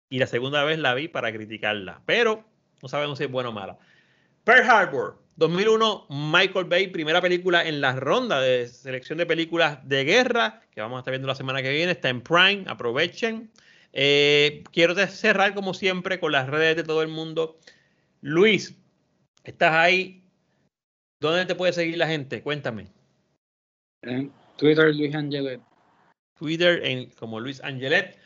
[0.09, 2.43] y la segunda vez la vi para criticarla, pero
[2.81, 3.77] no sabemos si es buena o mala.
[4.43, 10.03] Pearl Harbor, 2001, Michael Bay, primera película en la ronda de selección de películas de
[10.03, 13.51] guerra, que vamos a estar viendo la semana que viene, está en Prime, aprovechen.
[13.99, 17.57] Eh, quiero cerrar como siempre con las redes de todo el mundo.
[18.21, 18.77] Luis,
[19.43, 20.23] estás ahí.
[21.19, 22.43] ¿Dónde te puede seguir la gente?
[22.43, 22.89] Cuéntame.
[24.03, 25.59] En Twitter, Luis Angelet.
[26.37, 28.19] Twitter en, como Luis Angelet.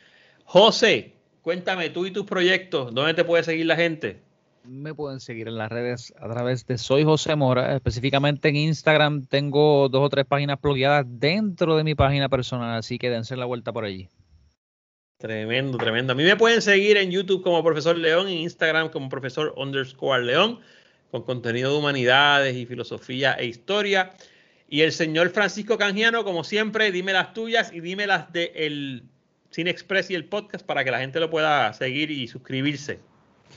[0.44, 2.92] José, cuéntame tú y tus proyectos.
[2.92, 4.20] ¿Dónde te puede seguir la gente?
[4.64, 7.74] Me pueden seguir en las redes a través de Soy José Mora.
[7.74, 12.98] Específicamente en Instagram tengo dos o tres páginas plugueadas dentro de mi página personal, así
[12.98, 14.10] que dense la vuelta por allí.
[15.22, 16.14] Tremendo, tremendo.
[16.14, 20.24] A mí me pueden seguir en YouTube como Profesor León, en Instagram como Profesor underscore
[20.24, 20.58] León,
[21.12, 24.14] con contenido de humanidades y filosofía e historia.
[24.68, 29.02] Y el señor Francisco Canjiano, como siempre, dime las tuyas y dime las del de
[29.50, 32.98] Cine Express y el podcast para que la gente lo pueda seguir y suscribirse.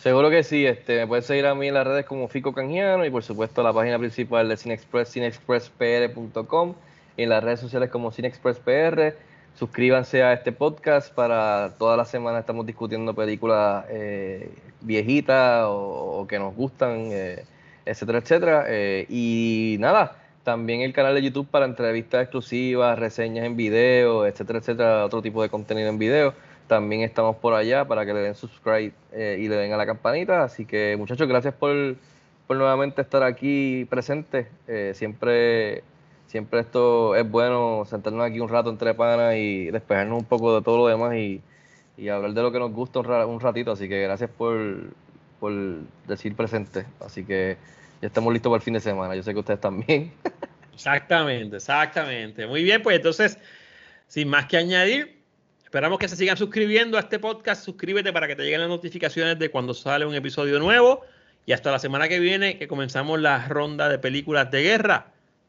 [0.04, 3.04] Seguro que sí, este, me puedes seguir a mí en las redes como Fico Canjiano
[3.08, 6.76] y por supuesto la página principal de Cine Express, cinexpresspr.com
[7.18, 9.16] y en las redes sociales como CineExpressPR
[9.56, 14.52] suscríbanse a este podcast para toda la semana estamos discutiendo películas eh,
[14.82, 17.46] viejitas o, que nos gustan, eh,
[17.86, 18.66] etcétera, etcétera.
[18.68, 24.60] Eh, y nada, también el canal de YouTube para entrevistas exclusivas, reseñas en video, etcétera,
[24.60, 26.34] etcétera, otro tipo de contenido en video.
[26.68, 30.44] También estamos por allá para que le den subscribe y le den a la campanita.
[30.44, 31.96] Así que muchachos, gracias por,
[32.48, 34.48] por nuevamente estar aquí presentes.
[34.94, 35.84] siempre
[36.28, 40.62] siempre esto es bueno sentarnos aquí un rato entre panas y despejarnos un poco de
[40.62, 41.42] todo lo demás y,
[42.10, 43.72] hablar de lo que nos gusta un, ratito.
[43.72, 44.58] Así que gracias por,
[45.40, 45.54] por
[46.08, 46.86] decir presente.
[47.00, 47.58] Así que
[48.02, 49.16] ya estamos listos para el fin de semana.
[49.16, 50.12] Yo sé que ustedes también.
[50.74, 52.46] Exactamente, exactamente.
[52.48, 53.40] Muy bien, pues entonces,
[54.08, 55.22] sin más que añadir,
[55.64, 57.64] esperamos que se sigan suscribiendo a este podcast.
[57.64, 61.06] Suscríbete para que te lleguen las notificaciones de cuando sale un episodio nuevo.
[61.46, 65.14] Y hasta la semana que viene, que comenzamos la ronda de películas de guerra.